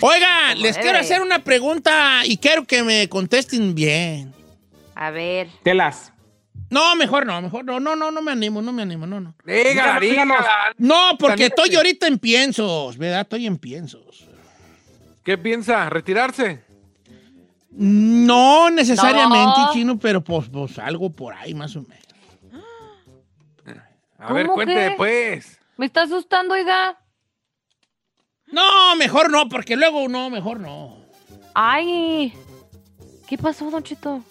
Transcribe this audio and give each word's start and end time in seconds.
Oiga, 0.00 0.54
les 0.56 0.76
quiero 0.78 0.98
hacer 0.98 1.20
una 1.22 1.40
pregunta 1.40 2.22
y 2.24 2.36
quiero 2.38 2.64
que 2.64 2.82
me 2.82 3.08
contesten 3.08 3.74
bien. 3.74 4.32
A 4.94 5.10
ver. 5.10 5.48
Telas. 5.62 6.12
No, 6.70 6.96
mejor 6.96 7.26
no, 7.26 7.40
mejor 7.40 7.64
no, 7.64 7.78
no, 7.78 7.94
no, 7.94 8.10
no 8.10 8.22
me 8.22 8.32
animo, 8.32 8.60
no 8.62 8.72
me 8.72 8.82
animo, 8.82 9.06
no, 9.06 9.20
no. 9.20 9.34
Dígala, 9.44 10.00
dígala. 10.00 10.44
No, 10.78 11.16
porque 11.18 11.46
estoy 11.46 11.74
ahorita 11.74 12.06
en 12.06 12.18
piensos, 12.18 12.96
¿verdad? 12.98 13.20
Estoy 13.22 13.46
en 13.46 13.58
piensos. 13.58 14.26
¿Qué 15.22 15.38
piensa? 15.38 15.88
¿Retirarse? 15.88 16.62
No 17.70 18.70
necesariamente, 18.70 19.60
No. 19.60 19.72
chino, 19.72 19.98
pero 19.98 20.22
pues, 20.22 20.48
pues 20.48 20.78
algo 20.78 21.10
por 21.10 21.34
ahí 21.34 21.54
más 21.54 21.74
o 21.76 21.82
menos. 21.82 22.04
A 24.18 24.32
ver, 24.32 24.46
¿Cómo 24.46 24.54
cuente 24.54 24.74
que? 24.74 24.94
pues. 24.96 25.58
Me 25.76 25.86
está 25.86 26.02
asustando, 26.02 26.54
oiga. 26.54 26.98
No, 28.46 28.96
mejor 28.96 29.30
no, 29.30 29.48
porque 29.48 29.76
luego 29.76 30.08
no, 30.08 30.30
mejor 30.30 30.60
no. 30.60 30.98
Ay. 31.54 32.32
¿Qué 33.28 33.38
pasó, 33.38 33.70
Don 33.70 33.82
Chito? 33.82 34.22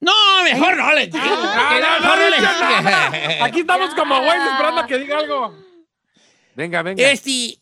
No, 0.00 0.12
mejor 0.44 0.76
no 0.76 0.92
les 0.94 1.12
digo. 1.12 1.24
Ah, 1.24 1.98
mejor 2.00 2.18
no. 3.38 3.44
Aquí 3.44 3.60
estamos 3.60 3.94
como 3.94 4.16
güeyes 4.16 4.42
esperando 4.50 4.80
a 4.80 4.86
que 4.86 4.98
diga 4.98 5.18
algo. 5.18 5.54
Venga, 6.54 6.82
venga. 6.82 7.10
Este, 7.10 7.58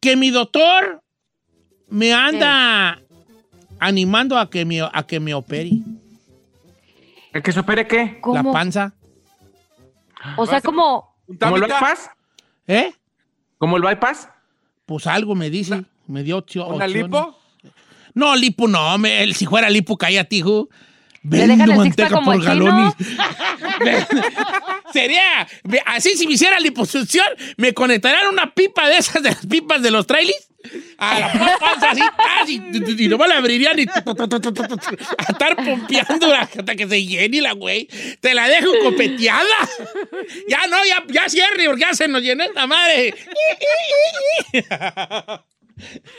que 0.00 0.16
mi 0.16 0.30
doctor 0.30 1.02
me 1.88 2.12
anda 2.12 3.00
animando 3.78 4.38
a 4.38 4.48
que 4.48 4.64
me, 4.64 4.80
a 4.80 5.02
que 5.06 5.20
me 5.20 5.34
opere 5.34 5.70
¿El 7.32 7.42
que 7.42 7.52
se 7.52 7.60
opere 7.60 7.86
qué? 7.86 8.18
¿Cómo? 8.20 8.34
la 8.34 8.52
panza. 8.52 8.94
o 10.36 10.46
sea, 10.46 10.60
como. 10.60 11.16
Un 11.26 11.36
¿Como 11.36 11.56
bypass? 11.56 12.10
¿Eh? 12.66 12.92
¿Como 13.58 13.76
el 13.76 13.82
bypass? 13.82 14.28
Pues 14.86 15.06
algo 15.06 15.34
me 15.34 15.50
dice. 15.50 15.84
Me 16.06 16.22
dio 16.22 16.38
opcio- 16.38 16.66
¿Una 16.66 16.86
opciones. 16.86 17.02
lipo? 17.04 17.38
No, 18.14 18.34
lipo 18.36 18.66
no. 18.68 18.96
me- 18.98 19.22
el- 19.22 19.34
si 19.34 19.46
fuera 19.46 19.68
lipo, 19.68 19.96
hijo. 20.32 20.68
¿Le 21.22 21.46
Vendo 21.46 21.74
manteca 21.74 22.08
como 22.10 22.32
por 22.32 22.42
galones. 22.42 22.94
Sería, 24.92 25.46
así 25.86 26.16
si 26.16 26.26
me 26.26 26.34
hiciera 26.34 26.58
liposucción, 26.60 27.26
me 27.56 27.74
conectarían 27.74 28.28
una 28.32 28.54
pipa 28.54 28.88
de 28.88 28.96
esas, 28.96 29.22
de 29.22 29.30
las 29.30 29.44
pipas 29.46 29.82
de 29.82 29.90
los 29.90 30.06
trailers. 30.06 30.48
A 30.98 31.20
la 31.20 31.32
pa- 31.32 31.58
panza 31.58 31.90
así, 31.90 32.00
así, 32.40 32.62
y 32.98 33.08
nomás 33.08 33.28
la 33.28 33.36
abrirían 33.38 33.78
y 33.78 33.82
a 33.82 34.02
estar 35.28 35.56
pompeando 35.56 36.34
hasta 36.34 36.74
que 36.74 36.88
se 36.88 37.04
llene 37.04 37.40
la 37.40 37.52
güey. 37.52 37.88
Te 38.20 38.34
la 38.34 38.48
dejo 38.48 38.70
copeteada. 38.82 39.44
Ya 40.48 40.66
no, 40.68 40.76
ya, 40.84 41.04
ya 41.08 41.28
cierre, 41.28 41.66
porque 41.66 41.82
ya 41.82 41.94
se 41.94 42.08
nos 42.08 42.22
llenó 42.22 42.44
esta 42.44 42.66
madre. 42.66 43.14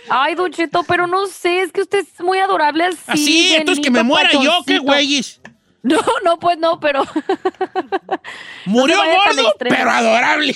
Ay, 0.09 0.35
Don 0.35 0.51
pero 0.88 1.07
no 1.07 1.27
sé, 1.27 1.61
es 1.61 1.71
que 1.71 1.81
usted 1.81 1.99
es 1.99 2.23
muy 2.23 2.39
adorable 2.39 2.85
así. 2.85 2.97
Así, 3.07 3.53
entonces 3.55 3.83
que 3.83 3.91
me 3.91 4.03
muera 4.03 4.31
yo, 4.31 4.63
qué 4.65 4.79
güeyes. 4.79 5.38
No, 5.81 6.00
no, 6.25 6.38
pues 6.40 6.57
no, 6.57 6.79
pero. 6.79 7.03
Murió 8.66 8.97
No 8.97 9.03
gordo, 9.35 9.53
pero 9.59 9.90
adorable. 9.90 10.56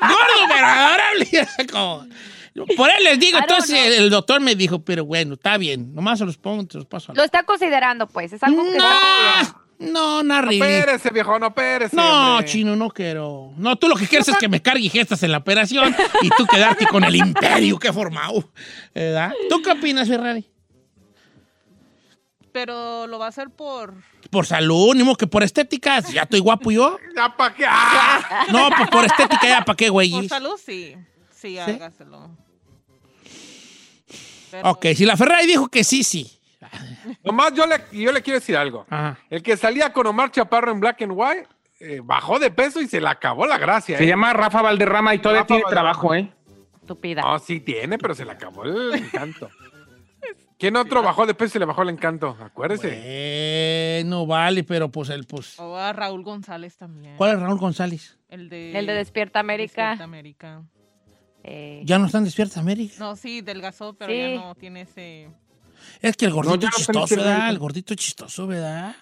gordo, 0.00 0.46
pero 0.48 0.66
adorable. 0.66 1.28
Como- 1.70 2.06
Por 2.76 2.90
él 2.90 3.04
les 3.04 3.18
digo, 3.18 3.38
entonces 3.38 3.78
know. 3.78 4.04
el 4.04 4.10
doctor 4.10 4.40
me 4.40 4.54
dijo, 4.54 4.82
pero 4.82 5.04
bueno, 5.04 5.34
está 5.34 5.58
bien, 5.58 5.94
nomás 5.94 6.18
se 6.18 6.24
los 6.24 6.38
pongo, 6.38 6.66
se 6.70 6.78
los 6.78 6.86
paso 6.86 7.12
a 7.12 7.14
Lo 7.14 7.22
está 7.22 7.42
considerando, 7.42 8.06
pues. 8.06 8.32
Es 8.32 8.42
algo 8.42 8.62
que. 8.64 8.78
No, 8.78 8.88
no, 9.78 10.22
no, 10.22 10.40
No 10.42 10.48
pérese, 10.48 11.10
viejo, 11.10 11.38
no 11.38 11.52
pérese. 11.54 11.94
No, 11.94 12.36
hombre. 12.36 12.46
chino, 12.46 12.76
no 12.76 12.88
quiero. 12.88 13.52
No, 13.58 13.76
tú 13.76 13.88
lo 13.88 13.96
que 13.96 14.06
quieres 14.08 14.26
es 14.28 14.36
que 14.38 14.48
me 14.48 14.62
cargue 14.62 14.88
gestas 14.88 15.22
en 15.22 15.32
la 15.32 15.38
operación 15.38 15.94
y 16.22 16.30
tú 16.30 16.46
quedarte 16.46 16.86
con 16.86 17.04
el 17.04 17.14
imperio 17.14 17.78
que 17.78 17.88
he 17.88 17.92
formado. 17.92 18.50
¿Verdad? 18.94 19.32
¿Tú 19.50 19.60
qué 19.60 19.72
opinas, 19.72 20.08
Ferrari? 20.08 20.48
Pero 22.56 23.06
lo 23.06 23.18
va 23.18 23.26
a 23.26 23.28
hacer 23.28 23.50
por. 23.50 23.92
Por 24.30 24.46
salud, 24.46 24.94
ni 24.94 25.02
modo 25.02 25.16
que 25.16 25.26
por 25.26 25.42
estética. 25.42 26.00
Ya 26.00 26.22
estoy 26.22 26.40
guapo 26.40 26.70
yo. 26.70 26.98
Ya 27.14 27.28
pa' 27.36 27.52
qué. 27.52 27.66
¡Ah! 27.68 28.46
No, 28.50 28.70
pues 28.74 28.88
por 28.88 29.04
estética 29.04 29.46
ya, 29.46 29.60
¿para 29.62 29.76
qué, 29.76 29.90
güey? 29.90 30.10
Por 30.10 30.26
salud, 30.26 30.56
sí. 30.56 30.96
Sí, 31.34 31.58
hágaselo. 31.58 32.30
Pero- 34.50 34.70
Ok, 34.70 34.86
si 34.94 35.04
la 35.04 35.18
Ferrari 35.18 35.46
dijo 35.46 35.68
que 35.68 35.84
sí, 35.84 36.02
sí. 36.02 36.32
Nomás 37.22 37.52
yo 37.52 37.66
le, 37.66 37.78
yo 37.92 38.10
le 38.10 38.22
quiero 38.22 38.40
decir 38.40 38.56
algo. 38.56 38.86
Ajá. 38.88 39.18
El 39.28 39.42
que 39.42 39.58
salía 39.58 39.92
con 39.92 40.06
Omar 40.06 40.30
Chaparro 40.30 40.72
en 40.72 40.80
Black 40.80 41.02
and 41.02 41.12
White 41.14 41.46
eh, 41.80 42.00
bajó 42.02 42.38
de 42.38 42.50
peso 42.50 42.80
y 42.80 42.88
se 42.88 43.02
le 43.02 43.08
acabó 43.08 43.46
la 43.46 43.58
gracia. 43.58 43.98
Se 43.98 44.04
¿eh? 44.04 44.06
llama 44.06 44.32
Rafa 44.32 44.62
Valderrama 44.62 45.14
y 45.14 45.18
todavía 45.18 45.42
Rafa 45.42 45.46
tiene 45.48 45.62
Valderrama. 45.64 45.92
trabajo, 45.92 46.14
¿eh? 46.14 46.32
Estúpida. 46.80 47.20
No, 47.20 47.38
sí 47.38 47.60
tiene, 47.60 47.98
pero 47.98 48.14
se 48.14 48.24
le 48.24 48.32
acabó 48.32 48.64
el 48.64 48.94
encanto. 48.94 49.50
¿Quién 50.58 50.74
otro 50.76 51.02
bajó 51.02 51.26
de 51.26 51.34
peso 51.34 51.48
y 51.48 51.50
se 51.52 51.58
le 51.58 51.64
bajó 51.66 51.82
el 51.82 51.90
encanto? 51.90 52.36
Acuérdese. 52.40 52.90
Eh, 52.94 54.02
no 54.06 54.26
vale, 54.26 54.64
pero 54.64 54.90
pues 54.90 55.10
el 55.10 55.26
pues. 55.26 55.58
O 55.60 55.76
a 55.76 55.92
Raúl 55.92 56.22
González 56.22 56.76
también. 56.78 57.16
¿Cuál 57.16 57.34
es 57.36 57.40
Raúl 57.40 57.58
González? 57.58 58.18
El 58.28 58.48
de. 58.48 58.78
El 58.78 58.86
de 58.86 58.94
Despierta 58.94 59.40
América. 59.40 59.82
Despierta 59.90 60.04
América. 60.04 60.62
Eh, 61.44 61.82
Ya 61.84 61.98
no 61.98 62.06
están 62.06 62.24
despiertas, 62.24 62.56
América. 62.56 62.94
No, 62.98 63.14
sí, 63.16 63.40
delgazó, 63.42 63.94
pero 63.94 64.10
Sí. 64.10 64.18
ya 64.18 64.40
no 64.40 64.54
tiene 64.54 64.80
ese. 64.82 65.28
Es 66.00 66.16
que 66.16 66.24
el 66.24 66.32
gordito 66.32 66.66
No, 66.66 66.72
chistoso, 66.74 67.16
¿verdad? 67.16 67.50
El 67.50 67.58
gordito 67.58 67.94
chistoso, 67.94 68.46
¿verdad? 68.46 68.96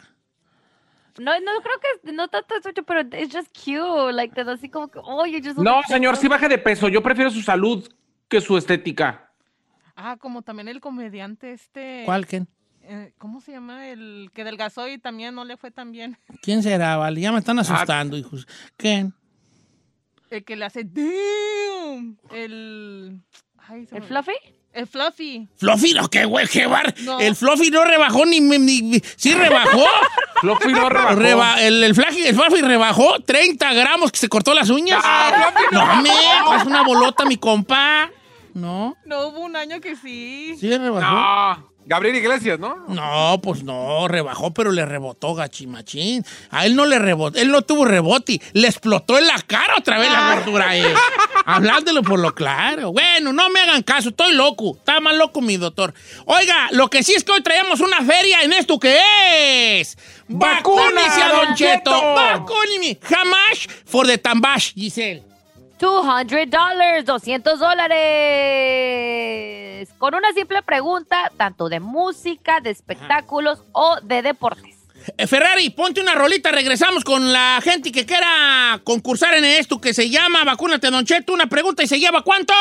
no, 1.19 1.33
no 1.41 1.51
creo 1.63 1.77
que 2.03 2.13
no 2.13 2.27
tanto 2.29 2.55
eso, 2.57 2.71
pero 2.85 3.01
it's 3.03 3.33
just 3.35 3.49
cute. 3.57 4.13
Like, 4.13 4.35
te 4.35 4.43
da 4.45 4.55
así 4.55 4.69
como 4.69 4.89
que, 4.89 4.99
oh, 5.03 5.25
you 5.25 5.39
just. 5.43 5.57
No, 5.59 5.81
señor, 5.87 6.17
sí 6.17 6.27
baje 6.29 6.49
de 6.49 6.59
peso. 6.59 6.89
Yo 6.89 7.03
prefiero 7.03 7.31
su 7.31 7.41
salud 7.41 7.89
que 8.29 8.41
su 8.41 8.59
estética. 8.59 9.24
Ah, 9.97 10.17
como 10.19 10.43
también 10.43 10.69
el 10.69 10.81
comediante 10.81 11.53
este. 11.53 12.03
¿Cuál, 12.05 12.27
quién? 12.27 12.49
eh, 12.83 13.13
¿Cómo 13.19 13.41
se 13.41 13.53
llama? 13.53 13.89
El 13.89 14.31
que 14.35 14.45
delgazó 14.45 14.89
y 14.89 14.99
también 14.99 15.35
no 15.35 15.45
le 15.45 15.57
fue 15.57 15.71
tan 15.71 15.93
bien. 15.93 16.19
¿Quién 16.43 16.63
será, 16.63 16.97
vale? 16.97 17.21
Ya 17.21 17.33
me 17.33 17.39
están 17.39 17.59
asustando, 17.59 18.17
hijos. 18.17 18.47
¿Quién? 18.77 19.15
El 20.31 20.45
que 20.45 20.57
le 20.57 20.65
hace. 20.65 20.85
¡Damn! 20.85 22.19
El. 22.33 23.21
Ay, 23.69 23.87
¿El 23.93 24.01
me- 24.01 24.07
Fluffy? 24.07 24.33
El 24.73 24.89
Fluffy. 24.89 25.49
Fluffy, 25.57 25.95
no, 25.95 26.09
qué 26.09 26.25
güey, 26.25 26.49
qué 26.49 26.67
bar. 26.67 26.93
No. 27.05 27.21
El 27.21 27.37
Fluffy 27.37 27.71
no 27.71 27.85
rebajó 27.85 28.27
ni, 28.27 28.41
ni, 28.41 28.59
ni- 28.59 29.01
sí 29.17 29.33
rebajó. 29.33 29.85
Fui 30.61 30.73
no 30.73 30.89
rebajó. 30.89 31.15
Reba- 31.15 31.63
el, 31.63 31.83
el, 31.85 31.95
Fluffy, 31.95 32.27
el 32.27 32.35
Fluffy 32.35 32.61
rebajó 32.61 33.21
30 33.21 33.73
gramos 33.73 34.11
que 34.11 34.19
se 34.19 34.29
cortó 34.29 34.53
las 34.53 34.69
uñas. 34.71 35.01
Ah, 35.05 35.53
no, 35.71 36.03
me, 36.03 36.11
es 36.11 36.65
una 36.67 36.83
bolota, 36.83 37.25
mi 37.25 37.37
compa. 37.37 38.11
No, 38.55 38.97
No 39.05 39.29
hubo 39.29 39.41
un 39.41 39.57
año 39.57 39.81
que 39.81 39.97
sí. 39.97 40.57
sí 40.59 40.77
rebajó. 40.77 41.01
No. 41.15 41.75
Gabriel 41.87 42.17
Iglesias, 42.17 42.59
¿no? 42.59 42.77
No, 42.89 43.39
pues 43.43 43.63
no, 43.63 44.09
rebajó, 44.09 44.53
pero 44.53 44.73
le 44.73 44.87
rebotó 44.87 45.35
gachimachín. 45.35 46.25
A 46.51 46.65
él 46.65 46.77
no 46.77 46.87
le 46.87 46.99
rebotó, 46.99 47.39
él 47.39 47.51
no 47.51 47.61
tuvo 47.63 47.85
rebote, 47.85 48.41
le 48.55 48.69
explotó 48.69 49.19
en 49.19 49.27
la 49.27 49.39
cara 49.47 49.75
otra 49.79 49.99
vez 49.99 50.11
la 50.11 50.35
gordura 50.35 50.71
a 50.71 50.77
él. 50.77 50.95
Hablándolo 51.45 52.03
por 52.03 52.19
lo 52.19 52.35
claro. 52.35 52.93
Bueno, 52.93 53.35
no 53.35 53.51
me 53.51 53.61
hagan 53.61 53.83
caso, 53.83 54.09
estoy 54.09 54.33
loco. 54.35 54.77
Está 54.79 55.01
más 55.01 55.15
loco 55.17 55.43
mi 55.43 55.59
doctor. 55.59 55.93
Oiga, 56.25 56.69
lo 56.73 56.89
que 56.89 57.03
sí 57.03 57.13
es 57.15 57.23
que 57.23 57.33
hoy 57.33 57.43
traemos 57.43 57.81
una 57.81 58.03
feria 58.03 58.43
en 58.43 58.55
esto 58.55 58.79
que 58.79 58.99
es. 59.81 59.99
¡Vacúnese 60.29 61.23
a 61.23 61.29
Don 61.29 61.55
Cheto! 61.55 61.91
Jamás 63.03 63.69
for 63.85 64.07
the 64.07 64.17
tambash, 64.17 64.73
Giselle. 64.75 65.34
$200, 65.85 67.05
200 67.05 67.59
dólares. 67.59 67.95
Con 69.99 70.15
una 70.15 70.33
simple 70.33 70.63
pregunta, 70.63 71.31
tanto 71.37 71.69
de 71.69 71.79
música, 71.81 72.61
de 72.61 72.71
espectáculos 72.71 73.63
o 73.73 73.99
de 74.03 74.23
deportes. 74.23 74.77
Eh, 75.19 75.27
Ferrari, 75.27 75.69
ponte 75.71 76.01
una 76.01 76.15
rolita, 76.15 76.51
regresamos 76.51 77.05
con 77.05 77.31
la 77.33 77.61
gente 77.63 77.93
que 77.93 78.07
quiera 78.07 78.81
concursar 78.85 79.35
en 79.35 79.45
esto 79.45 79.79
que 79.79 79.93
se 79.93 80.09
llama 80.09 80.43
Vacúnate 80.45 80.91
Don 80.91 81.05
Cheto. 81.05 81.35
Una 81.35 81.49
pregunta 81.49 81.83
y 81.83 81.87
se 81.87 82.01
lleva 82.01 82.23
¿cuánto? 82.23 82.55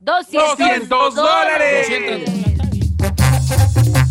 200, 0.00 0.58
200 0.58 1.14
dólares. 1.14 1.86
200. 1.88 2.46
Don 3.92 4.05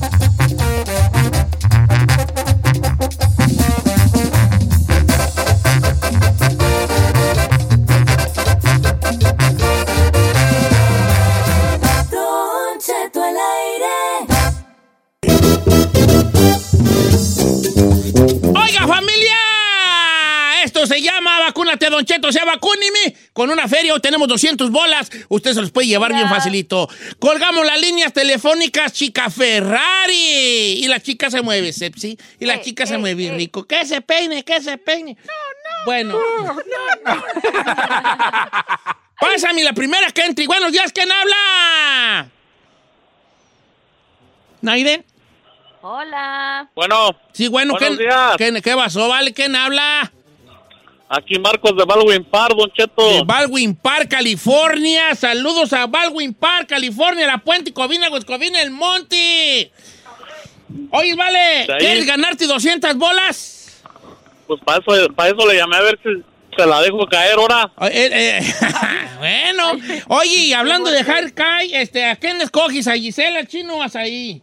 se 20.96 21.02
llama 21.02 21.40
Vacúnate 21.42 21.90
Don 21.90 22.06
Cheto, 22.06 22.30
o 22.30 22.32
sea, 22.32 22.46
vacúneme. 22.46 23.16
Con 23.34 23.50
una 23.50 23.68
feria 23.68 23.94
hoy 23.94 24.00
tenemos 24.00 24.28
200 24.30 24.72
bolas, 24.72 25.10
usted 25.28 25.54
se 25.54 25.60
los 25.62 25.72
puede 25.72 25.88
llevar 25.88 26.14
bien 26.14 26.30
facilito. 26.30 26.88
Colgamos 27.20 27.66
las 27.66 27.80
líneas 27.82 28.14
telefónicas, 28.14 28.94
chica 28.94 29.30
Ferrari. 29.30 30.14
Y 30.84 30.88
la 30.88 31.02
chica 31.02 31.30
se 31.30 31.42
mueve, 31.42 31.74
Sepsi. 31.74 32.18
Y 32.40 32.46
la 32.46 32.56
Eh, 32.56 32.62
chica 32.62 32.86
se 32.86 32.96
eh, 32.96 32.98
mueve 32.98 33.26
eh. 33.28 33.34
rico. 33.36 33.66
Que 33.66 33.86
se 33.86 34.00
peine, 34.00 34.44
que 34.46 34.62
se 34.62 34.78
peine. 34.78 35.18
No, 35.26 35.34
no. 35.34 35.86
Bueno. 35.86 36.18
Pásame 39.20 39.64
la 39.64 39.74
primera 39.74 40.10
que 40.12 40.24
entre. 40.24 40.48
Buenos 40.48 40.72
días, 40.72 40.92
¿quién 40.94 41.12
habla? 41.12 42.30
¿Naiden? 44.62 45.04
Hola. 45.82 46.70
Bueno, 46.74 47.18
Sí, 47.34 47.50
bueno, 47.50 47.74
Buenos 47.74 47.98
¿qué, 47.98 48.04
días. 48.04 48.36
¿qué, 48.38 48.62
qué 48.62 48.76
pasó? 48.76 49.10
¿Vale? 49.10 49.34
¿Quién 49.34 49.56
habla? 49.56 50.12
Aquí 51.10 51.40
Marcos 51.40 51.76
de 51.76 51.84
Baldwin 51.86 52.24
Park, 52.24 52.56
Don 52.58 52.72
Cheto. 52.72 53.10
De 53.10 53.24
Baldwin 53.24 53.76
Park, 53.76 54.10
California. 54.10 55.16
Saludos 55.16 55.74
a 55.74 55.88
Baldwin 55.88 56.34
Park, 56.34 56.68
California, 56.70 57.28
La 57.28 57.38
Puente, 57.40 57.74
Covina, 57.74 58.10
Huescovina, 58.10 58.62
El 58.62 58.72
Monte. 58.72 59.72
Oye, 60.92 61.16
vale. 61.16 61.68
¿quieres 61.80 62.06
ganarte 62.06 62.48
200 62.48 62.96
bolas? 62.96 63.84
Pues 64.48 64.62
para 64.64 64.80
eso, 64.80 65.14
para 65.14 65.30
eso 65.30 65.48
le 65.48 65.58
llamé 65.58 65.78
a 65.78 65.82
ver 65.82 66.00
si 66.04 66.10
se 66.56 66.66
la 66.66 66.82
dejo 66.82 67.06
caer 67.08 67.34
ahora. 67.38 67.72
Eh, 67.82 68.10
eh, 68.12 68.54
bueno, 69.20 69.72
oye, 70.08 70.36
y 70.36 70.54
hablando 70.54 70.90
de 70.90 70.98
dejar 70.98 71.34
caer, 71.34 71.70
este, 71.74 72.06
¿a 72.06 72.16
quién 72.16 72.42
escoges? 72.42 72.88
¿A 72.88 72.94
Gisela, 72.94 73.46
Chino 73.46 73.78
o 73.78 73.82
a 73.82 73.90
Saí? 73.90 74.42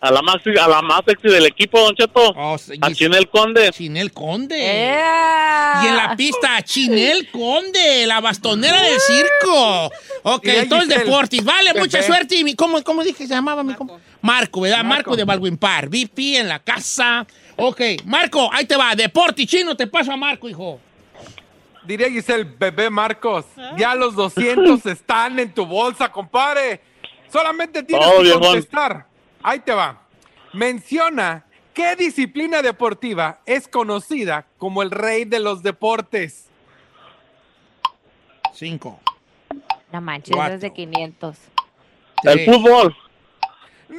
A 0.00 0.12
la 0.12 0.22
más, 0.22 0.36
a 0.46 0.68
la 0.68 0.80
más 0.80 1.00
sexy 1.04 1.28
del 1.28 1.46
equipo, 1.46 1.80
Don 1.80 1.94
Cheto. 1.96 2.30
Oh, 2.36 2.56
a 2.82 2.92
Chinel 2.92 3.28
Conde. 3.28 3.70
Chinel 3.72 4.12
Conde. 4.12 4.56
Y 4.56 5.86
en 5.86 5.96
la 5.96 6.14
pista, 6.16 6.62
Chinel 6.62 7.28
Conde, 7.32 8.06
la 8.06 8.20
bastonera 8.20 8.80
del 8.80 9.00
circo. 9.00 9.86
Ok, 10.22 10.44
entonces 10.44 10.88
Giselle. 10.88 11.04
Deportis. 11.04 11.44
Vale, 11.44 11.70
Pepe. 11.70 11.80
mucha 11.80 12.02
suerte. 12.02 12.36
Y 12.36 12.44
mi- 12.44 12.54
¿cómo, 12.54 12.80
¿Cómo 12.84 13.02
dije 13.02 13.16
que 13.18 13.26
se 13.26 13.34
llamaba 13.34 13.64
mi 13.64 13.74
compa? 13.74 13.94
Marco, 14.22 14.60
¿verdad? 14.60 14.78
Marco, 14.78 15.10
Marco. 15.10 15.16
de 15.16 15.24
Baldwin 15.24 15.56
Park. 15.58 15.88
VP 15.90 16.36
en 16.38 16.48
la 16.48 16.60
casa. 16.60 17.26
Ok, 17.56 17.80
Marco, 18.04 18.48
ahí 18.52 18.66
te 18.66 18.76
va. 18.76 18.94
Deportis, 18.94 19.48
chino, 19.48 19.76
te 19.76 19.88
paso 19.88 20.12
a 20.12 20.16
Marco, 20.16 20.48
hijo. 20.48 20.78
Diría 21.84 22.08
Giselle, 22.08 22.44
bebé 22.44 22.88
Marcos, 22.88 23.46
ya 23.76 23.94
los 23.96 24.14
200 24.14 24.84
están 24.86 25.38
en 25.40 25.52
tu 25.52 25.66
bolsa, 25.66 26.12
compadre. 26.12 26.82
Solamente 27.32 27.82
tienes 27.82 28.06
Oh, 28.06 28.22
que 28.22 28.32
contestar. 28.32 29.07
Ahí 29.42 29.60
te 29.60 29.72
va. 29.72 30.02
Menciona 30.52 31.44
qué 31.74 31.94
disciplina 31.96 32.62
deportiva 32.62 33.40
es 33.46 33.68
conocida 33.68 34.46
como 34.58 34.82
el 34.82 34.90
rey 34.90 35.24
de 35.24 35.40
los 35.40 35.62
deportes. 35.62 36.46
Cinco. 38.54 39.00
No 39.92 40.00
manches, 40.00 40.34
Cuatro. 40.34 40.56
es 40.56 40.60
de 40.60 40.72
500. 40.72 41.36
El 42.24 42.44
fútbol. 42.44 42.96
¡No! 43.88 43.98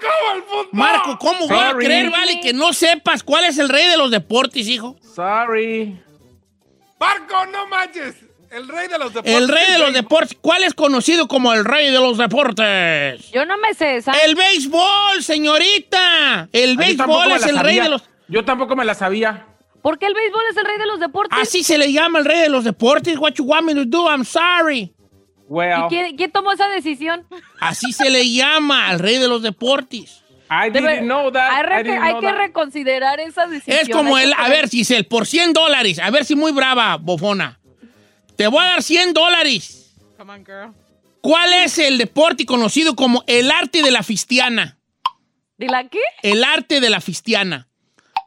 ¿Cómo 0.00 0.34
el 0.36 0.42
fútbol? 0.42 0.68
Marco, 0.72 1.18
¿cómo 1.18 1.48
voy 1.48 1.58
a 1.58 1.74
creer, 1.74 2.10
vale, 2.10 2.40
que 2.40 2.52
no 2.52 2.72
sepas 2.72 3.22
cuál 3.22 3.44
es 3.44 3.58
el 3.58 3.68
rey 3.68 3.86
de 3.88 3.96
los 3.96 4.10
deportes, 4.10 4.68
hijo? 4.68 4.96
Sorry. 5.14 6.00
Marco, 7.00 7.46
no 7.46 7.66
manches. 7.68 8.16
El 8.54 8.68
rey 8.68 8.86
de 8.86 8.98
los 8.98 9.12
deportes. 9.12 9.34
El 9.34 9.48
rey 9.48 9.72
de 9.72 9.78
los 9.78 9.88
es 9.88 9.94
deportes. 9.94 10.38
¿Cuál 10.40 10.62
es 10.62 10.74
conocido 10.74 11.26
como 11.26 11.52
el 11.52 11.64
rey 11.64 11.90
de 11.90 11.98
los 11.98 12.18
deportes? 12.18 13.32
Yo 13.32 13.44
no 13.46 13.58
me 13.58 13.74
sé 13.74 13.96
esa. 13.96 14.12
El 14.24 14.36
béisbol, 14.36 15.24
señorita. 15.24 16.48
El 16.52 16.76
béisbol 16.76 17.32
es 17.32 17.46
el 17.46 17.58
rey 17.58 17.80
de 17.80 17.88
los... 17.88 18.04
Yo 18.28 18.44
tampoco 18.44 18.76
me 18.76 18.84
la 18.84 18.94
sabía. 18.94 19.48
¿Por 19.82 19.98
qué 19.98 20.06
el 20.06 20.14
béisbol 20.14 20.42
es 20.52 20.56
el 20.56 20.64
rey 20.66 20.78
de 20.78 20.86
los 20.86 21.00
deportes? 21.00 21.36
Así 21.36 21.64
se 21.64 21.78
le 21.78 21.92
llama 21.92 22.20
el 22.20 22.24
rey 22.24 22.38
de 22.42 22.48
los 22.48 22.62
deportes. 22.62 23.18
What 23.18 23.32
you 23.32 23.44
want 23.44 23.66
me 23.66 23.74
to 23.74 23.84
do? 23.84 24.08
I'm 24.08 24.24
sorry. 24.24 24.94
Well, 25.48 25.86
¿Y 25.86 25.88
quién, 25.88 26.16
quién 26.16 26.30
tomó 26.30 26.52
esa 26.52 26.68
decisión? 26.68 27.26
Así 27.58 27.92
se 27.92 28.08
le 28.08 28.30
llama 28.30 28.88
al 28.88 29.00
rey 29.00 29.18
de 29.18 29.26
los 29.26 29.42
deportes. 29.42 30.22
I 30.48 30.70
didn't 30.70 31.00
know 31.00 31.32
that. 31.32 31.50
hay 31.50 31.80
I 31.80 31.82
didn't 31.82 32.02
hay 32.02 32.12
know 32.12 32.20
que 32.20 32.26
that. 32.28 32.36
reconsiderar 32.36 33.18
esa 33.18 33.46
decisión. 33.48 33.78
Es 33.82 33.88
como 33.88 34.16
el... 34.16 34.32
A 34.38 34.48
ver, 34.48 34.68
Giselle, 34.68 35.02
por 35.04 35.26
100 35.26 35.52
dólares. 35.54 35.98
A 35.98 36.10
ver 36.10 36.24
si 36.24 36.36
muy 36.36 36.52
brava, 36.52 36.96
bofona. 36.96 37.58
Te 38.36 38.46
voy 38.48 38.64
a 38.64 38.68
dar 38.68 38.82
100 38.82 39.12
dólares. 39.14 39.94
Come 40.16 40.32
on, 40.32 40.44
girl. 40.44 40.74
¿Cuál 41.20 41.52
es 41.54 41.78
el 41.78 41.96
deporte 41.98 42.44
conocido 42.44 42.94
como 42.94 43.24
el 43.26 43.50
arte 43.50 43.82
de 43.82 43.90
la 43.90 44.02
fistiana? 44.02 44.78
¿De 45.56 45.66
la 45.68 45.88
qué? 45.88 46.00
El 46.22 46.44
arte 46.44 46.80
de 46.80 46.90
la 46.90 47.00
fistiana. 47.00 47.68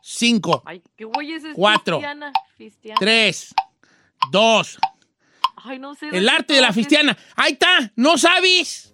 Cinco, 0.01 0.63
Ay, 0.65 0.81
qué 0.95 1.03
güey 1.03 1.33
es 1.33 1.43
Cuatro. 1.53 1.97
Fistiana. 1.97 2.31
Fistiana. 2.57 2.97
tres, 2.99 3.53
dos. 4.31 4.79
Ay, 5.57 5.79
no 5.79 5.95
sé. 5.95 6.07
El 6.07 6.23
¿de 6.23 6.29
arte 6.31 6.53
de 6.53 6.61
la 6.61 6.71
fistiana. 6.71 7.17
Ahí 7.35 7.53
está, 7.53 7.91
¿no 7.95 8.17
sabes? 8.17 8.86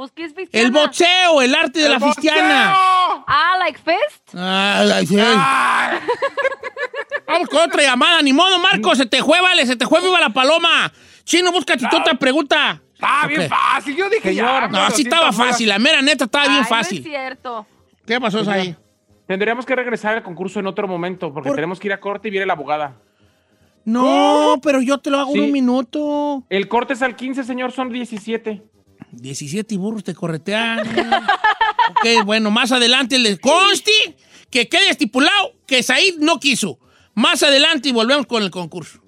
Pues, 0.00 0.12
¿qué 0.12 0.24
es 0.24 0.32
fistiana? 0.34 0.66
El 0.66 0.72
boxeo, 0.72 1.42
el 1.42 1.54
arte 1.54 1.78
de 1.80 1.84
el 1.84 1.92
la 1.92 2.00
fistiana. 2.00 2.68
boxeo. 2.70 3.24
Ah, 3.28 3.56
like 3.58 3.78
fest. 3.80 4.34
Ay, 4.34 4.90
ay, 4.94 5.06
sí. 5.06 5.16
Ay, 5.20 5.98
Vamos 7.26 7.50
con 7.50 7.60
otra 7.60 7.82
llamada. 7.82 8.22
Ni 8.22 8.32
modo, 8.32 8.58
Marco, 8.60 8.94
se 8.94 9.04
te 9.04 9.22
fue, 9.22 9.42
vale, 9.42 9.66
se 9.66 9.76
te 9.76 9.86
fue, 9.86 10.00
viva 10.00 10.18
la 10.18 10.30
paloma. 10.30 10.90
Chino, 11.24 11.52
búscate 11.52 11.84
tú 11.90 11.98
otra 11.98 12.14
pregunta. 12.14 12.80
Está 12.94 13.26
bien 13.26 13.42
Ok. 13.42 13.48
fácil. 13.50 13.94
Yo 13.94 14.08
dije 14.08 14.34
ya. 14.34 14.68
No, 14.68 14.78
así 14.84 15.02
estaba 15.02 15.32
fácil. 15.34 15.68
La 15.68 15.78
mera 15.78 16.00
neta 16.00 16.24
estaba 16.24 16.44
bien 16.44 16.56
No 16.56 16.62
es 16.62 16.68
fácil. 16.70 17.02
cierto. 17.02 17.66
¿Qué 18.06 18.18
pasó 18.18 18.50
ahí? 18.50 18.74
Tendríamos 19.26 19.66
que 19.66 19.76
regresar 19.76 20.14
al 20.16 20.22
concurso 20.22 20.60
en 20.60 20.66
otro 20.66 20.88
momento 20.88 21.30
porque 21.30 21.48
¿Por- 21.50 21.56
tenemos 21.56 21.78
que 21.78 21.88
ir 21.88 21.92
a 21.92 22.00
corte 22.00 22.28
y 22.28 22.30
viene 22.30 22.46
la 22.46 22.54
abogada. 22.54 22.96
No, 23.84 24.58
pero 24.62 24.80
yo 24.80 24.96
te 24.96 25.10
lo 25.10 25.18
hago 25.18 25.34
en 25.34 25.42
un 25.42 25.52
minuto. 25.52 26.42
El 26.48 26.68
corte 26.68 26.94
es 26.94 27.02
al 27.02 27.16
15, 27.16 27.44
señor, 27.44 27.72
son 27.72 27.90
17. 27.90 28.62
17 29.12 29.76
burros 29.76 30.04
te 30.04 30.14
corretean. 30.14 30.80
ok, 31.90 32.24
bueno, 32.24 32.50
más 32.50 32.72
adelante 32.72 33.18
le 33.18 33.38
conste 33.38 33.92
que 34.50 34.68
quede 34.68 34.90
estipulado 34.90 35.54
que 35.66 35.82
Said 35.82 36.18
no 36.18 36.38
quiso. 36.40 36.78
Más 37.14 37.42
adelante 37.42 37.88
y 37.88 37.92
volvemos 37.92 38.26
con 38.26 38.42
el 38.42 38.50
concurso. 38.50 39.00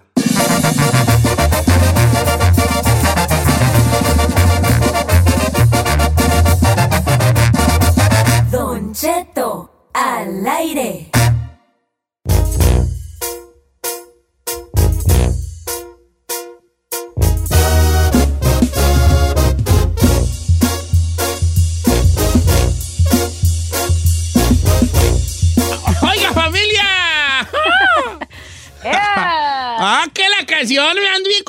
Don 8.51 8.93
Cheto 8.93 9.89
al 9.95 10.47
aire. 10.47 11.12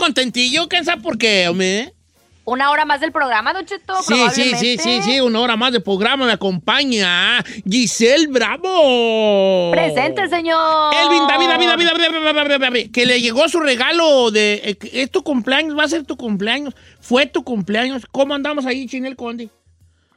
Contentillo. 0.04 0.68
¿Quién 0.68 0.84
sabe 0.86 1.02
por 1.02 1.18
qué, 1.18 1.48
hombre? 1.48 1.94
Una 2.46 2.72
hora 2.72 2.84
más 2.84 3.00
del 3.00 3.14
programa, 3.14 3.54
Don 3.54 3.66
Cheto, 3.66 3.94
Sí, 4.06 4.16
sí, 4.34 4.52
sí, 4.58 4.78
sí, 4.78 5.02
sí, 5.02 5.22
una 5.22 5.40
hora 5.40 5.56
más 5.56 5.72
de 5.72 5.80
programa 5.80 6.26
me 6.26 6.34
acompaña 6.34 7.42
Giselle 7.66 8.28
Bravo. 8.28 9.72
Presente, 9.72 10.28
señor. 10.28 10.94
Elvin, 10.94 11.26
David, 11.26 11.48
David, 11.48 11.68
David, 11.68 11.86
David, 11.86 12.36
David, 12.36 12.60
David, 12.60 12.92
que 12.92 13.06
le 13.06 13.22
llegó 13.22 13.48
su 13.48 13.62
regalo 13.62 14.30
de... 14.30 14.56
eh, 14.56 14.78
Es 14.92 15.10
tu 15.10 15.24
cumpleaños, 15.24 15.78
va 15.78 15.86
a 15.86 15.88
ser 15.88 16.04
tu 16.04 16.18
cumpleaños. 16.18 16.74
Fue 17.00 17.28
tu 17.28 17.46
cumpleaños. 17.46 18.04
¿Cómo 18.12 18.34
andamos 18.34 18.66
ahí, 18.66 18.88
Chinel 18.88 19.16
Conde? 19.16 19.48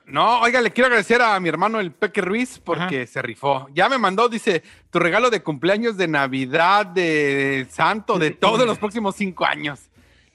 No, 0.07 0.41
oiga, 0.41 0.61
le 0.61 0.71
quiero 0.71 0.87
agradecer 0.87 1.21
a 1.21 1.39
mi 1.41 1.49
hermano 1.49 1.81
el 1.81 1.91
Peque 1.91 2.21
Ruiz 2.21 2.61
porque 2.63 3.09
se 3.09 3.21
rifó. 3.23 3.69
Ya 3.75 3.89
me 3.89 3.99
mandó, 3.99 4.29
dice, 4.29 4.63
tu 4.91 5.01
regalo 5.01 5.31
de 5.31 5.43
cumpleaños, 5.43 5.97
de 5.97 6.07
Navidad, 6.07 6.87
de 6.87 7.67
Santo, 7.71 8.17
de 8.19 8.31
todos 8.33 8.67
los 8.67 8.79
próximos 8.79 9.17
cinco 9.17 9.45
años. 9.45 9.81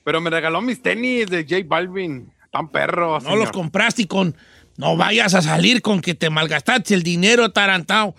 Pero 0.04 0.20
me 0.20 0.30
regaló 0.30 0.62
mis 0.62 0.82
tenis 0.82 1.28
de 1.28 1.44
J 1.44 1.64
Balvin. 1.66 2.32
Tan 2.52 2.68
perros. 2.68 3.24
No 3.24 3.36
los 3.38 3.52
compraste 3.52 4.02
y 4.02 4.08
con... 4.08 4.36
No 4.78 4.98
vayas 4.98 5.34
a 5.36 5.42
salir 5.42 5.82
con 5.82 6.02
que 6.02 6.16
te 6.16 6.30
malgastaste 6.30 6.94
el 6.94 7.04
dinero 7.04 7.52
tarantado. 7.52 8.16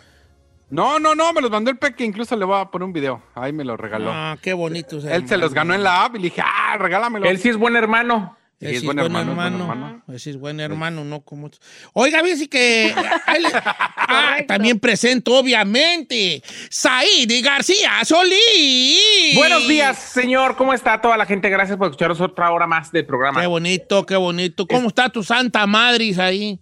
No, 0.71 0.99
no, 0.99 1.15
no, 1.15 1.33
me 1.35 1.43
los 1.43 1.51
mandó 1.51 1.71
el 1.71 1.77
Peque. 1.77 2.05
Incluso 2.05 2.35
le 2.35 2.47
voy 2.47 2.59
a 2.59 2.67
poner 2.67 2.87
un 2.87 2.93
video. 2.95 3.23
Ahí 3.35 3.53
me 3.53 3.63
los 3.63 3.79
regaló. 3.79 4.11
Ah, 4.11 4.39
qué 4.41 4.55
bonito. 4.55 4.97
Él 5.07 5.29
se 5.29 5.37
los 5.37 5.53
ganó 5.53 5.75
en 5.75 5.83
la 5.83 6.05
app 6.05 6.15
y 6.15 6.19
le 6.19 6.25
dije, 6.25 6.43
ah, 6.43 6.77
regálamelo. 6.79 7.27
Él 7.27 7.39
sí 7.39 7.51
es 7.51 7.59
buen 7.59 7.77
hermano. 7.77 8.39
Sí, 8.63 8.69
Ese 8.69 8.77
es 8.77 8.85
buen 8.85 8.99
hermano, 9.01 9.33
es 9.33 9.37
buen 9.37 9.55
hermano. 9.61 10.03
Ese 10.15 10.31
es 10.31 10.39
buen 10.39 10.61
hermano, 10.61 11.03
no 11.03 11.23
como. 11.23 11.51
Oiga, 11.95 12.23
fíjese 12.23 12.49
que. 12.49 12.95
ahí 13.27 13.43
le- 13.43 13.49
ah, 13.53 14.37
también 14.47 14.79
presento, 14.79 15.35
obviamente, 15.37 16.41
Said 16.71 17.29
García 17.43 18.05
Solís. 18.05 19.35
Buenos 19.35 19.67
días, 19.67 19.99
señor. 19.99 20.55
¿Cómo 20.55 20.73
está 20.75 21.01
toda 21.01 21.17
la 21.17 21.27
gente? 21.27 21.51
Gracias 21.51 21.77
por 21.77 21.89
escucharos 21.89 22.21
otra 22.21 22.53
hora 22.53 22.69
más 22.69 22.93
del 22.93 23.05
programa. 23.05 23.41
Qué 23.41 23.49
bonito, 23.49 24.07
qué 24.07 24.15
bonito. 24.15 24.65
¿Cómo 24.69 24.87
está 24.87 25.09
tu 25.09 25.25
santa 25.25 25.67
madre 25.67 26.15
ahí? 26.19 26.61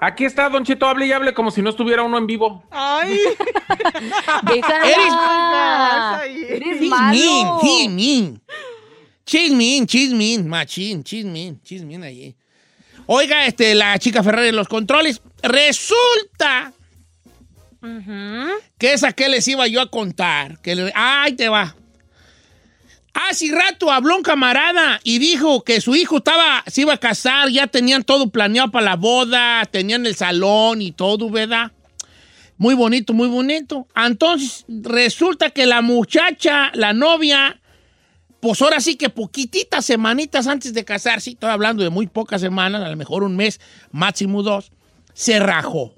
Aquí 0.00 0.24
está 0.24 0.48
Don 0.48 0.64
Cheto, 0.64 0.86
hable 0.86 1.06
y 1.06 1.12
hable 1.12 1.34
como 1.34 1.50
si 1.50 1.60
no 1.60 1.68
estuviera 1.70 2.02
uno 2.02 2.16
en 2.16 2.26
vivo. 2.26 2.62
Ay. 2.70 3.18
Déjala. 4.42 6.20
Eres 6.26 6.78
Chismín, 6.78 6.90
malo. 6.90 7.58
chismín. 7.62 8.42
Chismín, 9.26 9.86
chismín, 9.86 10.46
machín, 10.48 11.02
chismín, 11.02 11.60
chismín 11.62 12.02
allí. 12.04 12.36
Oiga, 13.06 13.44
este, 13.46 13.74
la 13.74 13.98
chica 13.98 14.22
Ferrari 14.22 14.46
de 14.46 14.52
los 14.52 14.68
controles. 14.68 15.20
Resulta 15.42 16.72
que 18.78 18.92
esa 18.92 19.12
que 19.12 19.28
les 19.28 19.46
iba 19.48 19.66
yo 19.66 19.80
a 19.80 19.90
contar. 19.90 20.60
Que 20.60 20.74
le- 20.74 20.92
¡Ay, 20.94 21.32
te 21.34 21.48
va! 21.48 21.74
Hace 23.14 23.50
rato 23.50 23.90
habló 23.90 24.16
un 24.16 24.22
camarada 24.22 25.00
y 25.02 25.18
dijo 25.18 25.64
que 25.64 25.80
su 25.80 25.94
hijo 25.94 26.18
estaba, 26.18 26.62
se 26.66 26.82
iba 26.82 26.92
a 26.94 26.98
casar, 26.98 27.48
ya 27.48 27.66
tenían 27.66 28.04
todo 28.04 28.28
planeado 28.30 28.70
para 28.70 28.84
la 28.84 28.96
boda, 28.96 29.64
tenían 29.70 30.04
el 30.04 30.14
salón 30.14 30.82
y 30.82 30.92
todo, 30.92 31.30
¿verdad? 31.30 31.72
Muy 32.58 32.74
bonito, 32.74 33.12
muy 33.14 33.28
bonito. 33.28 33.86
Entonces, 33.96 34.64
resulta 34.68 35.50
que 35.50 35.64
la 35.66 35.80
muchacha, 35.80 36.70
la 36.74 36.92
novia, 36.92 37.58
pues 38.40 38.60
ahora 38.62 38.80
sí 38.80 38.96
que 38.96 39.08
poquititas 39.08 39.84
semanitas 39.84 40.46
antes 40.46 40.72
de 40.74 40.84
casarse, 40.84 41.30
estoy 41.30 41.50
hablando 41.50 41.82
de 41.82 41.90
muy 41.90 42.06
pocas 42.06 42.40
semanas, 42.40 42.82
a 42.82 42.88
lo 42.88 42.96
mejor 42.96 43.22
un 43.22 43.36
mes, 43.36 43.60
máximo 43.90 44.42
dos, 44.42 44.72
se 45.14 45.38
rajó. 45.38 45.94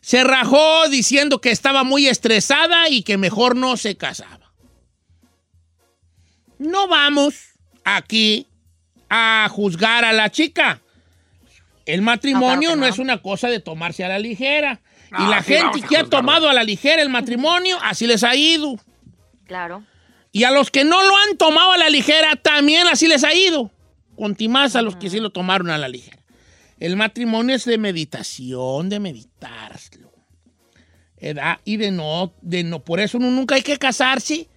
Se 0.00 0.24
rajó 0.24 0.88
diciendo 0.88 1.40
que 1.40 1.52
estaba 1.52 1.84
muy 1.84 2.08
estresada 2.08 2.88
y 2.88 3.02
que 3.02 3.16
mejor 3.18 3.54
no 3.54 3.76
se 3.76 3.96
casaba. 3.96 4.52
No 6.58 6.88
vamos 6.88 7.34
aquí 7.84 8.48
a 9.08 9.48
juzgar 9.50 10.04
a 10.04 10.12
la 10.12 10.30
chica. 10.30 10.80
El 11.86 12.02
matrimonio 12.02 12.50
No, 12.50 12.58
claro 12.58 12.70
que 12.74 12.76
no 12.80 12.86
no. 12.86 12.92
es 12.92 12.98
una 12.98 13.22
cosa 13.22 13.48
de 13.48 13.60
tomarse 13.60 14.04
a 14.04 14.08
la 14.08 14.18
ligera. 14.18 14.80
y 15.18 15.26
la 15.28 15.42
gente 15.42 15.82
que 15.82 15.96
ha 15.98 16.04
tomado 16.04 16.48
a 16.48 16.54
la 16.54 16.64
ligera 16.64 17.02
el 17.02 17.08
matrimonio, 17.08 17.78
así 17.82 18.06
les 18.06 18.24
ha 18.24 18.34
ido. 18.34 18.76
Claro. 19.44 19.84
Y 20.32 20.44
a 20.44 20.50
los 20.50 20.70
que 20.70 20.84
no 20.84 21.02
lo 21.02 21.16
han 21.16 21.36
tomado 21.36 21.72
a 21.72 21.78
la 21.78 21.90
ligera, 21.90 22.36
también 22.36 22.88
así 22.88 23.06
les 23.06 23.22
ha 23.22 23.34
ido. 23.34 23.70
Contimás 24.16 24.74
a 24.76 24.82
los 24.82 24.96
que 24.96 25.10
sí 25.10 25.20
lo 25.20 25.30
tomaron 25.30 25.70
a 25.70 25.76
la 25.78 25.88
ligera. 25.88 26.18
El 26.80 26.96
matrimonio 26.96 27.54
es 27.54 27.66
de 27.66 27.78
meditación, 27.78 28.88
de 28.88 28.98
meditarlo. 28.98 30.10
¿Verdad? 31.20 31.58
Y 31.64 31.76
de 31.76 31.92
no, 31.92 32.32
de 32.40 32.64
no, 32.64 32.80
por 32.80 32.98
eso 32.98 33.18
uno 33.18 33.30
nunca 33.30 33.54
hay 33.54 33.62
que 33.62 33.78
casarse, 33.78 34.48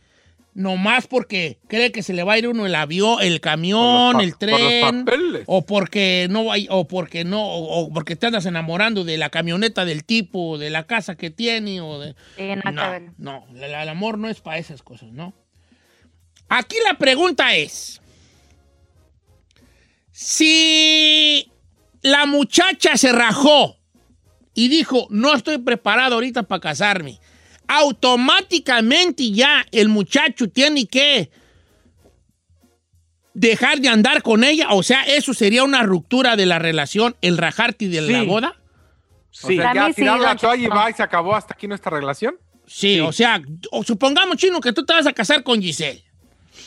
nomás 0.55 1.05
porque 1.05 1.59
cree 1.67 1.91
que 1.91 2.01
se 2.01 2.13
le 2.13 2.23
va 2.23 2.33
a 2.33 2.37
ir 2.39 2.47
uno 2.47 2.65
el 2.65 2.73
avión, 2.73 3.21
el 3.21 3.39
camión, 3.41 4.19
el 4.19 4.35
tren, 4.35 5.05
papeles. 5.05 5.43
o 5.45 5.63
porque 5.63 6.27
no 6.31 6.51
hay, 6.51 6.65
o 6.71 6.87
porque 6.87 7.23
no, 7.23 7.45
o, 7.45 7.81
o 7.81 7.93
porque 7.93 8.15
te 8.15 8.25
andas 8.25 8.47
enamorando 8.47 9.03
de 9.03 9.17
la 9.17 9.29
camioneta 9.29 9.85
del 9.85 10.03
tipo, 10.05 10.57
de 10.57 10.71
la 10.71 10.87
casa 10.87 11.15
que 11.15 11.29
tiene, 11.29 11.81
o 11.81 11.99
de. 11.99 12.15
Sí, 12.37 12.49
No, 13.19 13.45
no, 13.51 13.63
el 13.63 13.89
amor 13.89 14.17
no 14.17 14.29
es 14.29 14.41
para 14.41 14.57
esas 14.57 14.81
cosas, 14.81 15.11
¿no? 15.11 15.35
Aquí 16.49 16.75
la 16.85 16.97
pregunta 16.97 17.55
es, 17.55 18.01
si 20.11 21.51
la 22.01 22.25
muchacha 22.25 22.97
se 22.97 23.11
rajó 23.11 23.77
y 24.53 24.67
dijo, 24.69 25.07
no 25.09 25.33
estoy 25.33 25.57
preparado 25.57 26.15
ahorita 26.15 26.43
para 26.43 26.61
casarme, 26.61 27.19
automáticamente 27.67 29.31
ya 29.31 29.65
el 29.71 29.89
muchacho 29.89 30.49
tiene 30.49 30.85
que 30.87 31.29
dejar 33.33 33.79
de 33.81 33.89
andar 33.89 34.21
con 34.21 34.43
ella, 34.45 34.69
o 34.71 34.81
sea, 34.83 35.03
eso 35.03 35.33
sería 35.33 35.63
una 35.65 35.83
ruptura 35.83 36.37
de 36.37 36.45
la 36.45 36.59
relación, 36.59 37.17
el 37.21 37.37
rajarte 37.37 37.89
de 37.89 37.99
la 38.01 38.19
Sí. 38.21 38.25
boda. 38.25 38.55
O 38.57 39.47
Sí. 39.47 39.55
sea, 39.57 39.65
Para 39.65 39.73
ya 39.81 39.87
mí 39.87 39.93
sí, 39.93 40.01
tiraron 40.01 40.21
la 40.21 40.29
Don 40.29 40.37
toalla 40.37 40.61
y 40.61 40.65
Cheto. 40.65 40.75
va 40.75 40.89
y 40.89 40.93
se 40.93 41.03
acabó 41.03 41.35
hasta 41.35 41.53
aquí 41.53 41.67
nuestra 41.67 41.91
relación. 41.91 42.35
Sí, 42.65 42.93
Sí. 42.95 42.99
o 43.01 43.11
sea, 43.11 43.41
o 43.71 43.83
supongamos, 43.83 44.37
Chino, 44.37 44.61
que 44.61 44.71
tú 44.71 44.85
te 44.85 44.93
vas 44.93 45.05
a 45.05 45.11
casar 45.11 45.43
con 45.43 45.61
Giselle. 45.61 46.04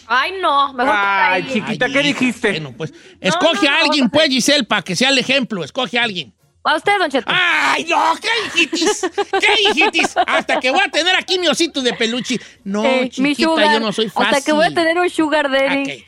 Ay, 0.07 0.33
no. 0.41 0.73
Mejor 0.73 0.93
que 0.93 0.99
Ay, 1.01 1.43
ahí. 1.43 1.53
chiquita, 1.53 1.89
¿qué 1.89 1.99
dijiste? 2.03 2.51
Bueno, 2.51 2.75
pues, 2.77 2.93
escoge 3.21 3.67
no, 3.69 3.73
a 3.77 3.79
alguien, 3.81 4.05
no, 4.05 4.11
pues, 4.11 4.29
Giselle, 4.29 4.65
para 4.65 4.83
que 4.83 4.97
sea 4.97 5.11
el 5.11 5.19
ejemplo. 5.19 5.63
Escoge 5.65 5.99
a 5.99 6.05
alguien. 6.05 6.33
A 6.65 6.77
usted, 6.77 6.99
Don 6.99 7.11
Cheto. 7.11 7.27
¡Ay, 7.35 7.85
no! 7.89 8.15
¿Qué 8.21 8.29
hijitis? 8.61 9.07
¿Qué 9.41 9.71
hijitis? 9.71 10.15
Hasta 10.27 10.61
que 10.61 10.71
voy 10.71 10.81
a 10.85 10.91
tener 10.91 11.15
aquí 11.17 11.39
mi 11.39 11.49
osito 11.49 11.81
de 11.81 11.95
peluche. 11.95 12.39
No, 12.65 12.85
Eh, 12.85 13.03
mi 13.05 13.09
chiquita, 13.35 13.49
sugar. 13.49 13.73
yo 13.73 13.81
no 13.81 13.93
soy 13.93 14.09
fácil. 14.11 14.35
Hasta 14.35 14.45
que 14.45 14.53
voy 14.53 14.67
a 14.67 14.75
tener 14.75 14.99
un 14.99 15.09
sugar 15.09 15.51
daddy. 15.51 16.05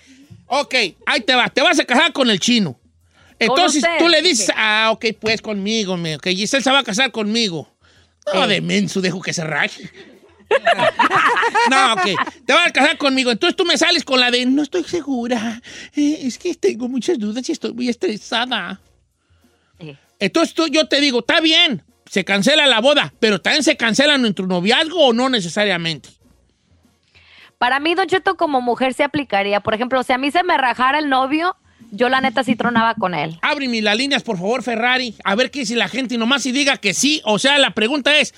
Ok, 0.46 0.64
ok, 0.66 0.74
ahí 1.06 1.20
te 1.22 1.34
vas. 1.34 1.52
Te 1.54 1.62
vas 1.62 1.78
a 1.78 1.84
casar 1.84 2.12
con 2.12 2.28
el 2.28 2.38
chino. 2.40 2.78
Entonces 3.38 3.82
usted, 3.82 3.98
tú 3.98 4.08
le 4.08 4.20
dices, 4.20 4.52
ah, 4.54 4.90
ok, 4.92 5.06
pues 5.18 5.40
conmigo, 5.40 5.96
me, 5.96 6.18
que 6.18 6.34
Giselle 6.34 6.62
se 6.62 6.70
va 6.70 6.80
a 6.80 6.84
casar 6.84 7.10
conmigo. 7.10 7.74
No, 8.34 8.46
de 8.46 8.60
menso, 8.60 9.00
dejo 9.00 9.22
que 9.22 9.32
se 9.32 9.42
raje. 9.44 9.90
No, 11.70 11.92
ok, 11.94 12.04
te 12.44 12.52
vas 12.52 12.66
a 12.66 12.70
casar 12.70 12.98
conmigo. 12.98 13.30
Entonces 13.30 13.56
tú 13.56 13.64
me 13.64 13.78
sales 13.78 14.04
con 14.04 14.20
la 14.20 14.30
de, 14.30 14.46
no 14.46 14.62
estoy 14.62 14.84
segura. 14.84 15.60
Eh, 15.94 16.20
es 16.22 16.38
que 16.38 16.54
tengo 16.54 16.88
muchas 16.88 17.18
dudas 17.18 17.48
y 17.48 17.52
estoy 17.52 17.72
muy 17.72 17.88
estresada. 17.88 18.80
Sí. 19.78 19.96
Entonces 20.18 20.54
tú, 20.54 20.66
yo 20.68 20.86
te 20.86 21.00
digo, 21.00 21.20
está 21.20 21.40
bien, 21.40 21.82
se 22.06 22.24
cancela 22.24 22.66
la 22.66 22.80
boda, 22.80 23.14
pero 23.20 23.40
también 23.40 23.62
se 23.62 23.76
cancela 23.76 24.18
nuestro 24.18 24.46
noviazgo 24.46 25.06
o 25.06 25.12
no 25.12 25.28
necesariamente. 25.28 26.08
Para 27.58 27.78
mí, 27.78 27.94
Don 27.94 28.06
Cheto, 28.06 28.36
como 28.36 28.60
mujer 28.60 28.94
se 28.94 29.04
aplicaría. 29.04 29.60
Por 29.60 29.74
ejemplo, 29.74 30.02
si 30.02 30.12
a 30.12 30.18
mí 30.18 30.30
se 30.30 30.42
me 30.42 30.56
rajara 30.56 30.98
el 30.98 31.10
novio, 31.10 31.56
yo 31.90 32.08
la 32.08 32.20
neta 32.20 32.42
sí 32.42 32.56
tronaba 32.56 32.94
con 32.94 33.14
él. 33.14 33.38
Ábreme 33.42 33.82
las 33.82 33.96
líneas, 33.96 34.22
por 34.22 34.38
favor, 34.38 34.62
Ferrari. 34.62 35.14
A 35.24 35.34
ver 35.34 35.50
qué 35.50 35.60
dice 35.60 35.76
la 35.76 35.88
gente 35.88 36.14
y 36.14 36.18
nomás 36.18 36.42
si 36.42 36.52
diga 36.52 36.78
que 36.78 36.94
sí. 36.94 37.20
O 37.24 37.38
sea, 37.38 37.58
la 37.58 37.72
pregunta 37.72 38.16
es, 38.16 38.34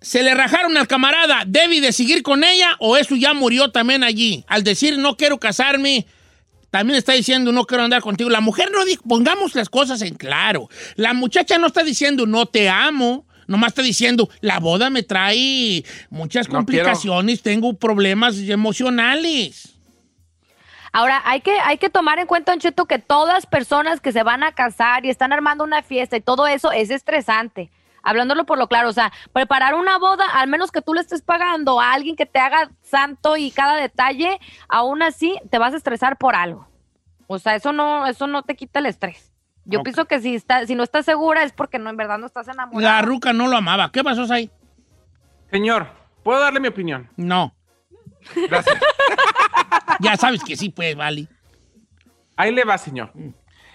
¿se 0.00 0.22
le 0.22 0.34
rajaron 0.34 0.76
al 0.76 0.88
camarada? 0.88 1.44
¿Debe 1.46 1.80
de 1.80 1.92
seguir 1.92 2.22
con 2.22 2.44
ella 2.44 2.76
o 2.78 2.96
eso 2.96 3.16
ya 3.16 3.34
murió 3.34 3.70
también 3.70 4.02
allí? 4.02 4.44
Al 4.48 4.64
decir 4.64 4.98
no 4.98 5.16
quiero 5.16 5.38
casarme, 5.38 6.06
también 6.70 6.98
está 6.98 7.12
diciendo 7.12 7.52
no 7.52 7.64
quiero 7.64 7.84
andar 7.84 8.02
contigo. 8.02 8.30
La 8.30 8.40
mujer 8.40 8.70
no 8.72 8.84
dijo, 8.84 9.02
pongamos 9.08 9.54
las 9.54 9.68
cosas 9.68 10.02
en 10.02 10.14
claro. 10.14 10.68
La 10.96 11.12
muchacha 11.12 11.58
no 11.58 11.66
está 11.66 11.82
diciendo 11.82 12.26
no 12.26 12.46
te 12.46 12.68
amo. 12.68 13.26
Nomás 13.46 13.70
está 13.70 13.82
diciendo, 13.82 14.28
la 14.42 14.60
boda 14.60 14.90
me 14.90 15.02
trae 15.02 15.84
muchas 16.08 16.48
No 16.48 16.54
complicaciones, 16.54 17.42
tengo 17.42 17.72
problemas 17.72 18.38
emocionales. 18.38 19.74
Ahora, 20.92 21.20
hay 21.24 21.40
que, 21.40 21.58
hay 21.64 21.78
que 21.78 21.90
tomar 21.90 22.20
en 22.20 22.28
cuenta, 22.28 22.52
Don 22.52 22.60
Cheto, 22.60 22.86
que 22.86 23.00
todas 23.00 23.46
personas 23.46 24.00
que 24.00 24.12
se 24.12 24.22
van 24.22 24.44
a 24.44 24.52
casar 24.52 25.04
y 25.04 25.10
están 25.10 25.32
armando 25.32 25.64
una 25.64 25.82
fiesta 25.82 26.16
y 26.16 26.20
todo 26.20 26.46
eso 26.46 26.70
es 26.70 26.90
estresante. 26.90 27.70
Hablándolo 28.02 28.46
por 28.46 28.58
lo 28.58 28.68
claro, 28.68 28.88
o 28.88 28.92
sea, 28.92 29.12
preparar 29.32 29.74
una 29.74 29.98
boda, 29.98 30.24
al 30.34 30.48
menos 30.48 30.70
que 30.70 30.82
tú 30.82 30.94
le 30.94 31.00
estés 31.00 31.22
pagando 31.22 31.80
a 31.80 31.92
alguien 31.92 32.16
que 32.16 32.26
te 32.26 32.38
haga 32.38 32.70
santo 32.82 33.36
y 33.36 33.50
cada 33.50 33.76
detalle, 33.76 34.38
aún 34.68 35.02
así 35.02 35.38
te 35.50 35.58
vas 35.58 35.74
a 35.74 35.76
estresar 35.76 36.16
por 36.18 36.34
algo. 36.34 36.68
O 37.26 37.38
sea, 37.38 37.54
eso 37.54 37.72
no, 37.72 38.06
eso 38.06 38.26
no 38.26 38.42
te 38.42 38.56
quita 38.56 38.78
el 38.80 38.86
estrés. 38.86 39.32
Yo 39.64 39.82
pienso 39.82 40.06
que 40.06 40.20
si, 40.20 40.34
está, 40.34 40.66
si 40.66 40.74
no 40.74 40.82
estás 40.82 41.04
segura 41.04 41.44
es 41.44 41.52
porque 41.52 41.78
no, 41.78 41.90
en 41.90 41.96
verdad 41.96 42.18
no 42.18 42.26
estás 42.26 42.46
La 42.48 42.54
enamorada. 42.54 43.02
ruca 43.02 43.32
no 43.32 43.46
lo 43.46 43.56
amaba. 43.56 43.92
¿Qué 43.92 44.02
pasó 44.02 44.32
ahí? 44.32 44.50
Señor, 45.50 45.86
¿puedo 46.24 46.40
darle 46.40 46.58
mi 46.60 46.68
opinión? 46.68 47.08
No. 47.16 47.54
Gracias. 48.48 48.78
Ya 50.00 50.16
sabes 50.16 50.42
que 50.42 50.56
sí, 50.56 50.70
pues, 50.70 50.96
vale. 50.96 51.28
Ahí 52.36 52.52
le 52.54 52.64
va, 52.64 52.78
señor. 52.78 53.12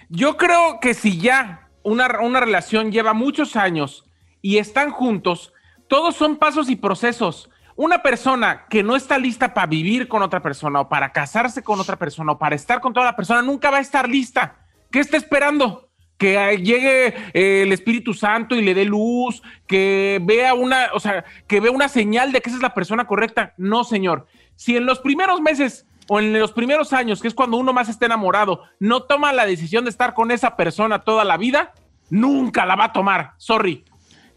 Yo 0.10 0.38
creo 0.38 0.80
que 0.80 0.96
si 0.96 1.20
ya 1.20 1.70
una, 1.84 2.20
una 2.20 2.40
relación 2.40 2.92
lleva 2.92 3.14
muchos 3.14 3.56
años 3.56 4.05
y 4.46 4.60
están 4.60 4.92
juntos, 4.92 5.54
todos 5.88 6.16
son 6.16 6.36
pasos 6.36 6.70
y 6.70 6.76
procesos. 6.76 7.50
Una 7.76 8.04
persona 8.04 8.68
que 8.70 8.84
no 8.84 8.96
está 8.96 9.18
lista 9.18 9.56
para 9.56 9.66
vivir 9.66 10.08
con 10.08 10.22
otra 10.22 10.44
persona 10.44 10.82
o 10.82 10.88
para 10.88 11.12
casarse 11.12 11.64
con 11.64 11.80
otra 11.80 11.96
persona 11.96 12.34
o 12.34 12.38
para 12.38 12.54
estar 12.54 12.80
con 12.80 12.94
toda 12.94 13.08
la 13.08 13.16
persona 13.16 13.42
nunca 13.42 13.72
va 13.72 13.78
a 13.78 13.82
estar 13.82 14.08
lista. 14.08 14.60
¿Qué 14.92 15.00
está 15.00 15.18
esperando? 15.18 15.90
Que 16.20 16.62
llegue 16.64 17.08
eh, 17.34 17.64
el 17.64 17.72
Espíritu 17.72 18.14
Santo 18.14 18.54
y 18.54 18.62
le 18.62 18.76
dé 18.76 18.86
luz, 18.86 19.42
que 19.66 20.20
vea 20.22 20.54
una, 20.54 20.90
o 20.94 21.00
sea, 21.00 21.26
que 21.48 21.60
vea 21.60 21.72
una 21.72 21.88
señal 21.88 22.32
de 22.32 22.42
que 22.42 22.52
esa 22.52 22.58
es 22.58 22.62
la 22.62 22.76
persona 22.76 23.08
correcta. 23.08 23.56
No, 23.58 23.84
señor. 23.84 24.28
Si 24.56 24.78
en 24.78 24.86
los 24.86 25.00
primeros 25.00 25.42
meses 25.42 25.88
o 26.08 26.20
en 26.20 26.38
los 26.40 26.52
primeros 26.52 26.94
años, 26.94 27.20
que 27.20 27.30
es 27.30 27.34
cuando 27.34 27.58
uno 27.58 27.74
más 27.74 27.90
está 27.90 28.06
enamorado, 28.06 28.62
no 28.80 29.02
toma 29.02 29.34
la 29.34 29.48
decisión 29.48 29.86
de 29.86 29.90
estar 29.90 30.14
con 30.14 30.30
esa 30.30 30.56
persona 30.56 31.00
toda 31.00 31.26
la 31.26 31.36
vida, 31.36 31.74
nunca 32.12 32.68
la 32.68 32.76
va 32.76 32.84
a 32.86 32.94
tomar. 32.94 33.34
Sorry. 33.38 33.84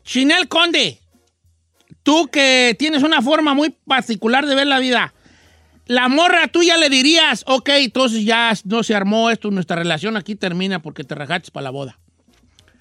Chinel 0.08 0.48
Conde, 0.48 1.02
tú 2.02 2.28
que 2.28 2.74
tienes 2.78 3.02
una 3.02 3.20
forma 3.20 3.52
muy 3.52 3.68
particular 3.68 4.46
de 4.46 4.54
ver 4.54 4.66
la 4.66 4.78
vida, 4.78 5.12
la 5.84 6.08
morra 6.08 6.48
tú 6.48 6.62
ya 6.62 6.78
le 6.78 6.88
dirías, 6.88 7.44
ok, 7.46 7.68
entonces 7.74 8.24
ya 8.24 8.54
no 8.64 8.82
se 8.82 8.94
armó 8.94 9.28
esto, 9.28 9.50
nuestra 9.50 9.76
relación 9.76 10.16
aquí 10.16 10.34
termina 10.34 10.80
porque 10.80 11.04
te 11.04 11.14
rajaste 11.14 11.50
para 11.50 11.64
la 11.64 11.70
boda. 11.70 11.98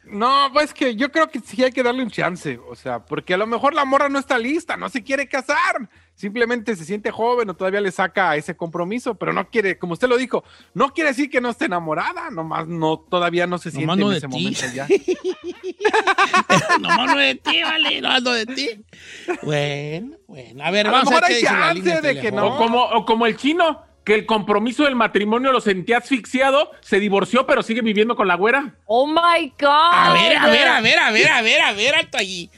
No, 0.05 0.49
pues 0.53 0.73
que 0.73 0.95
yo 0.95 1.11
creo 1.11 1.29
que 1.29 1.41
sí 1.41 1.61
hay 1.61 1.73
que 1.73 1.83
darle 1.83 2.01
un 2.01 2.11
chance, 2.11 2.61
o 2.65 2.77
sea, 2.77 2.99
porque 2.99 3.33
a 3.33 3.37
lo 3.37 3.45
mejor 3.45 3.73
la 3.73 3.83
morra 3.83 4.07
no 4.07 4.19
está 4.19 4.39
lista, 4.39 4.77
no 4.77 4.87
se 4.87 5.03
quiere 5.03 5.27
casar, 5.27 5.89
simplemente 6.17 6.75
se 6.75 6.83
siente 6.83 7.11
joven 7.11 7.49
o 7.49 7.53
todavía 7.55 7.79
le 7.79 7.91
saca 7.91 8.35
ese 8.35 8.57
compromiso, 8.57 9.15
pero 9.15 9.31
no 9.33 9.49
quiere, 9.49 9.77
como 9.77 9.93
usted 9.93 10.09
lo 10.09 10.17
dijo, 10.17 10.43
no 10.73 10.91
quiere 10.93 11.11
decir 11.11 11.29
que 11.29 11.39
no 11.39 11.49
esté 11.49 11.65
enamorada, 11.65 12.29
nomás 12.31 12.67
no, 12.67 12.97
todavía 12.99 13.45
no 13.47 13.59
se 13.59 13.69
siente 13.71 13.85
Nomás 13.85 13.99
no 13.99 14.05
en 14.07 14.11
de 14.11 14.17
ese 14.17 14.27
ti. 14.27 14.33
momento 14.33 14.65
ya. 14.73 14.87
no 16.81 16.89
mano 16.89 17.15
de 17.17 17.35
ti, 17.35 17.61
vale, 17.61 18.01
no 18.01 18.09
ando 18.09 18.31
de 18.33 18.45
ti. 18.47 18.69
Bueno, 19.43 20.17
bueno, 20.27 20.63
a 20.63 20.71
ver, 20.71 20.87
A 20.87 20.89
lo 20.91 20.97
vamos 20.97 21.13
a 21.13 21.15
ver 21.21 21.23
hay 21.25 21.41
chance 21.41 21.81
de 21.81 22.15
que 22.15 22.31
telefónica. 22.31 22.45
O 22.45 22.57
como, 22.57 22.83
o 22.83 23.05
como 23.05 23.25
el 23.27 23.37
chino, 23.37 23.83
que 24.03 24.15
el 24.15 24.25
compromiso 24.25 24.85
del 24.85 24.95
matrimonio 24.95 25.51
lo 25.51 25.61
sentía 25.61 25.97
asfixiado, 25.99 26.71
se 26.81 26.99
divorció, 26.99 27.45
pero 27.45 27.61
sigue 27.61 27.81
viviendo 27.81 28.15
con 28.15 28.27
la 28.27 28.35
güera. 28.35 28.75
Oh 28.85 29.05
my 29.05 29.53
God. 29.59 29.69
A 29.69 30.13
ver, 30.13 30.37
a 30.37 30.47
ver, 30.47 30.67
a 30.67 30.81
ver, 30.81 30.99
a 30.99 31.11
ver, 31.11 31.29
a 31.29 31.41
ver, 31.41 31.61
a 31.61 31.73
ver, 31.73 31.95
alto 31.95 32.17
allí. 32.17 32.49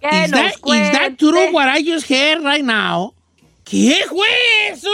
Que 0.00 0.24
Is 0.24 0.30
that, 0.30 0.54
is 0.54 0.92
that 0.92 1.18
true 1.18 1.52
what 1.52 1.68
I 1.68 1.82
just 1.82 2.06
heard 2.08 2.42
right 2.44 2.64
now? 2.64 3.14
¿Qué 3.64 3.94
fue 4.08 4.26
eso? 4.70 4.88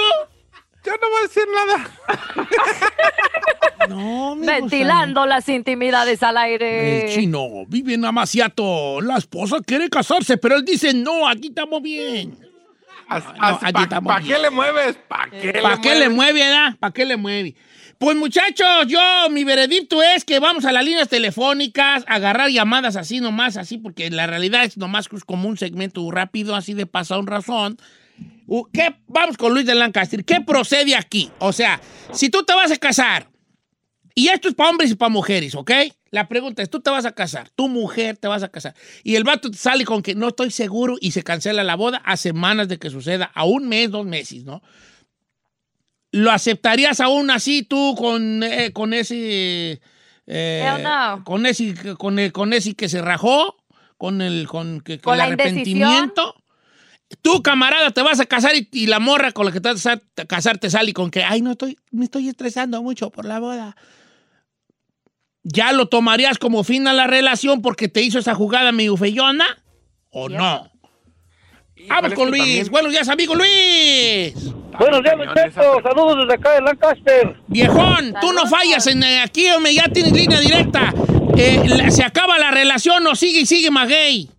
Yo 0.85 0.93
no 1.01 1.09
voy 1.11 1.19
a 1.19 1.29
decir 1.29 1.47
nada. 1.55 1.91
No, 3.89 4.37
mi 4.37 4.47
Ventilando 4.47 5.27
las 5.27 5.49
intimidades 5.49 6.23
al 6.23 6.37
aire. 6.37 7.07
El 7.07 7.15
chino 7.15 7.67
vive 7.67 7.95
en 7.95 8.05
Amaciato. 8.05 9.01
La 9.01 9.17
esposa 9.17 9.57
quiere 9.67 9.89
casarse, 9.89 10.37
pero 10.37 10.55
él 10.55 10.65
dice, 10.65 10.95
no, 10.95 11.27
aquí 11.29 11.49
estamos 11.49 11.83
bien. 11.83 12.39
¿Para 13.09 13.59
aquí 13.61 13.83
estamos 13.83 14.17
qué 14.21 14.23
bien. 14.23 14.43
le 14.43 14.51
mueves? 14.51 14.97
¿Para 15.09 15.31
qué, 15.31 15.53
¿Para 15.61 15.75
le 15.75 15.81
qué 15.83 15.95
le 15.97 16.09
mueves? 16.09 16.15
mueve, 16.15 16.49
edad? 16.49 16.77
¿Para 16.79 16.93
qué 16.93 17.05
le 17.05 17.17
mueve? 17.17 17.55
Pues 18.03 18.17
muchachos, 18.17 18.89
yo, 18.89 18.99
mi 19.31 19.45
veredicto 19.45 20.03
es 20.03 20.25
que 20.25 20.41
vamos 20.41 20.65
a 20.65 20.73
las 20.73 20.85
líneas 20.85 21.09
telefónicas, 21.09 22.03
agarrar 22.09 22.51
llamadas 22.51 22.97
así 22.97 23.21
nomás, 23.21 23.57
así, 23.57 23.79
porque 23.79 24.11
la 24.11 24.27
realidad 24.27 24.65
es 24.65 24.77
nomás 24.77 25.09
como 25.09 25.49
un 25.49 25.57
segmento 25.57 26.11
rápido, 26.11 26.57
así 26.57 26.75
de 26.75 26.87
pasón 26.87 27.29
razón. 27.29 27.79
¿Qué? 28.73 28.97
Vamos 29.07 29.37
con 29.37 29.55
Luis 29.55 29.67
de 29.67 29.77
Lancaster. 29.77 30.25
¿Qué 30.25 30.41
procede 30.41 30.97
aquí? 30.97 31.31
O 31.39 31.53
sea, 31.53 31.81
si 32.13 32.29
tú 32.29 32.43
te 32.43 32.53
vas 32.55 32.73
a 32.73 32.77
casar, 32.77 33.29
y 34.17 34.31
esto 34.31 34.49
es 34.49 34.57
para 34.57 34.71
hombres 34.71 34.91
y 34.91 34.97
para 34.97 35.09
mujeres, 35.09 35.55
¿ok? 35.55 35.71
La 36.11 36.27
pregunta 36.27 36.61
es, 36.61 36.71
tú 36.71 36.81
te 36.81 36.91
vas 36.91 37.05
a 37.05 37.13
casar, 37.13 37.51
tu 37.51 37.69
mujer 37.69 38.17
te 38.17 38.27
vas 38.27 38.43
a 38.43 38.49
casar, 38.49 38.75
y 39.05 39.15
el 39.15 39.23
vato 39.23 39.49
sale 39.53 39.85
con 39.85 40.03
que 40.03 40.17
no 40.17 40.27
estoy 40.27 40.51
seguro 40.51 40.97
y 41.01 41.13
se 41.13 41.23
cancela 41.23 41.63
la 41.63 41.77
boda 41.77 42.03
a 42.05 42.17
semanas 42.17 42.67
de 42.67 42.81
que 42.81 42.91
suceda, 42.91 43.31
a 43.33 43.45
un 43.45 43.69
mes, 43.69 43.93
dos 43.93 44.05
meses, 44.05 44.43
¿no? 44.43 44.61
¿Lo 46.13 46.31
aceptarías 46.31 47.01
aún 47.01 47.31
así 47.31 47.63
tú 47.63 47.95
con, 47.97 48.43
eh, 48.43 48.73
con 48.73 48.93
ese... 48.95 49.81
eh, 50.27 50.79
no. 50.83 51.25
Con 51.25 51.47
ese, 51.47 51.75
con, 51.97 52.19
el, 52.19 52.33
con 52.33 52.53
ese 52.53 52.75
que 52.75 52.89
se 52.89 53.03
rajó, 53.03 53.57
con 53.97 54.21
el, 54.23 54.47
con, 54.47 54.81
que, 54.83 54.99
Con 55.01 55.19
el 55.19 55.31
indecisión. 55.33 55.83
arrepentimiento. 55.89 56.35
Tú, 57.21 57.43
camarada, 57.43 57.91
te 57.91 58.03
vas 58.03 58.21
a 58.21 58.27
casar 58.27 58.55
y, 58.57 58.69
y 58.73 58.87
la 58.87 58.99
morra 58.99 59.33
con 59.33 59.47
la 59.47 59.53
que 59.53 59.61
te 59.61 59.69
vas 59.71 59.87
a 59.87 60.01
casar 60.27 60.59
te 60.59 60.71
sale 60.71 60.93
con 60.93 61.11
que, 61.11 61.25
ay, 61.25 61.43
no 61.43 61.53
estoy, 61.53 61.79
me 61.91 62.05
estoy 62.05 62.29
estresando 62.29 62.83
mucho 62.83 63.11
por 63.11 63.25
la 63.27 63.39
boda. 63.39 63.77
¿Ya 65.45 65.73
lo 65.73 65.87
tomarías 65.89 66.39
como 66.39 66.63
fin 66.63 66.87
a 66.87 66.93
la 66.93 67.07
relación 67.07 67.63
porque 67.63 67.89
te 67.89 68.01
hizo 68.03 68.19
esa 68.19 68.35
jugada 68.35 68.71
medio 68.73 68.97
feyona? 68.97 69.45
¿O 70.11 70.29
no? 70.29 70.72
Vamos 71.89 72.15
con 72.15 72.31
Luis. 72.31 72.43
también- 72.43 72.71
Buenos 72.71 72.93
días, 72.93 73.09
amigo 73.09 73.35
Luis. 73.35 74.35
Buenos 74.79 75.03
días, 75.03 75.17
muchachos. 75.17 75.65
Saludos 75.83 76.17
desde 76.21 76.35
acá 76.35 76.53
de 76.53 76.61
Lancaster. 76.63 77.37
Viejón, 77.47 78.15
tú 78.21 78.33
no 78.33 78.47
fallas 78.47 78.87
en 78.87 79.03
eh, 79.03 79.21
aquí, 79.21 79.49
hombre, 79.51 79.75
ya 79.75 79.85
tienes 79.89 80.13
línea 80.13 80.41
directa. 80.41 80.93
Eh, 81.37 81.63
la- 81.67 81.91
se 81.91 82.03
acaba 82.05 82.39
la 82.39 82.51
relación 82.51 83.07
o 83.07 83.15
sigue 83.15 83.41
y 83.41 83.47
sigue 83.47 83.71
Maguey. 83.71 84.31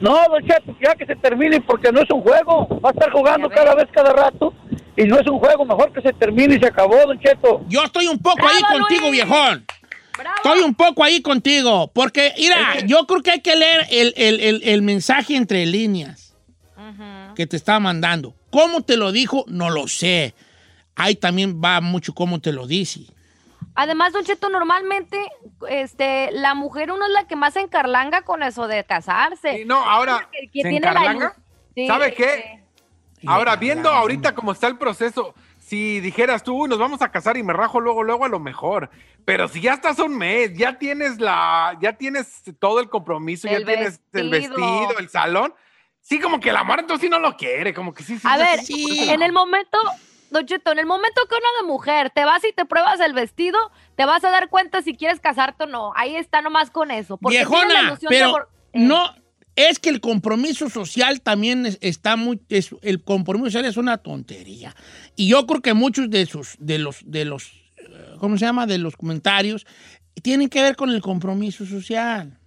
No, 0.00 0.12
don 0.30 0.42
Cheto, 0.46 0.76
ya 0.82 0.94
que 0.94 1.06
se 1.06 1.16
termine 1.16 1.60
porque 1.60 1.90
no 1.90 2.00
es 2.02 2.10
un 2.10 2.20
juego. 2.22 2.68
Va 2.84 2.90
a 2.90 2.92
estar 2.92 3.10
jugando 3.10 3.48
cada 3.48 3.74
vez, 3.74 3.86
cada 3.92 4.12
rato. 4.12 4.54
Y 4.96 5.04
no 5.04 5.18
es 5.18 5.26
un 5.26 5.38
juego. 5.38 5.64
Mejor 5.64 5.92
que 5.92 6.00
se 6.02 6.12
termine 6.12 6.56
y 6.56 6.58
se 6.60 6.66
acabó, 6.66 6.96
don 7.06 7.18
Cheto. 7.18 7.62
Yo 7.68 7.82
estoy 7.84 8.06
un 8.06 8.18
poco 8.18 8.36
¡Bravo, 8.36 8.52
ahí 8.54 8.62
contigo, 8.78 9.00
Luis! 9.08 9.12
viejón. 9.12 9.64
Bravo. 10.16 10.36
Estoy 10.36 10.60
un 10.62 10.74
poco 10.74 11.02
ahí 11.04 11.20
contigo. 11.22 11.90
Porque, 11.92 12.32
mira, 12.38 12.78
yo 12.86 13.06
creo 13.06 13.22
que 13.22 13.30
hay 13.32 13.40
que 13.40 13.56
leer 13.56 13.86
el, 13.90 14.14
el- 14.16 14.40
el- 14.40 14.62
el 14.64 14.82
mensaje 14.82 15.34
entre 15.36 15.64
líneas 15.66 16.27
que 17.34 17.46
te 17.46 17.56
está 17.56 17.78
mandando. 17.80 18.34
¿Cómo 18.50 18.82
te 18.82 18.96
lo 18.96 19.12
dijo? 19.12 19.44
No 19.48 19.70
lo 19.70 19.88
sé. 19.88 20.34
Ahí 20.96 21.14
también 21.14 21.60
va 21.62 21.80
mucho 21.80 22.14
cómo 22.14 22.40
te 22.40 22.52
lo 22.52 22.66
dice. 22.66 23.00
Además, 23.74 24.12
Don 24.12 24.24
Cheto, 24.24 24.48
normalmente 24.48 25.16
este, 25.68 26.30
la 26.32 26.54
mujer 26.54 26.90
uno 26.90 27.06
es 27.06 27.12
la 27.12 27.28
que 27.28 27.36
más 27.36 27.54
se 27.54 27.60
encarlanga 27.60 28.22
con 28.22 28.42
eso 28.42 28.66
de 28.66 28.82
casarse. 28.84 29.58
Sí, 29.58 29.64
no, 29.64 29.76
ahora, 29.88 30.28
Que- 30.32 30.48
que 30.48 30.62
¿se 30.62 30.68
tiene 30.70 30.80
la 30.80 30.90
encarlanga? 30.90 31.36
Sí, 31.74 31.86
¿sabe 31.86 32.12
qué? 32.14 32.34
este, 33.14 33.26
Ahora, 33.26 33.56
viendo 33.56 33.88
ahorita 33.90 34.34
cómo 34.34 34.50
está 34.52 34.66
el 34.66 34.78
proceso, 34.78 35.34
si 35.60 36.00
dijeras 36.00 36.42
tú, 36.42 36.62
"Uy, 36.62 36.68
nos 36.68 36.78
vamos 36.78 37.02
a 37.02 37.10
casar 37.12 37.36
y 37.36 37.42
me 37.42 37.52
rajo 37.52 37.78
luego, 37.80 38.02
luego 38.02 38.24
a 38.24 38.28
lo 38.28 38.40
mejor. 38.40 38.90
Pero 39.24 39.46
si 39.48 39.60
ya 39.60 39.74
estás 39.74 39.98
un 39.98 40.16
mes, 40.16 40.54
ya 40.56 40.78
tienes 40.78 41.20
la, 41.20 41.76
ya 41.80 41.92
tienes 41.92 42.42
todo 42.58 42.80
el 42.80 42.88
compromiso, 42.88 43.46
El 43.46 43.60
ya 43.60 43.66
tienes 43.66 44.00
el 44.12 44.30
vestido, 44.30 44.98
el 44.98 45.08
salón. 45.08 45.52
Sí, 46.08 46.18
como 46.20 46.40
que 46.40 46.52
la 46.52 46.60
amor 46.60 46.80
entonces 46.80 47.02
sí 47.04 47.10
no 47.10 47.18
lo 47.18 47.36
quiere, 47.36 47.74
como 47.74 47.92
que 47.92 48.02
sí. 48.02 48.18
sí 48.18 48.26
A 48.26 48.36
sí, 48.36 48.42
ver, 48.42 48.60
sí, 48.60 49.10
en 49.10 49.20
el 49.22 49.32
momento, 49.32 49.76
Don 50.30 50.46
Cheto, 50.46 50.72
en 50.72 50.78
el 50.78 50.86
momento 50.86 51.20
que 51.28 51.34
una 51.34 51.60
de 51.60 51.66
mujer 51.66 52.10
te 52.14 52.24
vas 52.24 52.42
y 52.44 52.52
te 52.54 52.64
pruebas 52.64 52.98
el 53.00 53.12
vestido, 53.12 53.58
te 53.94 54.06
vas 54.06 54.24
a 54.24 54.30
dar 54.30 54.48
cuenta 54.48 54.80
si 54.80 54.94
quieres 54.96 55.20
casarte 55.20 55.64
o 55.64 55.66
no. 55.66 55.92
Ahí 55.96 56.16
está 56.16 56.40
nomás 56.40 56.70
con 56.70 56.90
eso. 56.90 57.18
Porque 57.18 57.44
tienes 57.44 57.68
la 57.74 57.80
Viejona, 57.82 57.98
pero 58.08 58.48
eh, 58.72 58.78
no, 58.80 59.14
es 59.54 59.78
que 59.78 59.90
el 59.90 60.00
compromiso 60.00 60.70
social 60.70 61.20
también 61.20 61.66
es- 61.66 61.76
está 61.82 62.16
muy, 62.16 62.40
es- 62.48 62.74
el 62.80 63.04
compromiso 63.04 63.46
social 63.50 63.66
es 63.66 63.76
una 63.76 63.98
tontería. 63.98 64.74
Y 65.14 65.28
yo 65.28 65.46
creo 65.46 65.60
que 65.60 65.74
muchos 65.74 66.08
de 66.08 66.24
sus, 66.24 66.56
de 66.58 66.78
los, 66.78 67.00
de 67.04 67.26
los, 67.26 67.48
eh, 67.76 68.14
¿cómo 68.18 68.38
se 68.38 68.46
llama? 68.46 68.66
De 68.66 68.78
los 68.78 68.96
comentarios 68.96 69.66
tienen 70.22 70.48
que 70.48 70.62
ver 70.62 70.74
con 70.74 70.88
el 70.88 71.02
compromiso 71.02 71.66
social. 71.66 72.37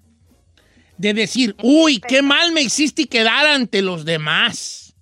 De 1.01 1.15
decir, 1.15 1.55
uy, 1.63 1.99
qué 1.99 2.21
mal 2.21 2.51
me 2.51 2.61
hiciste 2.61 3.07
quedar 3.07 3.47
ante 3.47 3.81
los 3.81 4.05
demás. 4.05 4.93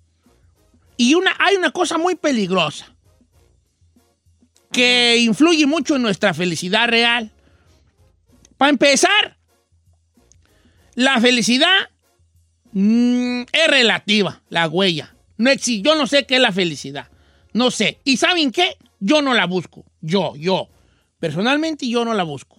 Y 0.96 1.12
una, 1.12 1.36
hay 1.38 1.56
una 1.56 1.72
cosa 1.72 1.98
muy 1.98 2.14
peligrosa 2.14 2.94
que 4.72 5.18
influye 5.18 5.66
mucho 5.66 5.96
en 5.96 6.02
nuestra 6.02 6.32
felicidad 6.32 6.88
real. 6.88 7.30
Para 8.56 8.70
empezar, 8.70 9.36
la 10.94 11.20
felicidad 11.20 11.90
mm, 12.72 13.42
es 13.52 13.68
relativa, 13.68 14.40
la 14.48 14.68
huella. 14.68 15.14
No 15.36 15.50
existe, 15.50 15.86
yo 15.86 15.96
no 15.96 16.06
sé 16.06 16.24
qué 16.24 16.36
es 16.36 16.40
la 16.40 16.52
felicidad. 16.52 17.08
No 17.52 17.70
sé. 17.70 18.00
¿Y 18.04 18.16
saben 18.16 18.52
qué? 18.52 18.78
Yo 19.00 19.20
no 19.20 19.34
la 19.34 19.44
busco. 19.44 19.84
Yo, 20.00 20.34
yo. 20.34 20.70
Personalmente 21.18 21.86
yo 21.86 22.06
no 22.06 22.14
la 22.14 22.22
busco. 22.22 22.56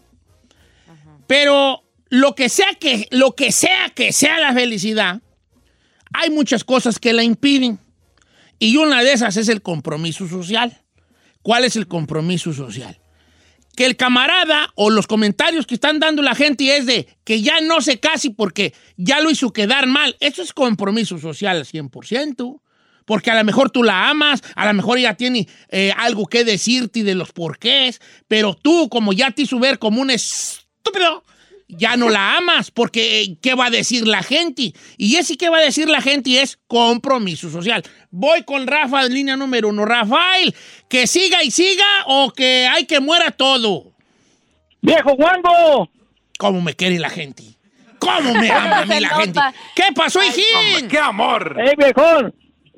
Pero 1.25 1.83
lo 2.11 2.35
que 2.35 2.49
sea 2.49 2.67
que, 2.77 3.07
lo 3.09 3.35
que 3.35 3.53
sea 3.53 3.89
que 3.95 4.11
sea 4.11 4.37
la 4.37 4.53
felicidad, 4.53 5.21
hay 6.13 6.29
muchas 6.29 6.65
cosas 6.65 6.99
que 6.99 7.13
la 7.13 7.23
impiden. 7.23 7.79
Y 8.59 8.75
una 8.75 9.01
de 9.01 9.13
esas 9.13 9.37
es 9.37 9.47
el 9.47 9.61
compromiso 9.61 10.27
social. 10.27 10.81
¿Cuál 11.41 11.63
es 11.63 11.77
el 11.77 11.87
compromiso 11.87 12.51
social? 12.51 12.99
Que 13.77 13.85
el 13.85 13.95
camarada 13.95 14.73
o 14.75 14.89
los 14.89 15.07
comentarios 15.07 15.65
que 15.65 15.75
están 15.75 15.99
dando 15.99 16.21
la 16.21 16.35
gente 16.35 16.75
es 16.75 16.85
de 16.85 17.07
que 17.23 17.41
ya 17.41 17.61
no 17.61 17.79
se 17.79 18.01
case 18.01 18.31
porque 18.31 18.73
ya 18.97 19.21
lo 19.21 19.31
hizo 19.31 19.53
quedar 19.53 19.87
mal. 19.87 20.17
Eso 20.19 20.41
es 20.41 20.51
compromiso 20.51 21.17
social 21.17 21.57
al 21.57 21.65
100%. 21.65 22.59
Porque 23.05 23.31
a 23.31 23.35
lo 23.35 23.43
mejor 23.45 23.71
tú 23.71 23.83
la 23.83 24.09
amas, 24.09 24.43
a 24.55 24.65
lo 24.65 24.73
mejor 24.73 24.97
ella 24.97 25.15
tiene 25.15 25.47
eh, 25.69 25.93
algo 25.95 26.27
que 26.27 26.43
decirte 26.43 27.03
de 27.03 27.15
los 27.15 27.31
porqués, 27.31 27.99
pero 28.27 28.53
tú, 28.53 28.89
como 28.89 29.11
ya 29.11 29.31
te 29.31 29.41
hizo 29.41 29.59
ver 29.59 29.79
como 29.79 30.01
un 30.01 30.11
estúpido, 30.11 31.23
ya 31.71 31.97
no 31.97 32.09
la 32.09 32.37
amas, 32.37 32.71
porque 32.71 33.21
eh, 33.21 33.37
¿qué 33.41 33.55
va 33.55 33.67
a 33.67 33.69
decir 33.69 34.07
la 34.07 34.23
gente? 34.23 34.73
Y 34.97 35.15
ese 35.15 35.37
¿qué 35.37 35.49
va 35.49 35.57
a 35.57 35.61
decir 35.61 35.89
la 35.89 36.01
gente? 36.01 36.41
es 36.41 36.59
compromiso 36.67 37.49
social. 37.49 37.83
Voy 38.09 38.43
con 38.43 38.67
Rafa 38.67 39.03
línea 39.03 39.35
número 39.35 39.69
uno. 39.69 39.85
Rafael, 39.85 40.53
que 40.89 41.07
siga 41.07 41.43
y 41.43 41.51
siga 41.51 41.85
o 42.05 42.31
que 42.31 42.67
hay 42.67 42.85
que 42.85 42.99
muera 42.99 43.31
todo. 43.31 43.93
¡Viejo 44.81 45.15
guango! 45.15 45.89
¿Cómo 46.37 46.61
me 46.61 46.73
quiere 46.73 46.99
la 46.99 47.09
gente? 47.09 47.43
¿Cómo 47.99 48.33
me 48.33 48.49
ama 48.49 48.79
a 48.79 48.85
mí 48.85 48.99
la 48.99 49.09
gente? 49.09 49.39
¿Qué 49.75 49.83
pasó, 49.95 50.19
hijín? 50.23 50.87
¡Qué 50.89 50.97
amor! 50.97 51.55
¡Ey, 51.59 51.73
viejón! 51.77 52.33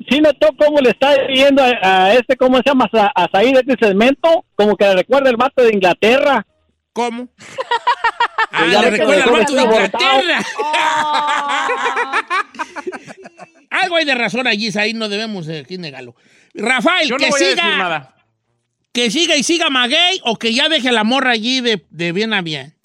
Sí 0.10 0.20
notó 0.20 0.50
cómo 0.58 0.80
le 0.80 0.90
está 0.90 1.16
diciendo 1.28 1.64
a, 1.64 2.06
a 2.06 2.14
este, 2.14 2.36
¿cómo 2.36 2.58
se 2.58 2.64
llama? 2.66 2.90
A, 2.92 3.24
a 3.24 3.30
Said 3.32 3.56
este 3.56 3.88
segmento, 3.88 4.44
como 4.56 4.76
que 4.76 4.84
le 4.84 4.96
recuerda 4.96 5.30
el 5.30 5.38
vato 5.38 5.64
de 5.64 5.74
Inglaterra. 5.74 6.46
¿Cómo? 6.92 7.30
Ah, 8.56 8.68
ya 8.72 8.82
le 8.82 8.92
ves 8.92 9.00
que 9.00 9.06
recuerda 9.06 9.24
al 9.24 9.32
le 9.32 9.40
vato 9.40 9.54
de 9.54 9.62
recuerda 9.62 9.88
Inglaterra. 9.88 10.46
Algo 13.70 13.96
hay 13.96 14.06
de 14.06 14.16
razón 14.16 14.48
allí, 14.48 14.70
ahí 14.78 14.94
no 14.94 15.10
debemos 15.10 15.48
eh, 15.48 15.60
aquí 15.66 15.78
negarlo. 15.78 16.16
Rafael, 16.54 17.08
Yo 17.10 17.16
no 17.16 17.24
que 17.24 17.30
voy 17.32 17.42
a 17.42 17.46
decir 17.48 17.60
siga, 17.60 17.78
nada. 17.78 18.16
que 18.92 19.10
siga 19.10 19.36
y 19.36 19.44
siga 19.44 19.70
Maguey 19.70 20.22
o 20.24 20.38
que 20.38 20.54
ya 20.54 20.70
deje 20.70 20.92
la 20.92 21.04
morra 21.04 21.32
allí 21.32 21.62
de, 21.62 21.84
de 21.90 22.12
bien 22.12 22.34
a 22.34 22.42
bien. 22.42 22.76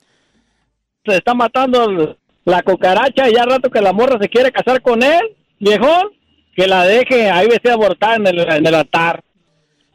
Se 1.05 1.17
está 1.17 1.35
matando 1.35 2.17
la 2.45 2.63
cucaracha 2.63 3.29
y 3.29 3.35
ya 3.35 3.45
rato 3.45 3.71
que 3.71 3.83
la 3.83 3.93
morra 3.93 4.19
se 4.21 4.29
quiere 4.29 4.51
casar 4.51 4.81
con 4.81 5.03
él, 5.03 5.21
viejón, 5.59 6.09
que 6.57 6.67
la 6.67 6.85
deje 6.87 7.31
ahí 7.31 7.47
vestida 7.47 7.75
abortada 7.75 8.17
en 8.17 8.27
el, 8.27 8.39
en 8.51 8.67
el 8.67 8.75
altar. 8.75 9.23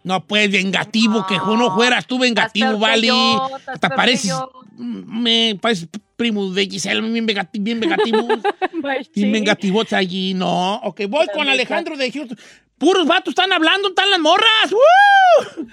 No, 0.03 0.25
pues, 0.25 0.51
vengativo, 0.51 1.25
que 1.27 1.35
no 1.37 1.73
fueras 1.75 2.05
tú 2.05 2.19
vengativo, 2.19 2.77
vale. 2.77 3.07
yo, 3.07 3.49
Hasta 3.67 3.89
pareces, 3.89 4.29
yo. 4.31 4.51
me 4.77 5.57
pareces 5.61 5.87
primo 6.15 6.49
de 6.51 6.65
Giselle, 6.67 7.01
bien, 7.01 7.25
vengati- 7.27 7.59
bien 7.61 7.79
vengativo. 7.79 8.27
bien 9.15 9.31
vengativo 9.31 9.81
allí, 9.91 10.33
no. 10.33 10.75
Ok, 10.83 11.01
voy 11.07 11.27
con 11.33 11.47
Alejandro 11.47 11.95
de 11.97 12.11
Houston. 12.11 12.37
Puros 12.77 13.07
vatos 13.07 13.31
están 13.31 13.53
hablando, 13.53 13.89
están 13.89 14.09
las 14.09 14.19
morras. 14.19 14.47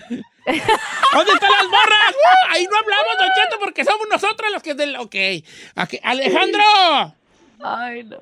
¿Dónde 0.09 1.33
están 1.33 1.51
las 1.51 1.65
morras? 1.69 2.15
Ahí 2.51 2.67
no 2.71 2.77
hablamos, 2.79 3.19
Don 3.19 3.29
Cheto, 3.35 3.57
porque 3.59 3.85
somos 3.85 4.07
nosotros 4.11 4.51
los 4.53 4.63
que 4.63 4.75
del. 4.75 4.97
Ok. 4.97 5.17
Ok, 5.77 5.95
Alejandro. 6.03 7.15
Ay, 7.63 8.05
no. 8.05 8.19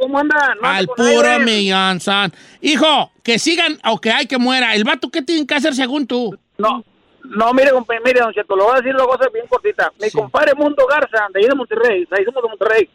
¿cómo 0.00 0.18
anda? 0.18 0.54
¿No 0.60 0.66
anda 0.68 0.78
Al 0.78 0.86
puro 0.86 1.02
aire? 1.28 1.38
Millanzan. 1.44 2.32
Hijo, 2.60 3.10
que 3.22 3.38
sigan 3.38 3.78
o 3.84 3.98
que 4.00 4.10
hay 4.10 4.26
que 4.26 4.38
muera. 4.38 4.74
¿El 4.74 4.84
vato 4.84 5.10
qué 5.10 5.22
tienen 5.22 5.46
que 5.46 5.54
hacer 5.54 5.74
según 5.74 6.06
tú? 6.06 6.36
No, 6.58 6.84
no, 7.24 7.52
mire, 7.52 7.70
mire, 8.04 8.20
don 8.20 8.32
Cheto, 8.32 8.56
lo 8.56 8.64
voy 8.64 8.74
a 8.74 8.76
decir 8.80 8.94
una 8.94 9.04
cosa 9.04 9.28
bien 9.32 9.46
cortita. 9.46 9.92
Mi 10.00 10.08
Sí. 10.08 10.16
compadre 10.18 10.54
Mundo 10.54 10.86
Garza, 10.86 11.26
de 11.32 11.40
ahí 11.40 11.46
de 11.48 11.54
Monterrey, 11.54 12.06
de 12.10 12.16
ahí 12.18 12.24
somos 12.24 12.42
de 12.42 12.48
Monterrey. 12.48 12.88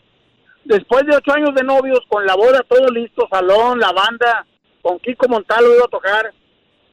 Después 0.66 1.06
de 1.06 1.16
ocho 1.16 1.32
años 1.34 1.56
de 1.56 1.64
novios, 1.64 2.02
con 2.10 2.26
la 2.26 2.36
boda 2.36 2.62
todo 2.68 2.88
listo, 2.90 3.28
salón, 3.32 3.80
la 3.80 3.92
banda, 3.94 4.46
con 4.82 5.00
Kiko 5.00 5.28
Montalo 5.30 5.74
iba 5.76 5.86
a 5.86 5.90
tocar, 5.90 6.34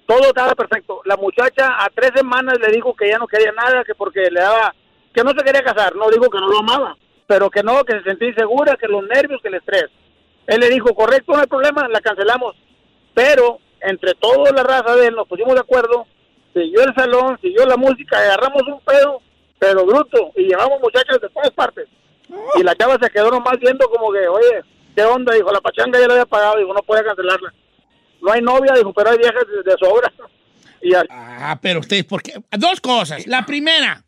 todo 0.06 0.28
estaba 0.28 0.54
perfecto. 0.54 1.00
La 1.06 1.16
muchacha 1.16 1.82
a 1.82 1.88
tres 1.94 2.10
semanas 2.14 2.58
le 2.60 2.72
dijo 2.72 2.94
que 2.94 3.08
ya 3.08 3.18
no 3.18 3.26
quería 3.26 3.50
nada, 3.52 3.82
que 3.84 3.94
porque 3.94 4.30
le 4.30 4.40
daba, 4.40 4.74
que 5.12 5.24
no 5.24 5.30
se 5.30 5.42
quería 5.44 5.62
casar, 5.64 5.96
no 5.96 6.08
dijo 6.10 6.30
que 6.30 6.38
no 6.38 6.46
lo 6.48 6.58
amaba, 6.60 6.96
pero 7.26 7.50
que 7.50 7.62
no, 7.62 7.84
que 7.84 7.94
se 7.94 8.02
sentía 8.02 8.28
insegura, 8.28 8.76
que 8.76 8.88
los 8.88 9.04
nervios, 9.06 9.40
que 9.42 9.48
el 9.48 9.54
estrés. 9.54 9.86
Él 10.46 10.60
le 10.60 10.68
dijo, 10.68 10.94
correcto, 10.94 11.32
no 11.32 11.40
hay 11.40 11.46
problema, 11.46 11.88
la 11.88 12.00
cancelamos. 12.00 12.54
Pero 13.14 13.58
entre 13.80 14.14
toda 14.14 14.52
la 14.52 14.62
raza 14.62 14.94
de 14.96 15.06
él 15.08 15.14
nos 15.14 15.26
pusimos 15.28 15.54
de 15.54 15.60
acuerdo, 15.60 16.06
siguió 16.52 16.82
el 16.82 16.94
salón, 16.94 17.38
siguió 17.40 17.64
la 17.66 17.76
música, 17.76 18.18
agarramos 18.18 18.62
un 18.66 18.80
pedo, 18.80 19.20
pero 19.58 19.86
bruto, 19.86 20.32
y 20.36 20.44
llevamos 20.44 20.80
muchachas 20.80 21.20
de 21.20 21.28
todas 21.28 21.50
partes. 21.50 21.88
Y 22.56 22.62
la 22.62 22.74
chava 22.74 22.98
se 23.00 23.10
quedó 23.10 23.30
nomás 23.30 23.58
viendo 23.60 23.86
como 23.88 24.12
que, 24.12 24.26
oye, 24.26 24.62
¿qué 24.94 25.02
onda? 25.04 25.34
Dijo, 25.34 25.50
la 25.52 25.60
pachanga 25.60 25.98
ya 26.00 26.06
la 26.06 26.14
había 26.14 26.26
pagado, 26.26 26.58
dijo, 26.58 26.72
no 26.74 26.82
puede 26.82 27.04
cancelarla. 27.04 27.52
No 28.20 28.32
hay 28.32 28.40
novia, 28.40 28.72
dijo, 28.74 28.92
pero 28.92 29.10
hay 29.10 29.18
viajes 29.18 29.44
de, 29.48 29.70
de 29.70 29.76
sobra. 29.78 30.12
Y 30.84 30.92
Ah, 31.08 31.58
pero 31.62 31.80
ustedes, 31.80 32.04
¿por 32.04 32.22
qué? 32.22 32.34
Dos 32.58 32.78
cosas. 32.82 33.26
La 33.26 33.46
primera, 33.46 34.04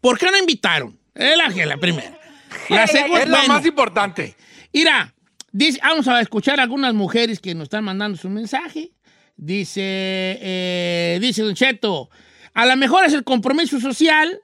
¿por 0.00 0.16
qué 0.16 0.30
no 0.30 0.38
invitaron? 0.38 0.96
Es 1.12 1.36
la 1.36 1.76
primera. 1.76 2.19
La 2.68 2.86
segunda, 2.86 3.22
Es 3.22 3.28
la 3.28 3.38
bueno, 3.38 3.54
más 3.54 3.66
importante. 3.66 4.36
Mira, 4.72 5.14
dice, 5.52 5.80
vamos 5.82 6.06
a 6.08 6.20
escuchar 6.20 6.60
algunas 6.60 6.94
mujeres 6.94 7.40
que 7.40 7.54
nos 7.54 7.64
están 7.64 7.84
mandando 7.84 8.16
su 8.18 8.28
mensaje. 8.28 8.92
Dice, 9.36 9.80
eh, 9.82 11.18
dice 11.20 11.42
Don 11.42 11.54
Cheto, 11.54 12.10
a 12.52 12.66
lo 12.66 12.76
mejor 12.76 13.04
es 13.04 13.12
el 13.14 13.24
compromiso 13.24 13.80
social 13.80 14.40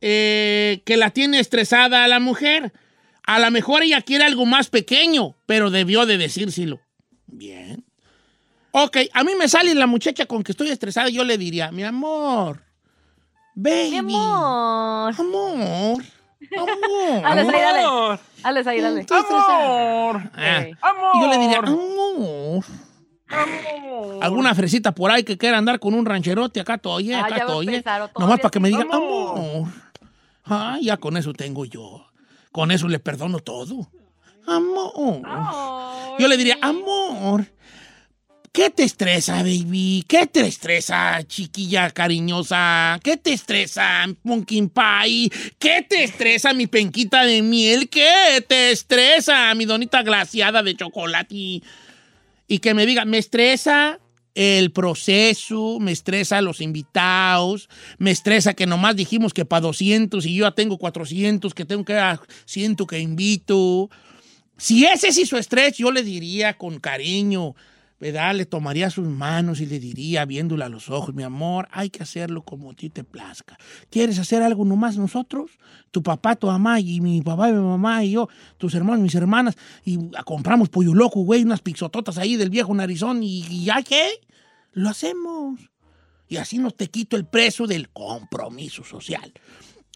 eh, 0.00 0.82
que 0.84 0.96
la 0.96 1.10
tiene 1.10 1.40
estresada 1.40 2.04
a 2.04 2.08
la 2.08 2.20
mujer. 2.20 2.72
A 3.26 3.38
lo 3.38 3.50
mejor 3.50 3.82
ella 3.82 4.02
quiere 4.02 4.24
algo 4.24 4.44
más 4.44 4.68
pequeño, 4.68 5.34
pero 5.46 5.70
debió 5.70 6.04
de 6.04 6.18
decírselo. 6.18 6.80
Bien. 7.26 7.84
Ok, 8.72 8.98
a 9.12 9.24
mí 9.24 9.32
me 9.38 9.48
sale 9.48 9.74
la 9.74 9.86
muchacha 9.86 10.26
con 10.26 10.42
que 10.42 10.52
estoy 10.52 10.68
estresada, 10.68 11.08
yo 11.08 11.24
le 11.24 11.38
diría, 11.38 11.70
mi 11.70 11.84
amor, 11.84 12.64
baby, 13.54 13.90
Mi 13.92 13.98
amor. 13.98 15.14
amor, 15.16 16.04
amor, 16.56 17.24
Alex, 17.26 17.48
ahí, 17.48 17.60
dale. 17.60 17.80
Amor, 17.82 18.18
Alex, 18.42 18.66
ahí, 18.66 18.80
dale. 18.80 19.06
amor, 19.10 20.22
Ah, 20.36 20.64
amor. 20.82 21.10
Y 21.14 21.20
yo 21.20 21.26
le 21.28 21.38
diría, 21.38 21.58
amor. 21.58 22.64
amor. 23.28 24.18
Alguna 24.22 24.54
fresita 24.54 24.92
por 24.92 25.10
ahí 25.10 25.24
que 25.24 25.36
quiera 25.38 25.58
andar 25.58 25.78
con 25.80 25.94
un 25.94 26.04
rancherote 26.06 26.60
acá 26.60 26.74
Ah, 26.74 26.76
acá 26.78 26.82
ya 26.82 27.20
va 27.20 27.36
a 27.36 27.46
todavía. 27.46 27.70
empezar, 27.72 28.02
o 28.14 28.20
Nomás 28.20 28.38
para 28.40 28.50
que 28.50 28.60
me 28.60 28.68
sí. 28.68 28.76
diga, 28.76 28.84
Amor. 28.94 29.38
amor. 29.38 29.68
Ah, 30.44 30.78
ya 30.80 30.96
con 30.98 31.16
eso 31.16 31.32
tengo 31.32 31.64
yo. 31.64 32.06
Con 32.52 32.70
eso 32.70 32.86
le 32.88 32.98
perdono 32.98 33.38
todo. 33.40 33.88
Amor. 34.46 35.22
Yo 36.18 36.28
le 36.28 36.36
diría, 36.36 36.58
amor. 36.60 37.46
¿Qué 38.54 38.70
te 38.70 38.84
estresa, 38.84 39.42
baby? 39.42 40.04
¿Qué 40.06 40.28
te 40.28 40.46
estresa, 40.46 41.20
chiquilla 41.26 41.90
cariñosa? 41.90 43.00
¿Qué 43.02 43.16
te 43.16 43.32
estresa, 43.32 44.06
pumpkin 44.22 44.70
pie? 44.70 45.28
¿Qué 45.58 45.84
te 45.90 46.04
estresa, 46.04 46.54
mi 46.54 46.68
penquita 46.68 47.24
de 47.24 47.42
miel? 47.42 47.88
¿Qué 47.88 48.44
te 48.46 48.70
estresa, 48.70 49.52
mi 49.56 49.64
donita 49.64 50.04
glaciada 50.04 50.62
de 50.62 50.76
chocolate? 50.76 51.62
Y 52.46 52.58
que 52.60 52.74
me 52.74 52.86
diga, 52.86 53.04
me 53.04 53.18
estresa 53.18 53.98
el 54.36 54.70
proceso, 54.70 55.80
me 55.80 55.90
estresa 55.90 56.40
los 56.40 56.60
invitados, 56.60 57.68
me 57.98 58.12
estresa 58.12 58.54
que 58.54 58.66
nomás 58.66 58.94
dijimos 58.94 59.34
que 59.34 59.44
para 59.44 59.62
200 59.62 60.24
y 60.26 60.36
yo 60.36 60.44
ya 60.44 60.52
tengo 60.52 60.78
400, 60.78 61.54
que 61.54 61.64
tengo 61.64 61.84
que 61.84 61.94
dar 61.94 62.20
100 62.44 62.76
que 62.76 63.00
invito. 63.00 63.90
Si 64.56 64.86
ese 64.86 65.08
es 65.08 65.28
su 65.28 65.36
estrés, 65.38 65.76
yo 65.76 65.90
le 65.90 66.04
diría 66.04 66.56
con 66.56 66.78
cariño, 66.78 67.56
¿verdad? 68.04 68.34
Le 68.34 68.44
tomaría 68.44 68.90
sus 68.90 69.08
manos 69.08 69.62
y 69.62 69.66
le 69.66 69.80
diría, 69.80 70.26
viéndole 70.26 70.62
a 70.62 70.68
los 70.68 70.90
ojos, 70.90 71.14
mi 71.14 71.22
amor, 71.22 71.68
hay 71.70 71.88
que 71.88 72.02
hacerlo 72.02 72.42
como 72.42 72.72
a 72.72 72.74
ti 72.74 72.90
te 72.90 73.02
plazca. 73.02 73.56
¿Quieres 73.88 74.18
hacer 74.18 74.42
algo 74.42 74.66
nomás 74.66 74.98
nosotros? 74.98 75.52
Tu 75.90 76.02
papá, 76.02 76.36
tu 76.36 76.48
mamá 76.48 76.80
y 76.80 77.00
mi 77.00 77.22
papá 77.22 77.48
y 77.48 77.54
mi 77.54 77.60
mamá 77.60 78.04
y 78.04 78.10
yo, 78.10 78.28
tus 78.58 78.74
hermanos, 78.74 79.00
mis 79.00 79.14
hermanas, 79.14 79.56
y 79.86 80.10
compramos 80.26 80.68
pollo 80.68 80.92
loco, 80.92 81.22
güey, 81.22 81.44
unas 81.44 81.62
pixototas 81.62 82.18
ahí 82.18 82.36
del 82.36 82.50
viejo 82.50 82.74
narizón 82.74 83.22
y, 83.22 83.64
ya 83.64 83.82
qué, 83.82 84.20
lo 84.72 84.90
hacemos. 84.90 85.58
Y 86.28 86.36
así 86.36 86.58
no 86.58 86.72
te 86.72 86.88
quito 86.88 87.16
el 87.16 87.24
precio 87.24 87.66
del 87.66 87.88
compromiso 87.88 88.84
social 88.84 89.32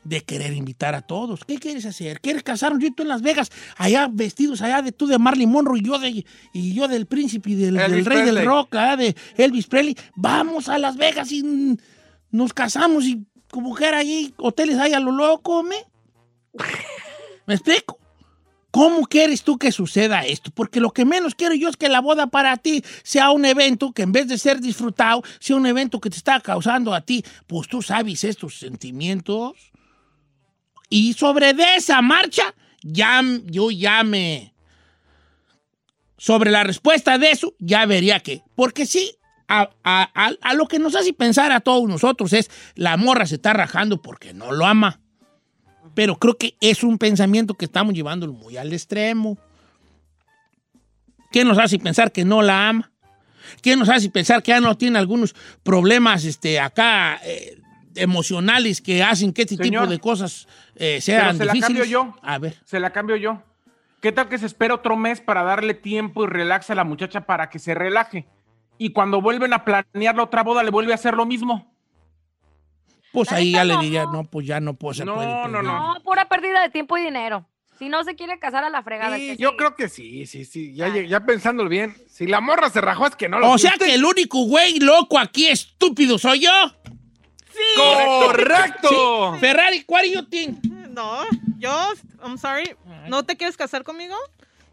de 0.04 0.22
querer 0.22 0.52
invitar 0.52 0.94
a 0.94 1.02
todos. 1.02 1.44
¿Qué 1.44 1.58
quieres 1.58 1.86
hacer? 1.86 2.20
¿Quieres 2.20 2.42
casarnos 2.42 2.80
yo 2.80 2.88
y 2.88 2.90
tú 2.90 3.02
en 3.02 3.08
Las 3.08 3.22
Vegas? 3.22 3.50
Allá 3.76 4.08
vestidos 4.10 4.62
allá 4.62 4.82
de 4.82 4.92
tú 4.92 5.06
de 5.06 5.18
Marley 5.18 5.46
Monroe 5.46 5.78
y 5.78 5.82
yo, 5.82 5.98
de, 5.98 6.24
y 6.52 6.74
yo 6.74 6.88
del 6.88 7.06
príncipe 7.06 7.50
y 7.50 7.54
del, 7.54 7.74
del 7.74 8.04
rey 8.04 8.22
del 8.22 8.34
Presley. 8.34 8.44
rock, 8.44 8.74
allá 8.74 8.96
de 8.96 9.16
Elvis 9.36 9.66
Presley. 9.66 9.96
Vamos 10.14 10.68
a 10.68 10.78
Las 10.78 10.96
Vegas 10.96 11.32
y 11.32 11.76
nos 12.30 12.52
casamos 12.52 13.04
y 13.04 13.26
como 13.50 13.74
que 13.74 13.86
era 13.86 13.98
ahí 13.98 14.34
hoteles 14.36 14.78
ahí 14.78 14.92
a 14.92 15.00
lo 15.00 15.12
loco, 15.12 15.62
¿me? 15.62 15.76
¿Me 17.46 17.54
explico? 17.54 17.98
¿Cómo 18.70 19.06
quieres 19.06 19.42
tú 19.42 19.56
que 19.56 19.72
suceda 19.72 20.26
esto? 20.26 20.50
Porque 20.54 20.80
lo 20.80 20.90
que 20.92 21.06
menos 21.06 21.34
quiero 21.34 21.54
yo 21.54 21.70
es 21.70 21.76
que 21.76 21.88
la 21.88 22.00
boda 22.00 22.26
para 22.26 22.56
ti 22.58 22.84
sea 23.02 23.30
un 23.30 23.46
evento 23.46 23.92
que 23.92 24.02
en 24.02 24.12
vez 24.12 24.28
de 24.28 24.36
ser 24.36 24.60
disfrutado, 24.60 25.22
sea 25.40 25.56
un 25.56 25.66
evento 25.66 26.00
que 26.00 26.10
te 26.10 26.16
está 26.16 26.38
causando 26.40 26.94
a 26.94 27.00
ti, 27.00 27.24
pues 27.46 27.66
tú 27.66 27.80
sabes 27.80 28.24
estos 28.24 28.58
sentimientos. 28.58 29.72
Y 30.88 31.12
sobre 31.14 31.52
de 31.54 31.76
esa 31.76 32.00
marcha, 32.02 32.54
ya, 32.82 33.20
yo 33.46 33.70
ya 33.70 34.02
me... 34.04 34.54
Sobre 36.16 36.50
la 36.50 36.64
respuesta 36.64 37.16
de 37.18 37.30
eso, 37.30 37.54
ya 37.60 37.86
vería 37.86 38.18
que. 38.20 38.42
Porque 38.56 38.86
sí, 38.86 39.14
a, 39.46 39.70
a- 39.84 40.10
a- 40.42 40.54
lo 40.54 40.66
que 40.66 40.78
nos 40.80 40.96
hace 40.96 41.12
pensar 41.12 41.52
a 41.52 41.60
todos 41.60 41.88
nosotros 41.88 42.32
es, 42.32 42.50
la 42.74 42.96
morra 42.96 43.24
se 43.26 43.36
está 43.36 43.52
rajando 43.52 44.02
porque 44.02 44.34
no 44.34 44.50
lo 44.50 44.66
ama. 44.66 45.00
Pero 45.94 46.16
creo 46.18 46.36
que 46.36 46.56
es 46.60 46.82
un 46.82 46.98
pensamiento 46.98 47.54
que 47.54 47.66
estamos 47.66 47.94
llevándolo 47.94 48.32
muy 48.32 48.56
al 48.56 48.72
extremo. 48.72 49.38
¿Qué 51.30 51.44
nos 51.44 51.58
hace 51.58 51.78
pensar 51.78 52.10
que 52.10 52.24
no 52.24 52.42
la 52.42 52.68
ama? 52.68 52.90
¿Quién 53.62 53.78
nos 53.78 53.88
hace 53.88 54.10
pensar 54.10 54.42
que 54.42 54.50
ya 54.50 54.60
no 54.60 54.76
tiene 54.76 54.98
algunos 54.98 55.34
problemas 55.62 56.24
este, 56.24 56.58
acá 56.58 57.20
eh, 57.24 57.58
emocionales 58.02 58.80
que 58.80 59.02
hacen 59.02 59.32
que 59.32 59.42
este 59.42 59.56
Señor, 59.56 59.82
tipo 59.82 59.92
de 59.92 59.98
cosas 59.98 60.46
eh, 60.74 61.00
Pero 61.04 61.20
sean 61.20 61.38
se 61.38 61.44
la 61.44 61.54
cambio 61.58 61.84
yo. 61.84 62.16
A 62.22 62.38
ver. 62.38 62.56
Se 62.64 62.80
la 62.80 62.90
cambio 62.90 63.16
yo. 63.16 63.42
¿Qué 64.00 64.12
tal 64.12 64.28
que 64.28 64.38
se 64.38 64.46
espera 64.46 64.74
otro 64.74 64.96
mes 64.96 65.20
para 65.20 65.42
darle 65.42 65.74
tiempo 65.74 66.24
y 66.24 66.28
relaxe 66.28 66.72
a 66.72 66.76
la 66.76 66.84
muchacha 66.84 67.22
para 67.22 67.50
que 67.50 67.58
se 67.58 67.74
relaje? 67.74 68.26
Y 68.78 68.90
cuando 68.90 69.20
vuelven 69.20 69.52
a 69.52 69.64
planear 69.64 70.14
la 70.16 70.22
otra 70.22 70.44
boda, 70.44 70.62
le 70.62 70.70
vuelve 70.70 70.92
a 70.92 70.94
hacer 70.94 71.14
lo 71.14 71.26
mismo. 71.26 71.74
Pues 73.12 73.32
ahí 73.32 73.52
ya 73.52 73.64
le 73.64 73.76
diría, 73.78 74.04
no, 74.04 74.24
pues 74.24 74.46
ya 74.46 74.60
no 74.60 74.74
puedo 74.74 74.94
se 74.94 75.04
No, 75.04 75.16
puede 75.16 75.28
no, 75.28 75.48
no. 75.48 75.62
No, 75.62 76.02
pura 76.04 76.28
pérdida 76.28 76.62
de 76.62 76.68
tiempo 76.68 76.96
y 76.96 77.02
dinero. 77.02 77.46
Si 77.78 77.88
no 77.88 78.02
se 78.02 78.16
quiere 78.16 78.40
casar 78.40 78.64
a 78.64 78.70
la 78.70 78.82
fregada. 78.82 79.16
Sí, 79.16 79.36
yo 79.38 79.50
sí. 79.50 79.56
creo 79.56 79.76
que 79.76 79.88
sí, 79.88 80.26
sí, 80.26 80.44
sí. 80.44 80.74
Ya, 80.74 80.88
ya 80.88 81.20
pensándolo 81.20 81.68
bien. 81.68 81.96
Si 82.08 82.26
la 82.26 82.40
morra 82.40 82.70
se 82.70 82.80
rajó 82.80 83.06
es 83.06 83.14
que 83.14 83.28
no 83.28 83.38
lo 83.38 83.52
O 83.52 83.58
sea 83.58 83.74
que 83.78 83.94
el 83.94 84.04
único 84.04 84.44
güey 84.46 84.80
loco 84.80 85.16
aquí 85.18 85.46
estúpido 85.46 86.18
soy 86.18 86.40
yo. 86.40 86.50
¡Correcto! 87.76 89.36
Ferrari, 89.40 89.84
what 89.88 90.02
do 90.02 90.08
you 90.08 90.22
think? 90.22 90.62
No, 90.64 91.24
yo, 91.58 91.70
I'm 92.22 92.38
sorry, 92.38 92.74
¿no 93.08 93.22
te 93.24 93.36
quieres 93.36 93.56
casar 93.56 93.84
conmigo? 93.84 94.16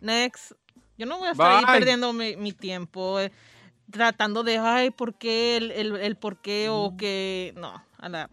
Next. 0.02 0.54
Yo 0.98 1.06
no 1.06 1.18
voy 1.20 1.28
a 1.28 1.32
estar 1.32 1.52
ahí 1.52 1.66
Bye. 1.66 1.74
perdiendo 1.80 2.14
mi, 2.14 2.36
mi 2.38 2.52
tiempo 2.54 3.20
eh, 3.20 3.32
tratando 3.92 4.44
de, 4.44 4.58
ay, 4.58 4.92
¿por 4.92 5.14
qué? 5.16 5.58
El, 5.58 5.72
el, 5.72 5.96
el 5.98 6.16
por 6.16 6.38
qué 6.42 6.68
o 6.70 6.96
que... 6.98 7.54
No, 7.58 7.84
a 8.00 8.10
la... 8.10 8.30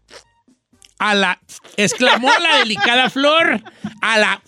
A 0.99 1.15
la. 1.17 1.41
exclamó 1.77 2.31
la 2.39 2.59
delicada 2.59 3.11
flor. 3.11 3.61
A 4.01 4.19
la. 4.19 4.41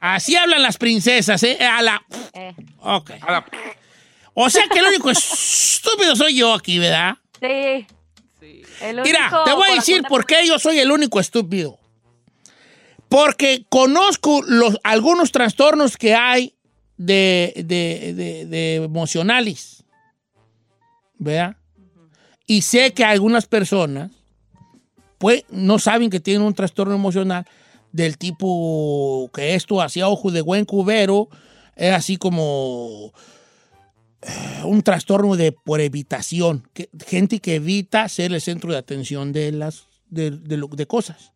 Así 0.00 0.34
hablan 0.36 0.62
las 0.62 0.78
princesas, 0.78 1.42
¿eh? 1.42 1.58
A 1.66 1.82
la. 1.82 2.02
Eh, 2.32 2.54
Ok. 2.80 3.10
A 3.20 3.32
la- 3.32 3.44
O 4.32 4.48
sea 4.48 4.66
que 4.68 4.78
el 4.78 4.86
único 4.86 5.10
estúpido 5.10 6.16
soy 6.16 6.36
yo 6.36 6.54
aquí, 6.54 6.78
¿verdad? 6.78 7.16
sí. 7.40 7.86
Mira, 9.04 9.30
te 9.44 9.52
voy 9.52 9.68
a 9.70 9.74
decir 9.74 10.02
de- 10.02 10.08
por 10.08 10.26
qué 10.26 10.46
yo 10.46 10.58
soy 10.58 10.78
el 10.78 10.90
único 10.90 11.20
estúpido. 11.20 11.78
Porque 13.08 13.64
conozco 13.68 14.42
los, 14.46 14.78
algunos 14.84 15.32
trastornos 15.32 15.96
que 15.96 16.14
hay 16.14 16.54
de, 16.96 17.52
de- 17.56 18.12
de- 18.14 18.46
de 18.46 18.74
emocionales. 18.76 19.82
¿Verdad? 21.18 21.56
Y 22.46 22.62
sé 22.62 22.92
que 22.92 23.04
algunas 23.04 23.46
personas 23.46 24.10
pues, 25.18 25.44
no 25.50 25.78
saben 25.78 26.10
que 26.10 26.20
tienen 26.20 26.42
un 26.42 26.54
trastorno 26.54 26.94
emocional 26.94 27.44
del 27.92 28.18
tipo 28.18 29.30
que 29.34 29.54
esto 29.54 29.80
hacía 29.82 30.08
ojo 30.08 30.30
de 30.30 30.42
buen 30.42 30.64
cubero, 30.64 31.28
es 31.74 31.92
así 31.92 32.16
como 32.18 33.12
un 34.64 34.82
trastorno 34.82 35.36
de 35.36 35.52
por 35.52 35.80
evitación, 35.80 36.68
gente 37.06 37.38
que 37.40 37.56
evita 37.56 38.08
ser 38.08 38.32
el 38.32 38.40
centro 38.40 38.72
de 38.72 38.78
atención 38.78 39.32
de 39.32 39.52
las 39.52 39.86
de, 40.10 40.30
de 40.30 40.56
lo- 40.56 40.68
de 40.68 40.86
cosas. 40.86 41.32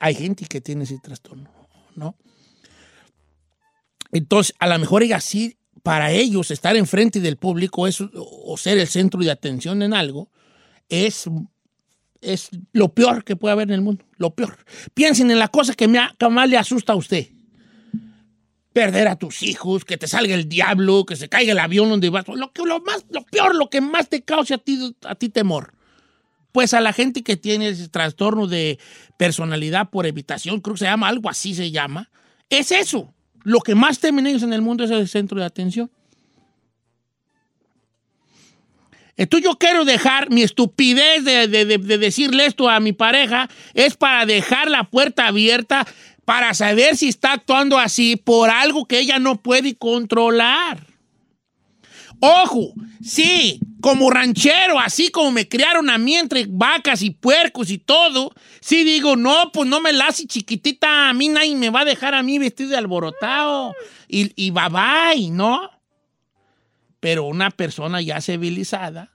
Hay 0.00 0.14
gente 0.14 0.46
que 0.46 0.60
tiene 0.60 0.84
ese 0.84 0.98
trastorno, 1.02 1.50
¿no? 1.96 2.16
Entonces, 4.12 4.54
a 4.58 4.66
lo 4.68 4.78
mejor 4.78 5.02
ella 5.02 5.20
sí, 5.20 5.58
para 5.82 6.10
ellos 6.12 6.50
estar 6.50 6.76
enfrente 6.76 7.20
del 7.20 7.36
público 7.36 7.86
es, 7.86 7.98
o 8.00 8.56
ser 8.56 8.78
el 8.78 8.86
centro 8.86 9.20
de 9.20 9.30
atención 9.30 9.82
en 9.82 9.92
algo 9.92 10.30
es, 10.88 11.24
es 12.20 12.48
lo 12.72 12.94
peor 12.94 13.24
que 13.24 13.36
puede 13.36 13.52
haber 13.52 13.68
en 13.68 13.74
el 13.74 13.80
mundo, 13.82 14.04
lo 14.16 14.30
peor. 14.34 14.56
Piensen 14.94 15.30
en 15.30 15.38
la 15.38 15.48
cosa 15.48 15.74
que, 15.74 15.88
me, 15.88 16.00
que 16.18 16.28
más 16.28 16.48
le 16.48 16.56
asusta 16.56 16.94
a 16.94 16.96
usted 16.96 17.28
perder 18.78 19.08
a 19.08 19.16
tus 19.16 19.42
hijos, 19.42 19.84
que 19.84 19.96
te 19.96 20.06
salga 20.06 20.36
el 20.36 20.48
diablo, 20.48 21.04
que 21.04 21.16
se 21.16 21.28
caiga 21.28 21.50
el 21.50 21.58
avión 21.58 21.88
donde 21.88 22.10
vas, 22.10 22.28
lo, 22.28 22.52
que, 22.52 22.62
lo, 22.62 22.78
más, 22.80 23.04
lo 23.10 23.24
peor, 23.24 23.56
lo 23.56 23.68
que 23.70 23.80
más 23.80 24.08
te 24.08 24.22
cause 24.22 24.54
a 24.54 24.58
ti, 24.58 24.94
a 25.04 25.16
ti 25.16 25.28
temor. 25.28 25.74
Pues 26.52 26.72
a 26.74 26.80
la 26.80 26.92
gente 26.92 27.24
que 27.24 27.36
tiene 27.36 27.70
ese 27.70 27.88
trastorno 27.88 28.46
de 28.46 28.78
personalidad 29.16 29.90
por 29.90 30.06
evitación, 30.06 30.60
creo 30.60 30.74
que 30.74 30.78
se 30.78 30.84
llama, 30.84 31.08
algo 31.08 31.28
así 31.28 31.56
se 31.56 31.72
llama, 31.72 32.08
es 32.50 32.70
eso. 32.70 33.12
Lo 33.42 33.58
que 33.62 33.74
más 33.74 33.98
temen 33.98 34.28
ellos 34.28 34.44
en 34.44 34.52
el 34.52 34.62
mundo 34.62 34.84
es 34.84 34.92
el 34.92 35.08
centro 35.08 35.40
de 35.40 35.46
atención. 35.46 35.90
Entonces 39.16 39.44
yo 39.50 39.58
quiero 39.58 39.84
dejar 39.84 40.30
mi 40.30 40.42
estupidez 40.42 41.24
de, 41.24 41.48
de- 41.48 41.64
de- 41.64 41.78
de 41.78 41.98
decirle 41.98 42.46
esto 42.46 42.68
a 42.68 42.78
mi 42.78 42.92
pareja, 42.92 43.48
es 43.74 43.96
para 43.96 44.24
dejar 44.24 44.70
la 44.70 44.84
puerta 44.84 45.26
abierta 45.26 45.84
para 46.28 46.52
saber 46.52 46.94
si 46.94 47.08
está 47.08 47.32
actuando 47.32 47.78
así 47.78 48.16
por 48.16 48.50
algo 48.50 48.84
que 48.84 48.98
ella 48.98 49.18
no 49.18 49.40
puede 49.40 49.78
controlar. 49.78 50.86
Ojo, 52.20 52.74
sí, 53.02 53.60
como 53.80 54.10
ranchero, 54.10 54.78
así 54.78 55.10
como 55.10 55.30
me 55.30 55.48
criaron 55.48 55.88
a 55.88 55.96
mí 55.96 56.16
entre 56.16 56.44
vacas 56.46 57.00
y 57.00 57.12
puercos 57.12 57.70
y 57.70 57.78
todo, 57.78 58.34
sí 58.60 58.84
digo, 58.84 59.16
no, 59.16 59.52
pues 59.54 59.70
no 59.70 59.80
me 59.80 59.94
la 59.94 60.08
hace 60.08 60.26
chiquitita, 60.26 61.08
a 61.08 61.14
mí 61.14 61.30
nadie 61.30 61.56
me 61.56 61.70
va 61.70 61.80
a 61.80 61.86
dejar 61.86 62.14
a 62.14 62.22
mí 62.22 62.38
vestido 62.38 62.68
de 62.68 62.76
alborotado 62.76 63.74
y, 64.06 64.30
y 64.36 64.50
bye 64.50 64.68
bye, 64.68 65.30
¿no? 65.30 65.70
Pero 67.00 67.24
una 67.24 67.50
persona 67.50 68.02
ya 68.02 68.20
civilizada 68.20 69.12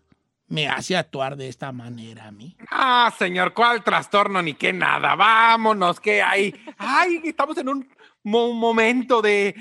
me 0.48 0.68
hace 0.68 0.96
actuar 0.96 1.36
de 1.36 1.48
esta 1.48 1.72
manera 1.72 2.28
a 2.28 2.32
mí. 2.32 2.56
Ah, 2.70 3.12
señor, 3.18 3.54
¿cuál 3.54 3.84
trastorno 3.84 4.42
ni 4.42 4.54
qué 4.54 4.72
nada? 4.74 5.16
Vámonos, 5.16 6.00
¿qué 6.00 6.22
hay? 6.22 6.54
Ay, 6.78 7.22
estamos 7.24 7.58
en 7.58 7.70
un 7.70 7.90
mo- 8.24 8.54
momento 8.54 9.22
de 9.22 9.56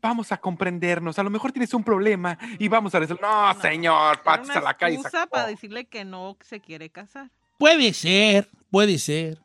vamos 0.00 0.30
a 0.30 0.36
comprendernos. 0.36 1.18
A 1.18 1.22
lo 1.24 1.30
mejor 1.30 1.50
tienes 1.50 1.74
un 1.74 1.82
problema 1.82 2.38
y 2.58 2.68
vamos 2.68 2.94
a 2.94 3.00
resolver. 3.00 3.22
No, 3.22 3.60
señor, 3.60 4.20
una 4.24 4.54
a 4.54 4.60
la 4.60 4.74
calle. 4.74 4.96
excusa 4.96 5.26
para 5.26 5.46
decirle 5.48 5.86
que 5.86 6.04
no 6.04 6.36
se 6.42 6.60
quiere 6.60 6.90
casar. 6.90 7.28
Puede 7.58 7.92
ser, 7.92 8.48
puede 8.70 8.98
ser. 8.98 9.38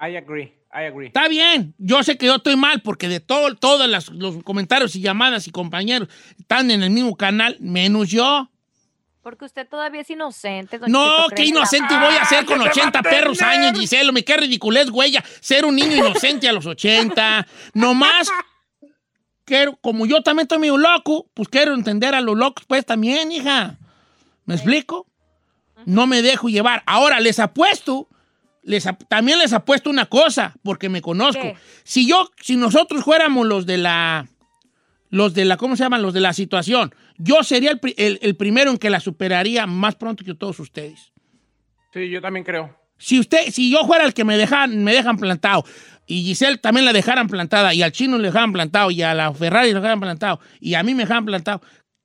I 0.00 0.16
agree, 0.16 0.54
I 0.72 0.84
agree. 0.86 1.08
Está 1.08 1.28
bien, 1.28 1.74
yo 1.76 2.02
sé 2.04 2.16
que 2.16 2.26
yo 2.26 2.36
estoy 2.36 2.56
mal 2.56 2.80
porque 2.82 3.08
de 3.08 3.20
todo, 3.20 3.54
todos 3.56 3.86
las- 3.88 4.08
los 4.10 4.42
comentarios 4.44 4.94
y 4.96 5.00
llamadas 5.02 5.46
y 5.48 5.50
compañeros 5.50 6.08
están 6.38 6.70
en 6.70 6.82
el 6.82 6.90
mismo 6.90 7.16
canal, 7.16 7.56
menos 7.60 8.08
yo. 8.08 8.48
Porque 9.28 9.44
usted 9.44 9.68
todavía 9.68 10.00
es 10.00 10.08
inocente. 10.08 10.78
don 10.78 10.90
No, 10.90 11.26
qué 11.36 11.44
inocente 11.44 11.94
voy 11.98 12.14
a 12.16 12.24
ser 12.24 12.46
con 12.46 12.62
¡Ah, 12.62 12.64
que 12.64 12.70
te 12.70 12.80
va 12.80 12.86
80 12.86 12.98
a 12.98 13.02
perros 13.02 13.42
años, 13.42 13.78
Giselo. 13.78 14.10
Me 14.14 14.24
qué 14.24 14.38
ridiculez, 14.38 14.88
güey, 14.88 15.18
ser 15.40 15.66
un 15.66 15.76
niño 15.76 15.96
inocente 15.96 16.48
a 16.48 16.52
los 16.54 16.64
80. 16.64 17.46
Nomás, 17.74 18.30
quiero, 19.44 19.76
como 19.82 20.06
yo 20.06 20.22
también 20.22 20.44
estoy 20.44 20.58
medio 20.60 20.78
loco, 20.78 21.26
pues 21.34 21.46
quiero 21.50 21.74
entender 21.74 22.14
a 22.14 22.22
los 22.22 22.38
locos, 22.38 22.64
pues 22.66 22.86
también, 22.86 23.30
hija. 23.30 23.76
¿Me 24.46 24.54
explico? 24.54 25.06
No 25.84 26.06
me 26.06 26.22
dejo 26.22 26.48
llevar. 26.48 26.82
Ahora, 26.86 27.20
les 27.20 27.38
apuesto, 27.38 28.08
les 28.62 28.86
ap- 28.86 29.06
también 29.08 29.38
les 29.40 29.52
apuesto 29.52 29.90
una 29.90 30.06
cosa, 30.06 30.54
porque 30.62 30.88
me 30.88 31.02
conozco. 31.02 31.42
¿Qué? 31.42 31.56
Si 31.84 32.08
yo, 32.08 32.30
si 32.40 32.56
nosotros 32.56 33.04
fuéramos 33.04 33.46
los 33.46 33.66
de 33.66 33.76
la, 33.76 34.26
los 35.10 35.34
de 35.34 35.44
la, 35.44 35.56
¿cómo 35.56 35.76
se 35.76 35.84
llaman? 35.84 36.02
Los 36.02 36.14
de 36.14 36.20
la 36.20 36.32
situación, 36.32 36.94
yo 37.16 37.42
sería 37.42 37.70
el, 37.70 38.18
el 38.22 38.36
primero 38.36 38.70
en 38.70 38.78
que 38.78 38.90
la 38.90 39.00
superaría 39.00 39.66
más 39.66 39.96
pronto 39.96 40.24
que 40.24 40.34
todos 40.34 40.60
ustedes. 40.60 41.12
Sí, 41.92 42.08
yo 42.10 42.20
también 42.20 42.44
creo. 42.44 42.76
Si 42.98 43.18
usted, 43.18 43.50
si 43.50 43.70
yo 43.70 43.84
fuera 43.86 44.04
el 44.04 44.12
que 44.12 44.24
me 44.24 44.36
dejan, 44.36 44.82
me 44.82 44.92
dejan 44.92 45.16
plantado, 45.16 45.64
y 46.06 46.22
Giselle 46.22 46.58
también 46.58 46.84
la 46.84 46.92
dejaran 46.92 47.28
plantada, 47.28 47.72
y 47.72 47.82
al 47.82 47.92
chino 47.92 48.18
le 48.18 48.28
dejaran 48.28 48.52
plantado, 48.52 48.90
y 48.90 49.02
a 49.02 49.14
la 49.14 49.32
Ferrari 49.32 49.68
le 49.68 49.74
dejaran 49.74 50.00
plantado, 50.00 50.40
y 50.60 50.74
a 50.74 50.82
mí 50.82 50.94
me 50.94 51.04
dejaran 51.04 51.24
plantado, 51.24 51.62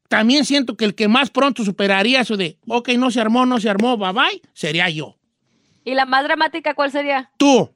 también 0.07 0.45
siento 0.45 0.77
que 0.77 0.85
el 0.85 0.93
que 0.93 1.07
más 1.07 1.31
pronto 1.31 1.65
superaría 1.65 2.21
eso 2.21 2.37
de, 2.37 2.57
ok, 2.67 2.89
no 2.89 3.09
se 3.09 3.19
armó, 3.19 3.45
no 3.45 3.59
se 3.59 3.69
armó, 3.69 3.97
bye 3.97 4.11
bye, 4.11 4.41
sería 4.53 4.87
yo. 4.89 5.17
¿Y 5.83 5.95
la 5.95 6.05
más 6.05 6.23
dramática 6.23 6.75
cuál 6.75 6.91
sería? 6.91 7.31
Tú. 7.37 7.73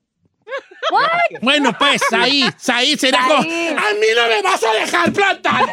Bueno, 1.42 1.74
pues, 1.78 2.02
ahí, 2.14 2.50
ahí 2.74 2.98
sería 2.98 3.20
como, 3.28 3.40
a 3.40 3.42
mí 3.42 4.08
no 4.16 4.28
me 4.28 4.42
vas 4.42 4.64
a 4.64 4.72
dejar 4.74 5.12
plantado. 5.12 5.68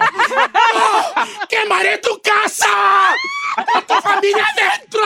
¡No! 0.75 1.47
¡Quemaré 1.49 1.99
tu 1.99 2.21
casa! 2.21 3.15
¡Con 3.73 3.87
tu 3.87 3.95
familia 3.95 4.45
adentro! 4.57 5.01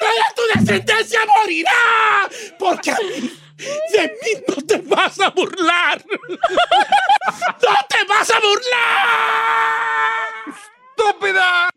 ¡Toda 0.00 0.34
tu 0.34 0.42
descendencia 0.58 1.20
morirá! 1.26 2.28
Porque 2.58 2.90
a 2.90 2.96
mí- 2.96 3.32
de 3.92 4.08
mí 4.22 4.42
no 4.48 4.56
te 4.66 4.78
vas 4.78 5.20
a 5.20 5.30
burlar. 5.30 6.02
¡No 6.08 7.76
te 7.88 8.04
vas 8.08 8.30
a 8.30 8.40
burlar! 8.40 8.58
¡Estúpida! 10.96 11.70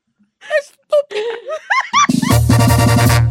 Y 2.09 3.30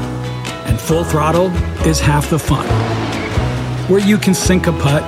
and 0.71 0.79
full 0.79 1.03
throttle 1.03 1.47
is 1.85 1.99
half 1.99 2.29
the 2.29 2.39
fun, 2.39 2.65
where 3.91 3.99
you 3.99 4.17
can 4.17 4.33
sink 4.33 4.67
a 4.67 4.71
putt, 4.71 5.03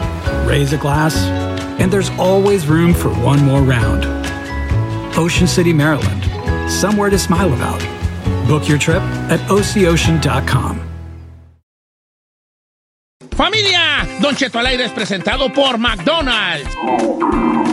raise 0.46 0.74
a 0.74 0.78
glass, 0.78 1.16
and 1.80 1.92
there's 1.92 2.10
always 2.20 2.68
room 2.68 2.94
for 2.94 3.08
one 3.24 3.40
more 3.46 3.62
round. 3.62 4.04
Ocean 5.18 5.48
City, 5.48 5.72
Maryland, 5.72 6.22
somewhere 6.70 7.10
to 7.10 7.18
smile 7.18 7.54
about. 7.54 7.80
Book 8.46 8.68
your 8.68 8.78
trip 8.78 9.02
at 9.32 9.40
oceocean.com. 9.50 10.82
Familia, 13.32 14.06
Don 14.22 14.36
Cheto 14.36 14.60
al 14.60 14.68
aire 14.68 14.84
es 14.84 14.92
presentado 14.92 15.52
por 15.54 15.78
McDonald's. 15.78 17.73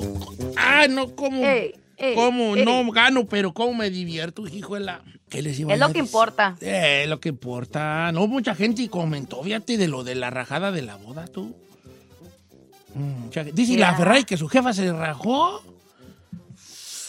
¿Cómo? 0.00 0.52
Ah, 0.56 0.86
no, 0.88 1.14
¿cómo? 1.14 1.44
Ey, 1.44 1.74
ey, 1.96 2.14
¿Cómo? 2.14 2.56
ey. 2.56 2.64
No 2.64 2.90
gano, 2.90 3.26
pero 3.26 3.52
¿cómo 3.52 3.74
me 3.74 3.90
divierto, 3.90 4.46
hijo 4.46 4.74
de 4.74 4.80
la... 4.80 5.02
¿Qué 5.28 5.40
les 5.42 5.58
iba 5.58 5.72
a 5.72 5.74
Es 5.74 5.80
lo 5.80 5.92
que 5.92 5.98
importa. 5.98 6.56
Eh, 6.60 7.06
lo 7.08 7.18
que 7.20 7.30
importa. 7.30 8.12
No, 8.12 8.26
mucha 8.26 8.54
gente 8.54 8.86
comentó, 8.88 9.42
fíjate, 9.42 9.78
de 9.78 9.88
lo 9.88 10.04
de 10.04 10.14
la 10.14 10.28
rajada 10.30 10.70
de 10.72 10.82
la 10.82 10.96
boda, 10.96 11.26
tú. 11.26 11.54
Mm, 12.94 13.24
mucha 13.24 13.44
gente- 13.44 13.60
Dice 13.60 13.72
la 13.78 13.92
Ya. 13.92 13.96
Ferrari 13.96 14.24
que 14.24 14.36
su 14.36 14.48
jefa 14.48 14.72
se 14.74 14.92
rajó. 14.92 15.62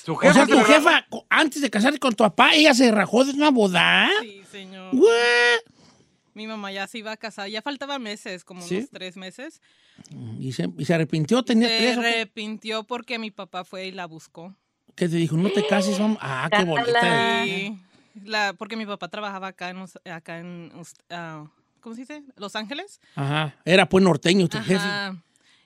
Su 0.06 0.14
O 0.14 0.20
sea, 0.22 0.32
jefa 0.34 0.48
tu 0.48 0.60
jefa, 0.64 1.06
antes 1.30 1.62
de 1.62 1.70
casarte 1.70 2.00
con 2.00 2.14
tu 2.14 2.24
papá, 2.24 2.54
ella 2.54 2.74
se 2.74 2.92
rajó 2.92 3.24
de 3.26 3.32
una 3.32 3.52
boda. 3.52 4.08
Sí, 4.22 4.42
señor. 4.52 4.94
Mi 6.34 6.48
mamá 6.48 6.72
ya 6.72 6.88
se 6.88 6.98
iba 7.00 7.12
a 7.12 7.18
casar, 7.18 7.48
ya 7.50 7.62
faltaban 7.62 8.02
meses, 8.02 8.44
como 8.44 8.62
¿Sí? 8.62 8.78
unos 8.78 8.90
tres 8.90 9.18
meses. 9.18 9.62
Y 10.40 10.52
se, 10.54 10.70
y 10.78 10.86
se 10.86 10.94
arrepintió, 10.94 11.44
tenía 11.44 11.68
Se 11.68 11.78
tres. 11.78 11.98
arrepintió 11.98 12.84
porque 12.84 13.20
mi 13.20 13.32
papá 13.32 13.64
fue 13.64 13.88
y 13.88 13.92
la 13.92 14.06
buscó. 14.08 14.56
¿Qué 14.96 15.08
te 15.10 15.16
dijo? 15.16 15.36
No 15.38 15.50
te 15.50 15.66
cases, 15.66 16.00
mamá. 16.00 16.18
Ah, 16.22 16.50
qué 16.52 16.64
bonita. 16.64 16.92
Cala. 17.00 17.44
Sí, 17.46 17.78
la, 18.26 18.54
porque 18.54 18.76
mi 18.76 18.86
papá 18.86 19.08
trabajaba 19.08 19.48
acá 19.48 19.70
en, 19.70 19.86
acá 20.12 20.40
en 20.40 20.72
ah, 21.10 21.46
¿cómo 21.82 21.96
se 21.96 22.02
dice? 22.02 22.24
Los 22.38 22.56
Ángeles. 22.56 23.00
Ajá. 23.16 23.56
Era 23.66 23.88
pues 23.90 24.04
norteño 24.04 24.48
tu 24.48 24.58
jefe. 24.60 24.76
Ajá. 24.76 25.16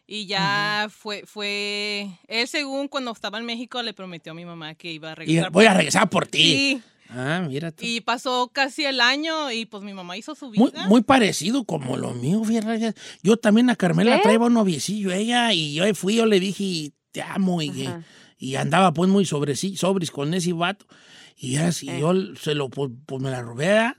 Y 0.10 0.26
ya 0.26 0.88
fue, 0.90 1.24
fue, 1.26 2.08
él 2.30 2.48
según 2.48 2.88
cuando 2.88 3.12
estaba 3.12 3.38
en 3.40 3.46
México 3.46 3.84
le 3.84 3.94
prometió 3.94 4.32
a 4.32 4.36
mi 4.36 4.46
mamá 4.46 4.74
que 4.76 4.90
iba 4.94 5.10
a 5.10 5.12
Y 5.12 5.16
regresar. 5.16 5.52
voy 5.52 5.66
a 5.66 5.74
regresar 5.74 6.10
por 6.10 6.26
ti. 6.28 6.40
Sí, 6.40 6.84
Ah, 7.10 7.44
mira 7.48 7.72
tú. 7.72 7.86
y 7.86 8.02
pasó 8.02 8.50
casi 8.54 8.86
el 8.86 9.00
año 9.02 9.52
y 9.52 9.66
pues 9.66 9.84
mi 9.84 9.94
mamá 9.94 10.18
hizo 10.18 10.36
su 10.36 10.50
vida. 10.50 10.62
Muy, 10.64 10.72
muy 10.90 11.02
parecido 11.04 11.64
como 11.64 11.98
lo 11.98 12.14
mío, 12.14 12.44
fíjate. 12.44 12.94
Yo 13.24 13.38
también 13.38 13.70
a 13.70 13.76
Carmela 13.76 14.18
¿Qué? 14.18 14.24
traía 14.24 14.40
un 14.40 14.54
noviecillo 14.54 15.12
ella 15.12 15.54
y 15.54 15.74
yo 15.76 15.84
ahí 15.86 15.94
fui, 15.94 16.16
yo 16.16 16.26
le 16.26 16.40
dije, 16.40 16.92
te 17.12 17.22
amo 17.22 17.62
y, 17.62 17.86
Ajá. 17.88 18.04
y 18.38 18.56
andaba 18.56 18.94
pues 18.94 19.10
muy 19.10 19.26
sobre 19.26 19.56
sí, 19.56 19.76
sobris 19.78 20.12
con 20.12 20.34
ese 20.34 20.54
vato. 20.54 20.86
Y 21.38 21.58
así 21.58 21.88
Eh. 21.90 22.00
yo 22.02 22.14
se 22.36 22.56
lo, 22.56 22.70
pues, 22.70 22.92
pues, 23.06 23.22
me 23.22 23.30
la 23.32 23.42
robé. 23.42 23.94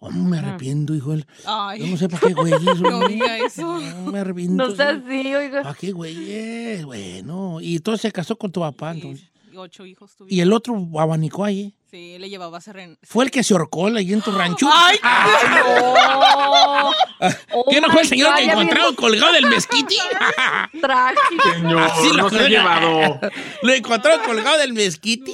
Oh, 0.00 0.10
me 0.12 0.38
arrepiento, 0.38 0.94
hijo. 0.94 1.14
Ay, 1.44 1.80
Yo 1.80 1.86
no 1.88 1.96
sé 1.96 2.08
para 2.08 2.28
qué 2.28 2.32
güey 2.32 2.52
hizo. 2.62 2.74
no 2.88 3.08
diga 3.08 3.36
eso. 3.38 3.80
No, 3.80 4.12
me 4.12 4.20
arrepiento. 4.20 4.54
No 4.68 4.74
seas 4.74 5.02
así, 5.04 5.34
oiga. 5.34 5.62
¿Para 5.64 5.74
qué 5.74 5.90
güey? 5.90 6.84
Bueno, 6.84 7.60
y 7.60 7.76
entonces 7.76 8.02
se 8.02 8.12
casó 8.12 8.36
con 8.36 8.52
tu 8.52 8.60
papá, 8.60 8.92
entonces. 8.92 9.28
Y 9.52 9.56
ocho 9.56 9.84
hijos 9.84 10.14
tuvimos. 10.14 10.32
Y 10.32 10.40
el 10.40 10.52
otro 10.52 10.88
abanicó 10.98 11.44
ahí. 11.44 11.74
Sí, 11.90 12.18
le 12.18 12.28
llevaba 12.28 12.58
a 12.58 12.60
ser 12.60 12.98
Fue 13.02 13.24
el 13.24 13.30
que 13.30 13.42
se 13.42 13.54
ahorcó 13.54 13.86
ahí 13.86 14.12
en 14.12 14.20
tu 14.20 14.30
rancho. 14.30 14.68
¡Ay! 14.72 14.98
Oh, 15.64 16.92
Oh 17.52 17.64
¿Qué 17.70 17.80
no 17.80 17.90
fue 17.90 18.02
el 18.02 18.08
señor 18.08 18.30
God, 18.30 18.36
que 18.36 18.44
encontraron 18.44 18.94
colgado 18.94 19.32
del 19.32 19.46
mezquite? 19.46 19.96
Trágico. 20.80 21.50
Señor, 21.54 21.82
Así 21.82 22.08
lo 22.12 22.22
no 22.24 22.30
se 22.30 22.36
ha 22.36 22.38
creo. 22.38 22.48
llevado. 22.48 23.20
Lo 23.62 23.72
encontró 23.72 24.22
colgado 24.24 24.58
del 24.58 24.72
mezquite. 24.72 25.32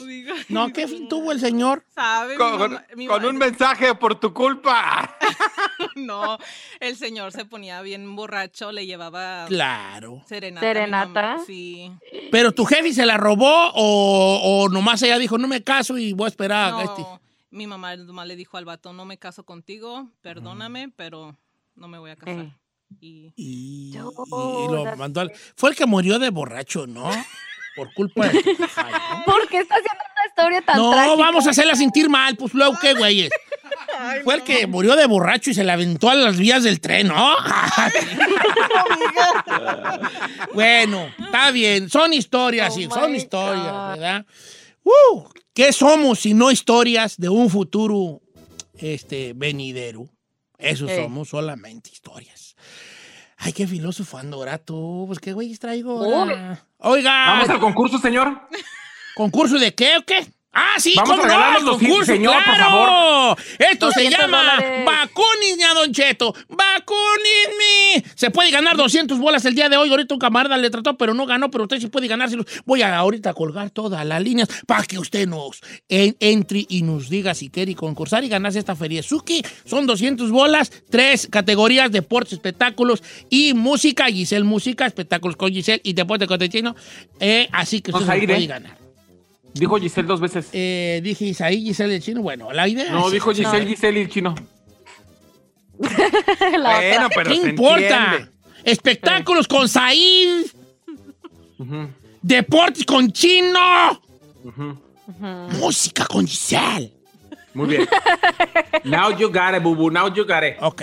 No 0.49 0.73
¿qué 0.73 0.89
fin 0.89 1.09
tuvo 1.09 1.31
el 1.33 1.41
señor? 1.41 1.85
¿Sabe? 1.95 2.37
Con, 2.37 2.59
mamá- 2.73 3.29
un 3.29 3.37
mensaje 3.37 3.95
por 3.95 4.19
tu 4.19 4.33
culpa. 4.33 5.17
No, 5.97 6.39
el 6.81 6.97
señor 6.97 7.31
se 7.33 7.45
ponía 7.45 7.81
bien 7.83 8.17
borracho, 8.17 8.73
le 8.73 8.85
llevaba 8.87 9.45
Claro. 9.47 10.23
serenata. 10.27 10.67
¿Serenata? 10.67 11.37
Sí. 11.47 11.93
¿Pero 12.33 12.53
tu 12.53 12.65
jefe 12.65 12.93
se 12.93 13.07
la 13.07 13.17
robó 13.17 13.71
o, 13.75 14.41
o 14.65 14.69
nomás 14.71 15.03
ella 15.03 15.19
dijo, 15.19 15.39
no 15.39 15.47
me 15.47 15.63
caso 15.63 15.97
y 15.99 16.13
voy 16.13 16.25
a 16.27 16.29
esperar 16.29 16.44
este? 16.83 17.05
Mi 17.51 17.67
mamá 17.67 17.95
nomás 17.97 18.27
le 18.27 18.37
dijo 18.37 18.57
al 18.57 18.65
vato, 18.65 18.93
no 18.93 19.05
me 19.05 19.19
caso 19.19 19.45
contigo, 19.45 20.09
perdóname, 20.23 20.91
pero 20.97 21.37
no 21.77 21.89
me 21.89 21.99
voy 21.99 22.11
a 22.11 22.17
casar. 22.17 22.47
Eh. 22.47 22.53
Y 23.01 23.33
Y, 23.37 23.95
y 23.95 23.99
lo 23.99 24.97
mandó 24.97 25.21
al... 25.21 25.33
Fue 25.57 25.71
el 25.71 25.77
que 25.77 25.87
murió 25.87 26.19
de 26.19 26.31
borracho, 26.31 26.87
¿no? 26.87 27.11
Por 27.77 27.93
culpa 27.95 28.29
de. 28.29 28.41
¿Por 29.27 29.49
qué 29.49 29.59
está 29.59 29.75
haciendo 29.75 30.05
una 30.15 30.27
historia 30.29 30.63
tan 30.63 30.77
No, 30.77 30.91
trágica? 30.93 31.17
vamos 31.17 31.47
a 31.47 31.51
hacerla 31.51 31.75
sentir 31.75 32.09
mal, 32.09 32.37
pues 32.37 32.55
luego 32.55 32.77
qué, 32.81 32.95
güeyes. 32.95 33.31
Fue 34.25 34.35
el 34.37 34.43
que 34.43 34.67
murió 34.67 34.97
de 34.97 35.07
borracho 35.07 35.51
y 35.51 35.55
se 35.55 35.65
le 35.65 35.73
aventó 35.73 36.09
a 36.11 36.15
las 36.15 36.37
vías 36.37 36.63
del 36.63 36.81
tren, 36.81 37.09
¿no? 37.09 37.37
bueno, 40.55 41.09
está 41.19 41.51
bien. 41.51 41.89
Son 41.91 42.13
historias, 42.13 42.73
Oh 42.73 42.77
sí, 42.77 42.89
son 42.93 43.15
historias, 43.15 43.73
God. 43.73 43.89
¿verdad? 43.91 44.27
¡Uh! 44.85 45.25
¿Qué 45.55 45.73
somos 45.73 46.19
si 46.21 46.35
no 46.35 46.51
historias 46.51 47.17
de 47.17 47.29
un 47.29 47.49
futuro 47.49 48.21
este, 48.77 49.33
venidero? 49.35 50.09
Eso 50.59 50.87
somos 50.89 51.29
solamente 51.29 51.91
historias. 51.93 52.57
Ay, 53.37 53.53
qué 53.53 53.67
filósofo 53.67 54.19
ando 54.19 54.39
ahora 54.39 54.59
tú. 54.59 55.05
Pues 55.07 55.19
qué 55.19 55.33
güeyes 55.33 55.59
traigo 55.59 55.95
Oh. 56.01 56.15
ahora? 56.23 56.67
Oiga, 56.79 57.27
Vamos 57.27 57.49
al 57.51 57.61
concurso, 57.61 57.99
señor. 57.99 58.41
¿concurso 59.15 59.59
de 59.59 59.75
qué 59.75 59.97
o 59.99 60.05
qué? 60.05 60.27
Ah, 60.55 60.75
sí, 60.79 60.93
Vamos 60.97 61.11
cómo 61.11 61.23
a 61.23 61.27
regalar 61.27 61.53
no, 61.63 61.67
los 61.73 61.81
el 61.83 61.89
concurso, 61.89 62.13
señor, 62.13 62.35
por 62.35 62.45
claro. 62.45 62.71
favor. 62.71 63.39
Esto 63.59 63.91
se 63.91 64.03
200 64.05 64.21
llama. 64.21 64.57
Vacunis, 64.85 65.65
a 65.69 65.75
Don 65.75 65.93
Cheto. 65.93 66.35
Vacunisme. 66.49 68.05
Se 68.15 68.31
puede 68.31 68.51
ganar 68.51 68.77
200 68.77 69.19
bolas 69.19 69.45
el 69.45 69.55
día 69.55 69.69
de 69.69 69.77
hoy. 69.77 69.91
Ahorita 69.91 70.15
un 70.15 70.21
camarada 70.21 70.57
le 70.57 70.71
trató, 70.71 70.97
pero 70.97 71.15
no 71.15 71.27
ganó, 71.27 71.51
pero 71.51 71.65
usted 71.65 71.81
sí 71.81 71.89
puede 71.89 72.07
ganárselos. 72.09 72.47
Voy 72.65 72.83
a 72.83 72.97
ahorita 72.97 73.35
colgar 73.35 73.71
todas 73.71 74.05
las 74.07 74.23
líneas 74.23 74.49
para 74.67 74.85
que 74.85 74.99
usted 74.99 75.27
nos 75.27 75.61
en- 75.89 76.17
entre 76.21 76.65
y 76.69 76.83
nos 76.83 77.09
diga 77.09 77.35
si 77.35 77.51
quiere 77.51 77.75
concursar 77.75 78.25
y 78.25 78.29
ganarse 78.29 78.59
esta 78.59 78.77
feria. 78.77 79.03
Suki, 79.03 79.43
son 79.65 79.87
200 79.87 80.31
bolas, 80.31 80.71
tres 80.91 81.27
categorías, 81.31 81.91
deportes, 81.91 82.35
espectáculos 82.35 83.03
y 83.31 83.55
música. 83.55 84.07
Giselle, 84.07 84.45
música, 84.45 84.87
espectáculos 84.87 85.37
con 85.37 85.51
Giselle 85.53 85.81
y 85.85 85.93
deporte 85.95 86.27
con. 86.27 86.75
Eh, 87.21 87.49
así 87.53 87.81
que 87.81 87.91
usted 87.91 88.07
se 88.07 88.27
puede 88.27 88.45
¿eh? 88.45 88.47
ganar. 88.47 88.84
Dijo 89.55 89.79
Giselle 89.79 90.07
dos 90.09 90.21
veces. 90.21 90.49
Eh, 90.53 91.01
dije 91.03 91.27
Isaí, 91.27 91.63
Giselle 91.65 91.95
el 91.97 92.03
chino. 92.03 92.23
Bueno, 92.23 92.53
la 92.53 92.67
idea 92.69 92.91
no, 92.91 93.07
es- 93.07 93.13
dijo 93.13 93.33
Giselle, 93.33 93.67
Giselle 93.67 94.01
y 94.01 94.03
el 94.03 94.09
chino. 94.09 94.35
La 96.59 96.77
Bueno, 96.77 97.09
pero 97.15 97.31
¿Qué 97.31 97.41
se 97.41 97.49
importa? 97.51 97.79
entiende. 98.13 98.31
Espectáculos 98.65 99.47
con 99.49 99.69
Said. 99.69 100.47
Deportes 102.23 102.85
con 102.85 103.11
Chino. 103.13 104.01
Música 105.61 106.07
con 106.07 106.27
Giselle. 106.27 106.93
Muy 107.55 107.69
bien. 107.69 107.89
Now 108.85 109.11
you 109.17 109.29
got 109.29 109.55
it, 109.57 109.63
bubu. 109.63 109.91
Now 109.91 110.09
you 110.13 110.25
got 110.25 110.43
it. 110.43 110.57
Ok. 110.61 110.83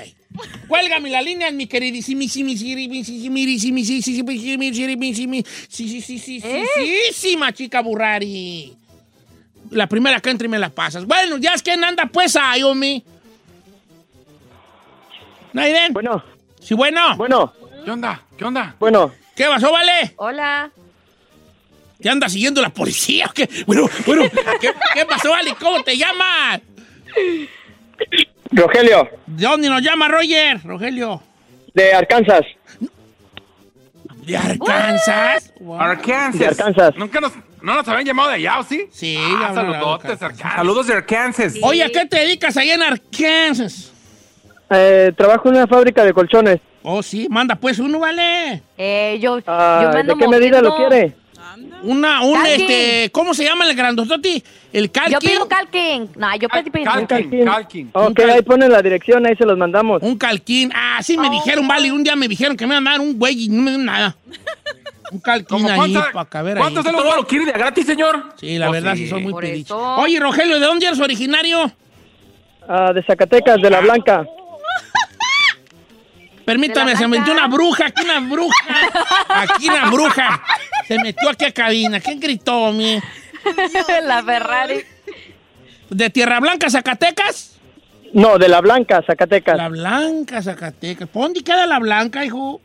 Cuélgame 0.67 1.09
la 1.09 1.21
línea, 1.21 1.51
mi 1.51 1.67
queridísima 1.67 2.21
chica 7.53 7.81
Burrari. 7.81 8.73
La 9.71 9.87
primera 9.87 10.19
que 10.19 10.29
entre 10.29 10.47
me 10.47 10.59
la 10.59 10.69
pasas. 10.69 11.05
Bueno, 11.05 11.37
ya 11.37 11.53
es 11.53 11.61
que 11.61 11.71
anda 11.71 12.05
pues 12.05 12.35
ahí, 12.35 12.63
Omi. 12.63 13.03
Naiden. 15.53 15.93
Bueno, 15.93 16.23
Sí, 16.61 16.73
bueno. 16.75 17.15
bueno, 17.17 17.53
¿Qué 17.83 17.91
onda? 17.91 18.21
¿Qué 18.37 18.45
onda? 18.45 18.75
bueno. 18.79 19.11
¿Qué 19.35 19.45
pasó, 19.45 19.71
vale? 19.71 20.13
Hola. 20.17 20.71
¿Te 22.01 22.09
anda 22.09 22.29
siguiendo 22.29 22.61
la 22.61 22.69
policía 22.69 23.29
qué? 23.33 23.49
Bueno, 23.65 23.89
bueno, 24.05 24.23
¿qué, 24.59 24.71
qué 24.93 25.05
pasó, 25.05 25.29
vale? 25.31 25.55
¿Cómo 25.59 25.83
te 25.83 25.97
llamas? 25.97 26.61
Rogelio, 28.51 29.09
¿De 29.27 29.43
dónde 29.45 29.69
nos 29.69 29.81
llama 29.81 30.07
Roger? 30.07 30.59
Rogelio. 30.63 31.21
de 31.73 31.93
Arkansas. 31.93 32.41
¿De 34.25 34.37
Arkansas? 34.37 35.53
Wow. 35.59 35.77
De 35.77 35.83
Arkansas. 35.83 36.59
Arkansas. 36.59 36.95
¿Nunca 36.97 37.19
nos, 37.21 37.31
no 37.61 37.75
nos 37.75 37.87
habían 37.87 38.05
llamado 38.05 38.29
de 38.29 38.35
allá, 38.35 38.59
¿o 38.59 38.63
sí? 38.63 38.87
Sí, 38.91 39.17
Ah, 39.19 39.51
saludotes, 39.53 40.11
Arkansas. 40.11 40.21
Arkansas. 40.21 40.55
Saludos 40.55 40.87
de 40.87 40.93
Arkansas. 40.93 41.53
Oye, 41.63 41.83
¿a 41.83 41.89
qué 41.89 42.05
te 42.05 42.17
dedicas 42.19 42.57
ahí 42.57 42.69
en 42.71 42.81
Arkansas? 42.83 43.91
Eh, 44.69 45.11
trabajo 45.17 45.49
en 45.49 45.55
una 45.55 45.67
fábrica 45.67 46.03
de 46.03 46.13
colchones. 46.13 46.59
Oh, 46.83 47.01
sí, 47.03 47.27
manda 47.29 47.55
pues 47.55 47.79
uno, 47.79 47.99
vale. 47.99 48.63
Eh, 48.77 49.17
yo, 49.21 49.39
Ah, 49.47 49.91
yo 49.93 50.03
¿De 50.03 50.15
qué 50.19 50.27
medida 50.27 50.61
lo 50.61 50.75
quiere? 50.75 51.13
Una, 51.83 52.21
un, 52.23 52.33
Calquín. 52.35 52.61
este, 52.61 53.09
¿cómo 53.11 53.33
se 53.33 53.43
llama 53.43 53.67
el 53.69 53.75
grandototi? 53.75 54.43
El 54.71 54.91
calquín. 54.91 55.13
Yo 55.13 55.19
pido 55.19 55.47
calking. 55.47 56.09
No, 56.15 56.35
yo 56.37 56.47
pedí 56.49 56.69
pido 56.69 56.85
Cal- 56.85 57.07
Calquín. 57.07 57.45
Calquín. 57.45 57.89
Ok, 57.93 58.13
cal- 58.13 58.29
ahí 58.29 58.41
ponen 58.41 58.71
la 58.71 58.81
dirección, 58.81 59.25
ahí 59.25 59.35
se 59.35 59.45
los 59.45 59.57
mandamos. 59.57 60.01
Un 60.01 60.17
calquín. 60.17 60.71
Ah, 60.75 60.99
sí 61.03 61.17
me 61.17 61.27
Oh. 61.27 61.31
dijeron, 61.31 61.67
vale. 61.67 61.91
Un 61.91 62.03
día 62.03 62.15
me 62.15 62.27
dijeron 62.27 62.55
que 62.55 62.65
me 62.67 62.75
iban 62.75 62.87
a 62.87 62.91
dar 62.91 62.99
un 63.01 63.17
güey 63.17 63.45
y 63.45 63.49
no 63.49 63.61
me 63.63 63.71
dieron 63.71 63.85
nada. 63.85 64.15
Un 65.11 65.19
calquín 65.19 65.57
¿Cómo 65.57 65.69
ahí 65.69 65.75
cuánta- 65.75 66.11
para 66.11 66.29
caber 66.29 66.57
ahí. 66.57 66.61
¿Cuántos 66.61 66.85
de 66.85 66.91
los 66.93 67.03
¿Todo 67.03 67.15
lo 67.17 67.27
quiere 67.27 67.45
de 67.45 67.51
gratis, 67.51 67.85
señor? 67.85 68.33
Sí, 68.39 68.57
la 68.57 68.69
Oh, 68.69 68.71
verdad, 68.71 68.93
sí. 68.95 69.03
sí, 69.03 69.09
son 69.09 69.23
muy 69.23 69.31
Por 69.33 69.43
eso. 69.45 69.77
Oye, 69.97 70.19
Rogelio, 70.19 70.59
¿de 70.59 70.65
dónde 70.65 70.85
eres 70.85 70.99
originario? 70.99 71.71
Ah, 72.67 72.93
de 72.93 73.03
Zacatecas, 73.03 73.61
de 73.61 73.69
la 73.69 73.81
Blanca. 73.81 74.25
Permítame, 76.45 76.91
¿De 76.91 76.93
la 76.93 76.99
se 76.99 77.07
metió 77.07 77.33
una 77.33 77.47
bruja, 77.47 77.85
aquí 77.87 78.03
una 78.03 78.19
bruja. 78.19 78.65
Aquí 79.29 79.69
una 79.69 79.89
bruja. 79.89 80.43
Se 80.87 80.97
metió 80.99 81.29
aquí 81.29 81.45
a 81.45 81.51
cabina. 81.51 81.99
¿Quién 81.99 82.19
gritó, 82.19 82.71
mi? 82.71 82.99
la 84.03 84.23
Ferrari. 84.23 84.83
¿De 85.89 86.09
Tierra 86.09 86.39
Blanca, 86.39 86.69
Zacatecas? 86.69 87.59
No, 88.13 88.37
de 88.37 88.47
la 88.47 88.61
Blanca, 88.61 89.01
Zacatecas. 89.05 89.57
La 89.57 89.69
Blanca, 89.69 90.41
Zacatecas. 90.41 91.07
¿Por 91.07 91.23
dónde 91.23 91.43
queda 91.43 91.65
la 91.65 91.79
Blanca, 91.79 92.25
hijo? 92.25 92.61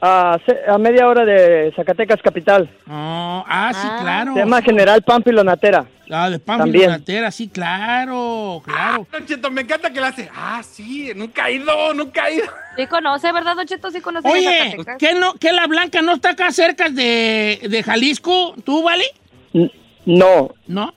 A, 0.00 0.38
a 0.68 0.78
media 0.78 1.08
hora 1.08 1.24
de 1.24 1.72
Zacatecas 1.74 2.22
capital. 2.22 2.70
Oh, 2.88 3.44
ah, 3.48 3.70
sí, 3.74 3.80
Ah. 3.90 3.98
claro. 4.00 4.32
Se 4.34 4.38
llama 4.40 4.62
General 4.62 5.02
Pampilo 5.02 5.42
Natera. 5.42 5.86
Ah, 6.10 6.30
de 6.30 6.38
También. 6.38 6.88
Natera, 6.90 7.30
sí, 7.32 7.48
claro, 7.48 8.62
claro. 8.64 9.06
Don 9.10 9.26
Cheto, 9.26 9.50
me 9.50 9.62
encanta 9.62 9.90
que 9.92 10.00
le 10.00 10.06
hace. 10.06 10.30
Ah, 10.34 10.62
sí, 10.62 11.10
nunca 11.16 11.48
he 11.48 11.54
ido, 11.56 11.92
nunca 11.94 12.28
he 12.28 12.36
ido. 12.36 12.46
Sí 12.76 12.86
conoce, 12.86 13.32
¿verdad, 13.32 13.56
Don 13.56 13.66
Cheto? 13.66 13.90
Sí 13.90 14.00
conoce 14.00 14.28
Oye. 14.28 14.76
¿qué, 14.98 15.14
no, 15.14 15.34
¿qué 15.34 15.52
la 15.52 15.66
Blanca 15.66 16.00
no 16.00 16.12
está 16.12 16.30
acá 16.30 16.50
cerca 16.52 16.88
de, 16.90 17.58
de 17.68 17.82
Jalisco? 17.82 18.54
¿Tú, 18.64 18.84
vale? 18.84 19.04
N- 19.52 19.70
No, 20.06 20.54
No, 20.68 20.94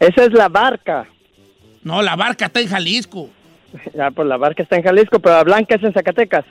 esa 0.00 0.24
es 0.24 0.32
la 0.32 0.48
barca. 0.48 1.06
no, 1.84 2.02
la 2.02 2.16
barca 2.16 2.46
está 2.46 2.58
en 2.60 2.68
Jalisco. 2.68 3.30
Ya, 3.94 4.10
pues 4.10 4.26
la 4.28 4.36
barca 4.36 4.62
está 4.64 4.76
en 4.76 4.82
Jalisco, 4.82 5.18
pero 5.20 5.36
la 5.36 5.44
Blanca 5.44 5.76
es 5.76 5.82
en 5.84 5.92
Zacatecas. 5.94 6.44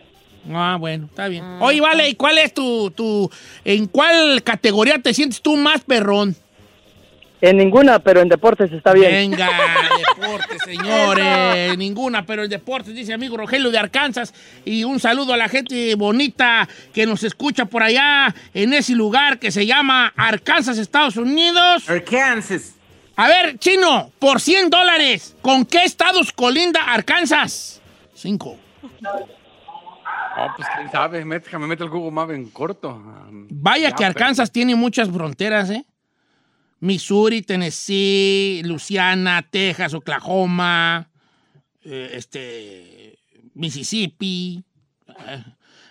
Ah, 0.49 0.77
bueno, 0.79 1.05
está 1.05 1.27
bien. 1.27 1.43
Oye, 1.59 1.81
vale, 1.81 2.09
¿y 2.09 2.15
cuál 2.15 2.37
es 2.37 2.53
tu, 2.53 2.91
tu, 2.91 3.29
en 3.63 3.87
cuál 3.87 4.41
categoría 4.43 4.99
te 4.99 5.13
sientes 5.13 5.41
tú 5.41 5.55
más 5.57 5.81
perrón? 5.81 6.35
En 7.41 7.57
ninguna, 7.57 7.97
pero 7.97 8.21
en 8.21 8.29
deportes 8.29 8.71
está 8.71 8.93
bien. 8.93 9.11
Venga, 9.11 9.49
deporte, 10.15 10.59
señores. 10.63 11.75
Ninguna, 11.75 12.23
pero 12.23 12.43
el 12.43 12.49
deporte, 12.49 12.91
dice 12.91 13.13
amigo 13.13 13.35
Rogelio 13.35 13.71
de 13.71 13.79
Arkansas. 13.79 14.31
Y 14.63 14.83
un 14.83 14.99
saludo 14.99 15.33
a 15.33 15.37
la 15.37 15.49
gente 15.49 15.95
bonita 15.95 16.69
que 16.93 17.07
nos 17.07 17.23
escucha 17.23 17.65
por 17.65 17.81
allá 17.81 18.33
en 18.53 18.73
ese 18.73 18.93
lugar 18.93 19.39
que 19.39 19.49
se 19.51 19.65
llama 19.65 20.13
Arkansas, 20.15 20.77
Estados 20.77 21.17
Unidos. 21.17 21.89
Arkansas. 21.89 22.75
A 23.15 23.27
ver, 23.27 23.57
chino, 23.57 24.11
por 24.19 24.39
100 24.39 24.69
dólares, 24.69 25.35
¿con 25.41 25.65
qué 25.65 25.83
estados 25.83 26.31
colinda 26.31 26.81
Arkansas? 26.93 27.81
Cinco. 28.13 28.57
Oh, 30.37 30.47
pues 30.55 30.67
quién 30.75 30.89
sabe, 30.91 31.23
déjame 31.25 31.67
meter 31.67 31.85
el 31.85 31.89
Google 31.89 32.11
Maps 32.11 32.33
en 32.33 32.49
corto. 32.49 33.01
Vaya 33.49 33.89
ya, 33.89 33.95
que 33.95 34.05
Arkansas 34.05 34.51
tiene 34.51 34.75
muchas 34.75 35.09
fronteras, 35.09 35.69
¿eh? 35.69 35.85
Missouri, 36.79 37.41
Tennessee, 37.41 38.61
Luisiana, 38.65 39.41
Texas, 39.43 39.93
Oklahoma, 39.93 41.09
eh, 41.83 42.11
este, 42.13 43.19
Mississippi. 43.53 44.63
Eh, 45.07 45.43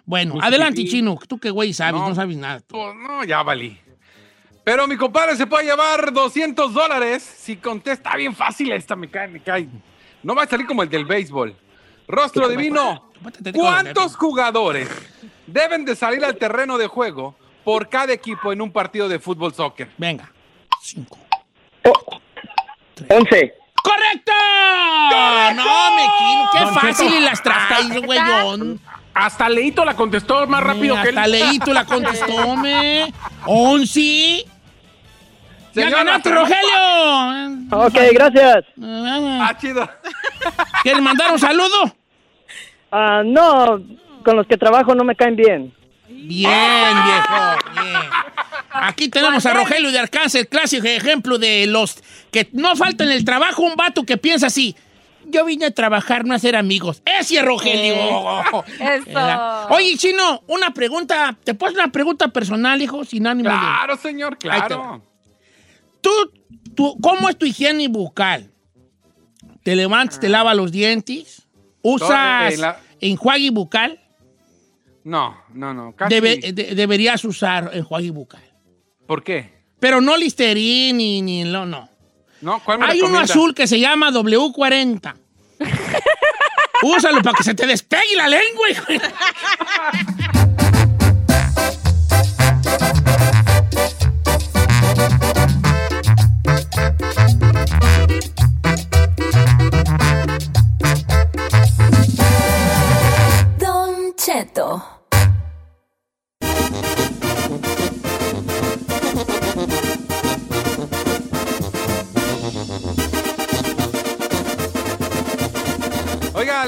bueno, 0.05 0.35
Mississippi. 0.35 0.49
adelante, 0.55 0.85
chino. 0.87 1.19
Tú 1.29 1.39
qué 1.39 1.51
güey 1.51 1.73
sabes, 1.73 2.01
no, 2.01 2.09
No. 2.09 2.15
sabes 2.15 2.37
nada. 2.37 2.61
Pues 2.67 2.95
no, 2.97 3.23
ya 3.25 3.43
valí. 3.43 3.79
Pero 4.65 4.87
mi 4.87 4.97
compadre 4.97 5.37
se 5.37 5.47
puede 5.47 5.65
llevar 5.65 6.13
200 6.13 6.73
dólares 6.75 7.23
si 7.23 7.57
contesta 7.57 8.17
bien 8.17 8.35
fácil 8.35 8.73
esta, 8.73 8.97
me 8.97 9.09
cae, 9.09 9.29
me 9.29 9.41
cae. 9.43 9.69
No 10.23 10.35
va 10.35 10.43
a 10.43 10.47
salir 10.47 10.67
como 10.67 10.83
el 10.83 10.89
del 10.89 11.05
béisbol. 11.05 11.57
Rostro 12.09 12.49
divino, 12.49 13.10
¿cuántos 13.55 14.17
jugadores 14.17 14.89
deben 15.47 15.85
de 15.85 15.97
salir 15.97 16.25
al 16.25 16.37
terreno 16.37 16.79
de 16.79 16.87
juego 16.87 17.35
por 17.65 17.89
cada 17.89 18.13
equipo 18.13 18.53
en 18.53 18.63
un 18.63 18.73
partido 18.73 19.09
de 19.09 19.19
fútbol 19.19 19.55
soccer? 19.55 19.91
Venga, 19.99 20.31
cinco. 20.83 21.19
Once. 23.09 23.55
¡Correcto! 23.83 24.33
No, 25.55 25.97
me 25.97 26.03
quino, 26.19 26.51
qué 26.53 26.61
Don 26.61 26.75
fácil 26.75 27.09
Cheto, 27.09 27.19
y 27.19 27.21
las 27.21 27.43
traes, 27.43 28.03
güeyón. 28.03 28.81
Hasta 29.15 29.49
Leito 29.49 29.85
la 29.85 29.95
contestó 29.95 30.47
más 30.47 30.63
rápido 30.63 31.01
que 31.03 31.09
él. 31.09 31.19
Hasta 31.19 31.29
Leito 31.29 31.73
la 31.73 31.85
contestó, 31.85 32.57
me. 32.57 33.13
Once. 33.47 34.45
¡Ya 35.73 35.89
ganaste, 35.89 36.31
Rogelio! 36.31 37.67
Ok, 37.73 37.95
gracias. 38.13 38.65
Ah, 38.83 39.57
chido. 39.59 39.89
¿Quieres 40.83 41.01
mandar 41.01 41.33
un 41.33 41.39
saludo? 41.39 41.95
Ah, 42.91 43.23
no, 43.25 43.83
con 44.25 44.37
los 44.37 44.47
que 44.47 44.57
trabajo 44.57 44.95
no 44.95 45.05
me 45.05 45.17
caen 45.17 45.37
bien. 45.37 45.75
Bien, 46.09 46.95
viejo, 47.05 47.83
bien. 47.83 48.11
Aquí 48.73 49.09
tenemos 49.09 49.45
a 49.47 49.55
Rogelio 49.55 49.91
de 49.91 49.99
Arkansas, 49.99 50.37
el 50.37 50.49
clásico 50.49 50.87
ejemplo 50.87 51.39
de 51.39 51.67
los 51.67 52.03
que 52.31 52.49
no 52.53 52.77
falta 52.77 53.05
en 53.05 53.11
el 53.11 53.25
trabajo 53.25 53.63
un 53.63 53.75
vato 53.75 54.05
que 54.05 54.17
piensa 54.17 54.47
así. 54.47 54.77
Yo 55.27 55.45
vine 55.45 55.67
a 55.67 55.71
trabajar, 55.71 56.25
no 56.25 56.35
a 56.35 56.39
ser 56.39 56.57
amigos. 56.57 57.03
Ese 57.05 57.37
es 57.37 57.45
Rogelio. 57.45 57.95
Eso. 58.81 59.05
¿Verdad? 59.07 59.71
Oye, 59.71 59.97
Chino, 59.97 60.43
una 60.47 60.73
pregunta. 60.73 61.37
¿Te 61.45 61.55
puedo 61.55 61.71
hacer 61.71 61.85
una 61.85 61.93
pregunta 61.93 62.29
personal, 62.29 62.81
hijo? 62.81 63.05
Sin 63.05 63.27
ánimo 63.27 63.51
de... 63.51 63.57
Claro, 63.57 63.97
señor, 63.97 64.39
claro. 64.39 65.03
¿Tú, 66.01 66.11
tú, 66.75 66.97
¿Cómo 67.01 67.29
es 67.29 67.37
tu 67.37 67.47
higiene 67.47 67.87
bucal? 67.89 68.51
¿Te 69.63 69.77
levantas, 69.77 70.19
te 70.19 70.29
lavas 70.29 70.57
los 70.57 70.73
dientes? 70.73 71.47
¿Usas 71.83 72.55
eh, 72.55 72.57
la- 72.59 72.81
enjuague 73.01 73.51
bucal? 73.51 74.01
No, 75.05 75.37
no, 75.55 75.73
no. 75.73 75.93
Casi. 75.97 76.15
Debe- 76.15 76.53
de- 76.53 76.75
deberías 76.75 77.25
usar 77.25 77.71
enjuague 77.73 78.11
bucal. 78.11 78.43
¿Por 79.07 79.23
qué? 79.23 79.61
Pero 79.81 80.01
no 80.01 80.17
Listerine 80.17 80.93
ni, 80.93 81.23
ni 81.23 81.45
lo, 81.45 81.65
no. 81.65 81.89
No, 82.43 82.63
¿cuál 82.65 82.79
me 82.79 82.87
Hay 82.87 83.01
uno 83.03 83.19
azul 83.19 83.55
que 83.55 83.67
se 83.67 83.79
llama 83.81 84.11
W40. 84.11 85.15
Úsalo 86.83 87.21
para 87.23 87.37
que 87.37 87.43
se 87.45 87.55
te 87.55 87.67
despegue 87.67 88.17
la 88.17 88.29
lengua, 88.29 88.71
hijo. 88.71 88.85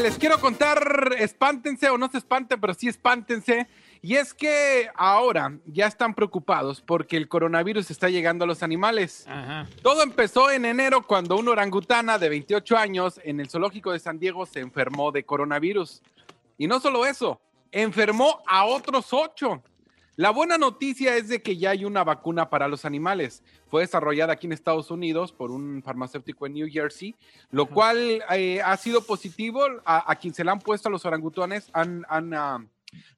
les 0.02 0.18
quiero 0.18 0.40
contar, 0.40 1.14
espántense 1.18 1.88
o 1.88 1.96
no 1.96 2.10
se 2.10 2.18
espanten, 2.18 2.60
pero 2.60 2.74
sí 2.74 2.88
espántense. 2.88 3.68
Y 4.00 4.16
es 4.16 4.34
que 4.34 4.90
ahora 4.96 5.56
ya 5.64 5.86
están 5.86 6.14
preocupados 6.14 6.80
porque 6.80 7.16
el 7.16 7.28
coronavirus 7.28 7.88
está 7.88 8.08
llegando 8.08 8.42
a 8.44 8.48
los 8.48 8.64
animales. 8.64 9.26
Todo 9.80 10.02
empezó 10.02 10.50
en 10.50 10.64
enero 10.64 11.06
cuando 11.06 11.36
una 11.36 11.52
orangutana 11.52 12.18
de 12.18 12.28
28 12.28 12.76
años 12.76 13.20
en 13.22 13.38
el 13.38 13.48
zoológico 13.48 13.92
de 13.92 14.00
San 14.00 14.18
Diego 14.18 14.44
se 14.44 14.58
enfermó 14.58 15.12
de 15.12 15.24
coronavirus. 15.24 16.02
Y 16.58 16.66
no 16.66 16.80
solo 16.80 17.06
eso, 17.06 17.40
enfermó 17.70 18.42
a 18.48 18.64
otros 18.64 19.12
ocho. 19.12 19.62
La 20.16 20.30
buena 20.30 20.58
noticia 20.58 21.16
es 21.16 21.28
de 21.28 21.40
que 21.40 21.56
ya 21.56 21.70
hay 21.70 21.86
una 21.86 22.04
vacuna 22.04 22.50
para 22.50 22.68
los 22.68 22.84
animales. 22.84 23.42
Fue 23.68 23.80
desarrollada 23.80 24.34
aquí 24.34 24.46
en 24.46 24.52
Estados 24.52 24.90
Unidos 24.90 25.32
por 25.32 25.50
un 25.50 25.82
farmacéutico 25.82 26.46
en 26.46 26.54
New 26.54 26.68
Jersey, 26.70 27.14
lo 27.50 27.66
cual 27.66 28.22
eh, 28.30 28.60
ha 28.62 28.76
sido 28.76 29.02
positivo. 29.06 29.62
A, 29.84 30.10
a 30.10 30.16
quien 30.16 30.34
se 30.34 30.44
la 30.44 30.52
han 30.52 30.60
puesto 30.60 30.88
a 30.88 30.92
los 30.92 31.06
orangutanes 31.06 31.70
han, 31.72 32.04
han, 32.10 32.34
ah, 32.34 32.62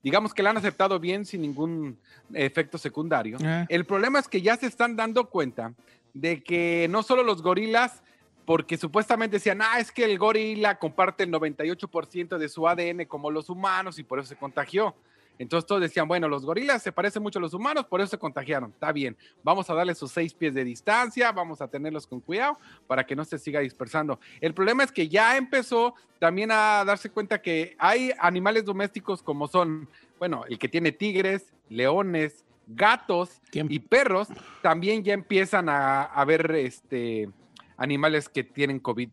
digamos 0.05 0.33
que 0.33 0.45
la 0.45 0.51
han 0.51 0.57
aceptado 0.57 1.01
bien 1.01 1.25
sin 1.25 1.43
ningún 1.43 1.99
efecto 2.33 2.79
secundario. 2.79 3.39
Ah. 3.45 3.67
El 3.69 3.85
problema 3.85 4.21
es 4.21 4.29
que 4.29 4.41
ya 4.41 4.57
se 4.57 4.67
están 4.67 4.95
dando 4.95 5.29
cuenta 5.29 5.75
de 6.13 6.45
que 6.45 6.87
no 6.91 7.03
solo 7.03 7.25
los 7.25 7.43
gorilas, 7.43 8.03
porque 8.45 8.77
supuestamente 8.77 9.37
decían, 9.37 9.63
ah, 9.63 9.81
es 9.81 9.91
que 9.91 10.05
el 10.05 10.17
gorila 10.17 10.79
comparte 10.79 11.25
el 11.25 11.33
98% 11.33 12.39
de 12.39 12.49
su 12.49 12.69
ADN 12.69 13.07
como 13.07 13.33
los 13.33 13.51
humanos 13.51 13.99
y 13.99 14.05
por 14.05 14.21
eso 14.21 14.29
se 14.29 14.37
contagió. 14.37 14.95
Entonces 15.39 15.67
todos 15.67 15.81
decían, 15.81 16.07
bueno, 16.07 16.29
los 16.29 16.45
gorilas 16.45 16.83
se 16.83 16.93
parecen 16.93 17.23
mucho 17.23 17.39
a 17.39 17.43
los 17.43 17.55
humanos, 17.55 17.87
por 17.87 18.01
eso 18.01 18.11
se 18.11 18.19
contagiaron. 18.19 18.71
Está 18.71 18.93
bien, 18.93 19.17
vamos 19.43 19.69
a 19.69 19.75
darle 19.75 19.95
sus 19.95 20.13
seis 20.13 20.33
pies 20.33 20.55
de 20.55 20.65
distancia, 20.65 21.33
vamos 21.33 21.61
a 21.61 21.69
tenerlos 21.69 22.07
con 22.07 22.21
cuidado 22.21 22.59
para 22.87 23.05
que 23.05 23.17
no 23.17 23.25
se 23.25 23.39
siga 23.39 23.61
dispersando. 23.61 24.21
El 24.41 24.55
problema 24.55 24.85
es 24.85 24.93
que 24.93 25.09
ya 25.09 25.37
empezó 25.37 25.95
también 26.19 26.51
a 26.53 26.85
darse 26.85 27.11
cuenta 27.11 27.43
que 27.43 27.75
hay 27.79 28.13
animales 28.19 28.65
domésticos 28.65 29.23
como 29.23 29.49
son, 29.49 29.89
bueno, 30.19 30.45
el 30.49 30.59
que 30.59 30.69
tiene 30.69 30.93
tigres, 30.93 31.53
leones, 31.69 32.45
gatos 32.67 33.43
y 33.53 33.79
perros, 33.81 34.29
también 34.63 35.05
ya 35.05 35.13
empiezan 35.13 35.69
a, 35.69 36.03
a 36.05 36.25
ver 36.25 36.51
este, 36.53 37.29
animales 37.77 38.29
que 38.29 38.45
tienen 38.45 38.79
COVID. 38.79 39.11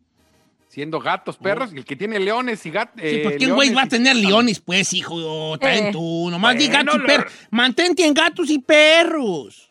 Siendo 0.72 1.00
gatos, 1.00 1.36
perros, 1.36 1.70
y 1.74 1.76
el 1.76 1.84
que 1.84 1.94
tiene 1.96 2.18
leones 2.18 2.64
y 2.64 2.70
gatos. 2.70 2.98
Sí, 2.98 3.18
¿por 3.22 3.36
qué 3.36 3.46
güey 3.52 3.74
va 3.74 3.82
a 3.82 3.86
tener 3.88 4.16
leones, 4.16 4.58
pues, 4.58 4.94
hijo? 4.94 5.58
También 5.58 5.88
Eh. 5.88 5.92
tú, 5.92 6.28
nomás 6.30 6.56
di 6.56 6.66
gatos 6.68 6.94
y 6.96 7.06
perros. 7.06 7.30
Mantente 7.50 8.06
en 8.06 8.14
gatos 8.14 8.48
y 8.48 8.58
perros. 8.58 9.68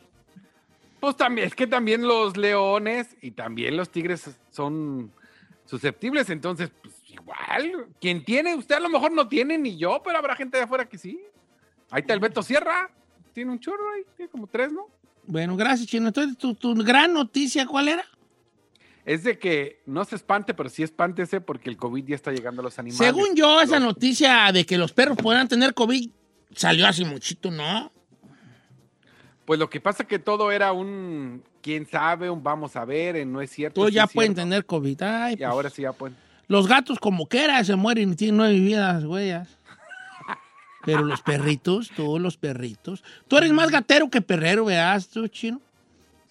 Pues 0.99 1.17
también, 1.17 1.47
es 1.47 1.55
que 1.55 1.65
también 1.65 2.03
los 2.03 2.37
leones 2.37 3.07
y 3.19 3.31
también 3.31 3.75
los 3.77 3.89
tigres 3.89 4.29
son 4.51 5.11
susceptibles, 5.65 6.29
entonces, 6.29 6.69
pues 6.83 6.93
igual, 7.09 7.87
quien 7.99 8.23
tiene, 8.23 8.53
usted 8.53 8.75
a 8.75 8.79
lo 8.79 8.89
mejor 8.89 9.11
no 9.11 9.27
tiene 9.27 9.57
ni 9.57 9.77
yo, 9.77 10.03
pero 10.05 10.19
habrá 10.19 10.35
gente 10.35 10.57
de 10.57 10.65
afuera 10.65 10.85
que 10.87 10.99
sí. 10.99 11.19
Ahí 11.89 12.01
está 12.01 12.13
el 12.13 12.19
Beto 12.19 12.43
Sierra, 12.43 12.91
tiene 13.33 13.49
un 13.49 13.59
chorro 13.59 13.91
ahí, 13.95 14.03
tiene 14.15 14.29
como 14.29 14.45
tres, 14.45 14.71
¿no? 14.71 14.85
Bueno, 15.25 15.57
gracias, 15.57 15.87
Chino. 15.89 16.09
Entonces, 16.09 16.37
¿tu, 16.37 16.53
tu 16.53 16.75
gran 16.75 17.11
noticia 17.11 17.65
cuál 17.65 17.87
era? 17.87 18.05
Es 19.05 19.23
de 19.23 19.39
que 19.39 19.81
no 19.85 20.05
se 20.05 20.15
espante, 20.15 20.53
pero 20.53 20.69
sí 20.69 20.83
espántese 20.83 21.41
porque 21.41 21.69
el 21.69 21.77
COVID 21.77 22.05
ya 22.05 22.15
está 22.15 22.31
llegando 22.31 22.61
a 22.61 22.63
los 22.63 22.77
animales. 22.77 23.05
Según 23.05 23.35
yo, 23.35 23.61
esa 23.61 23.79
noticia 23.79 24.51
de 24.51 24.65
que 24.65 24.77
los 24.77 24.91
perros 24.93 25.17
podrán 25.17 25.47
tener 25.47 25.73
COVID 25.73 26.09
salió 26.55 26.87
hace 26.87 27.03
muchito, 27.05 27.49
¿no? 27.49 27.91
Pues 29.45 29.59
lo 29.59 29.69
que 29.69 29.81
pasa 29.81 30.03
que 30.03 30.19
todo 30.19 30.51
era 30.51 30.71
un 30.71 31.43
quién 31.61 31.87
sabe, 31.87 32.29
un 32.29 32.43
vamos 32.43 32.75
a 32.75 32.85
ver, 32.85 33.15
en 33.15 33.31
no 33.31 33.41
es 33.41 33.49
cierto. 33.49 33.87
Sí 33.87 33.93
ya 33.93 34.07
pueden 34.07 34.33
cierto. 34.35 34.49
tener 34.49 34.65
COVID. 34.65 35.01
Ay, 35.01 35.33
Y 35.33 35.37
pues, 35.37 35.49
ahora 35.49 35.69
sí 35.69 35.81
ya 35.81 35.93
pueden. 35.93 36.15
Los 36.47 36.67
gatos, 36.67 36.99
como 36.99 37.27
quiera, 37.27 37.63
se 37.63 37.75
mueren 37.75 38.13
y 38.13 38.15
tienen 38.15 38.37
nueve 38.37 38.59
vidas, 38.59 39.03
güeyas. 39.05 39.47
Pero 40.85 41.03
los 41.03 41.21
perritos, 41.21 41.89
tú, 41.95 42.19
los 42.19 42.37
perritos. 42.37 43.03
Tú 43.27 43.37
eres 43.37 43.51
más 43.51 43.71
gatero 43.71 44.09
que 44.09 44.21
perrero, 44.21 44.65
veas, 44.65 45.07
tú, 45.07 45.27
chino. 45.27 45.61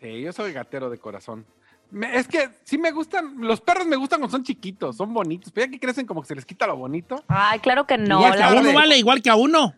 Sí, 0.00 0.20
yo 0.20 0.32
soy 0.32 0.52
gatero 0.52 0.88
de 0.90 0.98
corazón. 0.98 1.44
Me- 1.90 2.16
es 2.16 2.28
que 2.28 2.50
sí 2.64 2.78
me 2.78 2.90
gustan, 2.92 3.34
los 3.38 3.60
perros 3.60 3.86
me 3.86 3.96
gustan 3.96 4.20
cuando 4.20 4.36
son 4.36 4.44
chiquitos, 4.44 4.96
son 4.96 5.12
bonitos, 5.12 5.50
pero 5.52 5.66
ya 5.66 5.72
que 5.72 5.80
crecen 5.80 6.06
como 6.06 6.22
que 6.22 6.28
se 6.28 6.34
les 6.36 6.44
quita 6.44 6.66
lo 6.66 6.76
bonito. 6.76 7.24
Ay, 7.28 7.58
claro 7.60 7.86
que 7.86 7.98
no. 7.98 8.18
igual 8.18 8.36
que 8.36 8.42
a 8.42 8.52
uno, 8.54 8.72
vale, 8.72 8.98
igual 8.98 9.22
que 9.22 9.30
a 9.30 9.34
uno. 9.36 9.74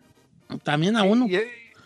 También 0.63 0.95
a 0.95 1.03
uno. 1.03 1.25
Y, 1.27 1.39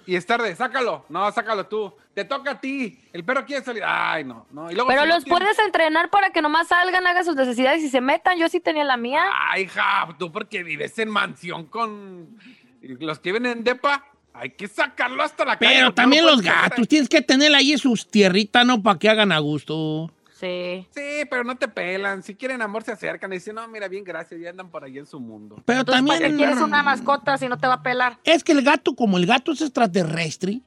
y 0.06 0.16
es 0.16 0.26
tarde, 0.26 0.54
sácalo, 0.56 1.06
no, 1.10 1.32
sácalo 1.32 1.66
tú, 1.68 1.94
te 2.14 2.26
toca 2.26 2.52
a 2.52 2.60
ti, 2.62 3.00
el 3.14 3.24
perro 3.24 3.46
quiere 3.46 3.64
salir, 3.64 3.84
ay, 3.86 4.24
no, 4.26 4.46
no. 4.52 4.70
Y 4.70 4.74
luego 4.76 4.90
Pero 4.90 5.04
si 5.04 5.08
no 5.08 5.14
los 5.16 5.24
tiene- 5.24 5.40
puedes 5.40 5.60
entrenar 5.60 6.10
para 6.10 6.32
que 6.32 6.42
nomás 6.42 6.68
salgan, 6.68 7.06
hagan 7.08 7.24
sus 7.24 7.36
necesidades 7.36 7.82
y 7.84 7.90
se 7.90 8.02
metan. 8.02 8.38
Yo 8.38 8.50
sí 8.50 8.60
tenía 8.60 8.84
la 8.84 8.98
mía. 8.98 9.24
Ay, 9.50 9.64
hija, 9.64 10.08
tú 10.20 10.32
porque 10.32 10.64
vives 10.64 10.98
en 11.00 11.10
mansión 11.10 11.66
con 11.68 12.38
los 12.82 13.20
que 13.20 13.32
viven 13.32 13.46
en 13.46 13.64
depa, 13.64 14.06
hay 14.34 14.52
que 14.52 14.68
sacarlo 14.68 15.24
hasta 15.24 15.46
la 15.46 15.58
calle. 15.58 15.74
Pero 15.76 15.94
también 15.94 16.26
lo 16.26 16.32
los 16.32 16.42
gatos, 16.42 16.88
tienes 16.88 17.10
que 17.10 17.22
tener 17.22 17.54
ahí 17.56 17.78
sus 17.78 18.10
tierritas, 18.10 18.66
¿no? 18.66 18.82
Para 18.84 19.00
que 19.00 19.10
hagan 19.10 19.32
a 19.32 19.40
gusto. 19.40 20.12
Sí. 20.40 20.88
Sí, 20.92 21.26
pero 21.30 21.44
no 21.44 21.56
te 21.58 21.68
pelan. 21.68 22.22
Si 22.22 22.36
quieren 22.36 22.62
amor, 22.62 22.84
se 22.84 22.92
acercan 22.92 23.32
y 23.34 23.38
dicen, 23.38 23.56
no, 23.56 23.68
mira, 23.68 23.88
bien, 23.88 24.04
gracias, 24.04 24.40
ya 24.40 24.52
andan 24.52 24.70
por 24.70 24.84
ahí 24.84 24.98
en 25.00 25.08
su 25.08 25.20
mundo. 25.20 25.62
Pero 25.66 25.80
Entonces, 25.80 26.04
¿para 26.04 26.14
también. 26.20 26.32
qué 26.32 26.38
quieres 26.38 26.62
una 26.64 26.84
mascota 26.84 27.38
si 27.38 27.48
no 27.48 27.58
te 27.58 27.66
va 27.68 27.74
a 27.76 27.84
pelar? 27.84 28.20
Es 28.24 28.44
que 28.44 28.52
el 28.52 28.62
gato, 28.62 28.96
como 28.96 29.18
el 29.18 29.26
gato 29.26 29.52
es 29.52 29.62
extraterrestre, 29.62 30.62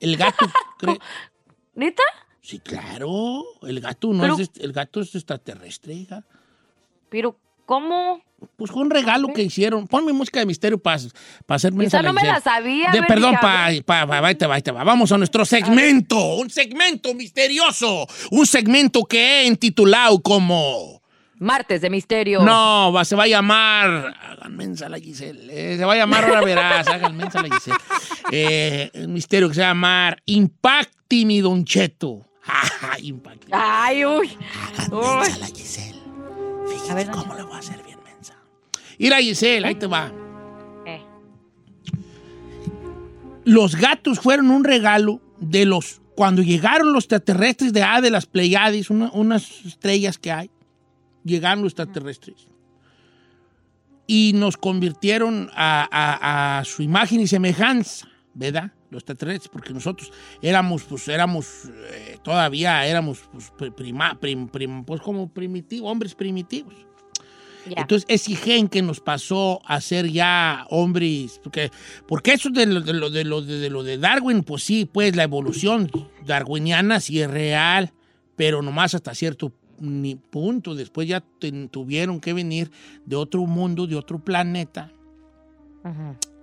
el 0.00 0.16
gato. 0.16 0.46
cre- 0.80 1.00
¿Neta? 1.74 2.02
Sí, 2.40 2.60
claro. 2.60 3.42
El 3.62 3.80
gato 3.80 4.12
no 4.12 4.22
Pero- 4.22 4.38
es. 4.38 4.50
El 4.58 4.72
gato 4.72 5.00
es 5.00 5.14
extraterrestre, 5.14 5.94
hija. 5.94 6.24
Pero, 7.08 7.38
¿cómo? 7.68 8.22
Pues 8.56 8.70
fue 8.70 8.80
un 8.82 8.90
regalo 8.90 9.28
que 9.34 9.42
hicieron. 9.42 9.86
Ponme 9.86 10.12
música 10.14 10.40
de 10.40 10.46
misterio 10.46 10.78
para 10.78 10.98
hacerme 11.48 11.84
Esa 11.84 12.00
no 12.02 12.12
me 12.14 12.22
la 12.24 12.40
sabía. 12.40 12.90
De, 12.90 13.02
perdón, 13.02 13.34
pa, 13.40 13.68
pa, 13.84 14.06
pa- 14.06 14.20
va, 14.20 14.20
va. 14.32 14.84
Vamos 14.84 15.12
a 15.12 15.18
nuestro 15.18 15.44
segmento. 15.44 16.36
Un 16.36 16.48
segmento 16.48 17.12
misterioso. 17.14 18.06
Un 18.30 18.46
segmento 18.46 19.04
que 19.04 19.40
he 19.42 19.44
intitulado 19.46 20.20
como. 20.22 21.02
Martes 21.40 21.80
de 21.82 21.90
misterio. 21.90 22.42
No, 22.42 22.90
va- 22.92 23.04
se 23.04 23.14
va 23.16 23.24
a 23.24 23.28
llamar. 23.28 24.14
Hagan 24.30 24.56
mensa 24.56 24.88
la 24.88 24.98
Giselle. 24.98 25.48
eh, 25.50 25.76
se 25.76 25.84
va 25.84 25.92
a 25.92 25.96
llamar, 25.96 26.24
ahora 26.24 26.40
verás. 26.40 26.86
Hagan 26.88 27.16
mensa 27.16 27.42
la 27.42 27.54
Giselle. 27.54 27.76
Eh, 28.32 28.90
un 29.04 29.12
misterio 29.12 29.48
que 29.48 29.54
se 29.56 29.60
va 29.60 29.66
a 29.66 29.70
llamar 29.70 30.22
Impacti 30.26 31.26
mi 31.26 31.40
Don 31.40 31.64
Cheto. 31.64 32.24
Ajá, 32.44 32.98
Impacti. 33.00 33.48
Ay, 33.52 34.04
uy. 34.06 34.28
Hagan 34.78 34.90
mensa 34.90 35.20
Uy. 35.34 35.40
la 35.40 35.46
Giselle. 35.48 35.97
A 36.68 36.80
Fíjate 36.80 36.94
ver, 36.94 37.10
cómo 37.10 37.34
le 37.34 37.42
voy 37.42 37.54
a 37.54 37.58
hacer 37.58 37.82
bien 37.84 37.98
mensa. 38.04 38.36
Mira, 38.98 39.18
Giselle, 39.18 39.66
ahí 39.66 39.74
te 39.74 39.86
va. 39.86 40.12
Eh. 40.86 41.02
Los 43.44 43.76
gatos 43.76 44.20
fueron 44.20 44.50
un 44.50 44.64
regalo 44.64 45.20
de 45.40 45.64
los. 45.64 46.00
Cuando 46.14 46.42
llegaron 46.42 46.92
los 46.92 47.04
extraterrestres 47.04 47.72
de 47.72 47.82
A 47.82 48.00
de 48.00 48.10
las 48.10 48.26
Pleiades, 48.26 48.90
una- 48.90 49.10
unas 49.12 49.64
estrellas 49.64 50.18
que 50.18 50.32
hay, 50.32 50.50
llegaron 51.24 51.62
los 51.62 51.72
extraterrestres. 51.72 52.48
Y 54.06 54.32
nos 54.34 54.56
convirtieron 54.56 55.50
a, 55.54 55.86
a- 55.90 56.58
a 56.58 56.64
su 56.64 56.82
imagen 56.82 57.20
y 57.20 57.26
semejanza, 57.28 58.07
¿verdad? 58.38 58.70
Los 58.90 59.00
extraterrestres, 59.00 59.48
porque 59.52 59.72
nosotros 59.72 60.12
éramos, 60.40 60.84
pues 60.84 61.08
éramos, 61.08 61.64
eh, 61.92 62.18
todavía 62.22 62.86
éramos, 62.86 63.20
pues, 63.32 63.50
pri- 63.58 63.72
prima, 63.72 64.16
prim- 64.20 64.46
prim- 64.48 64.84
pues 64.84 65.00
como 65.00 65.28
primitivos, 65.28 65.90
hombres 65.90 66.14
primitivos. 66.14 66.74
Entonces, 67.82 68.06
ese 68.08 68.34
gen 68.36 68.68
que 68.68 68.80
nos 68.80 69.00
pasó 69.00 69.60
a 69.66 69.80
ser 69.80 70.08
ya 70.10 70.64
hombres, 70.70 71.40
porque, 71.42 71.70
porque 72.06 72.32
eso 72.32 72.48
de 72.48 72.64
lo 72.66 72.80
de, 72.80 72.92
lo, 72.94 73.10
de, 73.10 73.24
lo, 73.24 73.42
de, 73.42 73.68
lo 73.68 73.82
de 73.82 73.98
Darwin, 73.98 74.42
pues 74.44 74.62
sí, 74.62 74.88
pues 74.90 75.16
la 75.16 75.24
evolución 75.24 75.90
darwiniana 76.24 77.00
sí 77.00 77.20
es 77.20 77.28
real, 77.30 77.92
pero 78.36 78.62
nomás 78.62 78.94
hasta 78.94 79.14
cierto 79.14 79.52
punto. 80.30 80.74
Después 80.76 81.08
ya 81.08 81.22
tuvieron 81.70 82.20
que 82.20 82.32
venir 82.32 82.70
de 83.04 83.16
otro 83.16 83.44
mundo, 83.46 83.86
de 83.88 83.96
otro 83.96 84.18
planeta, 84.20 84.90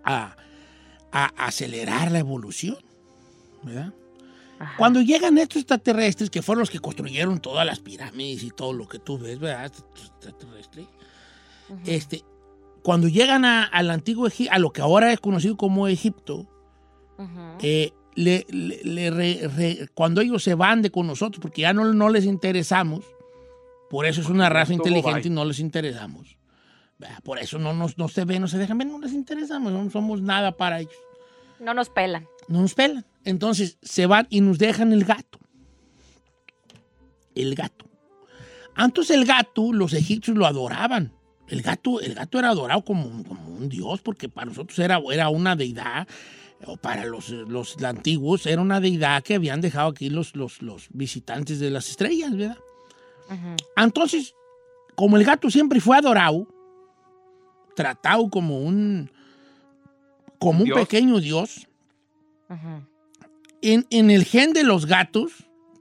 a, 0.04 0.36
a 1.18 1.26
acelerar 1.48 2.12
la 2.12 2.20
evolución, 2.20 2.78
¿verdad? 3.64 3.94
Cuando 4.78 5.02
llegan 5.02 5.38
estos 5.38 5.58
extraterrestres, 5.62 6.30
que 6.30 6.42
fueron 6.42 6.62
los 6.62 6.70
que 6.70 6.80
construyeron 6.80 7.40
todas 7.40 7.66
las 7.66 7.80
pirámides 7.80 8.44
y 8.44 8.52
todo 8.52 8.74
lo 8.74 8.88
que 8.88 9.00
tú 9.00 9.18
ves, 9.18 9.40
¿verdad? 9.40 9.66
Estos 9.66 9.86
extraterrestres. 10.08 10.86
este, 11.86 12.24
cuando 12.84 13.08
llegan 13.08 13.44
a- 13.46 13.64
al 13.64 13.90
antiguo 13.90 14.28
Egipto, 14.28 14.54
a 14.54 14.60
lo 14.60 14.72
que 14.72 14.82
ahora 14.82 15.12
es 15.12 15.20
conocido 15.20 15.58
como 15.58 15.88
Egipto, 15.88 16.46
eh, 17.60 17.92
le- 18.16 18.46
le- 18.50 18.82
le 18.84 19.10
re- 19.10 19.48
re- 19.48 19.88
cuando 19.94 20.22
ellos 20.22 20.44
se 20.44 20.54
van 20.54 20.82
de 20.84 20.92
con 20.92 21.08
nosotros, 21.08 21.42
porque 21.42 21.62
ya 21.64 21.74
no, 21.74 21.92
no 21.94 22.10
les 22.10 22.26
interesamos, 22.26 23.04
por 23.90 24.06
eso 24.06 24.22
es 24.22 24.30
una 24.30 24.48
raza 24.50 24.74
inteligente 24.74 25.28
y 25.28 25.32
no 25.32 25.44
les 25.46 25.60
interesamos. 25.60 26.38
¿Verdad? 26.98 27.20
Por 27.24 27.40
eso 27.40 27.58
no, 27.60 27.74
nos, 27.74 27.98
no 27.98 28.08
se 28.08 28.26
ven, 28.26 28.42
no 28.42 28.48
se 28.48 28.58
dejan 28.58 28.78
ver, 28.78 28.88
no 28.88 29.00
les 29.00 29.14
interesamos, 29.14 29.72
no 29.72 29.90
somos 29.90 30.22
nada 30.22 30.56
para 30.56 30.80
ellos. 30.80 30.94
No 31.60 31.74
nos 31.74 31.90
pelan. 31.90 32.28
No 32.48 32.62
nos 32.62 32.74
pelan. 32.74 33.06
Entonces 33.24 33.78
se 33.82 34.06
van 34.06 34.28
y 34.30 34.42
nos 34.42 34.58
dejan 34.58 34.94
el 34.94 35.04
gato. 35.06 35.40
El 37.34 37.56
gato. 37.56 37.86
Antes 38.76 39.10
el 39.10 39.26
gato, 39.26 39.72
los 39.74 39.94
egipcios 39.94 40.36
lo 40.38 40.46
adoraban. 40.46 41.14
El 41.48 41.62
gato, 41.62 42.02
el 42.02 42.16
gato 42.16 42.40
era 42.40 42.50
adorado 42.50 42.84
como, 42.84 43.06
un- 43.08 43.24
como 43.24 43.48
un 43.56 43.70
dios, 43.70 44.02
porque 44.02 44.30
para 44.30 44.48
nosotros 44.48 44.78
era, 44.80 45.00
era 45.12 45.30
una 45.30 45.56
deidad, 45.56 46.08
o 46.66 46.76
para 46.78 47.06
los, 47.06 47.30
los 47.30 47.82
antiguos 47.84 48.46
era 48.48 48.62
una 48.62 48.80
deidad 48.80 49.22
que 49.24 49.36
habían 49.36 49.62
dejado 49.62 49.90
aquí 49.90 50.10
los, 50.10 50.36
los, 50.36 50.62
los 50.62 50.88
visitantes 50.90 51.60
de 51.60 51.70
las 51.70 51.90
estrellas, 51.90 52.36
¿verdad? 52.36 52.58
Entonces, 53.78 54.34
como 54.96 55.18
el 55.18 55.24
gato 55.24 55.50
siempre 55.52 55.80
fue 55.80 55.98
adorado, 55.98 56.48
tratado 57.76 58.30
como 58.30 58.60
un, 58.60 59.12
como 60.40 60.60
un 60.60 60.66
Dios. 60.66 60.80
pequeño 60.80 61.20
dios, 61.20 61.68
en, 63.62 63.86
en 63.90 64.12
el 64.12 64.24
gen 64.26 64.54
de 64.54 64.64
los 64.64 64.86
gatos, 64.86 65.32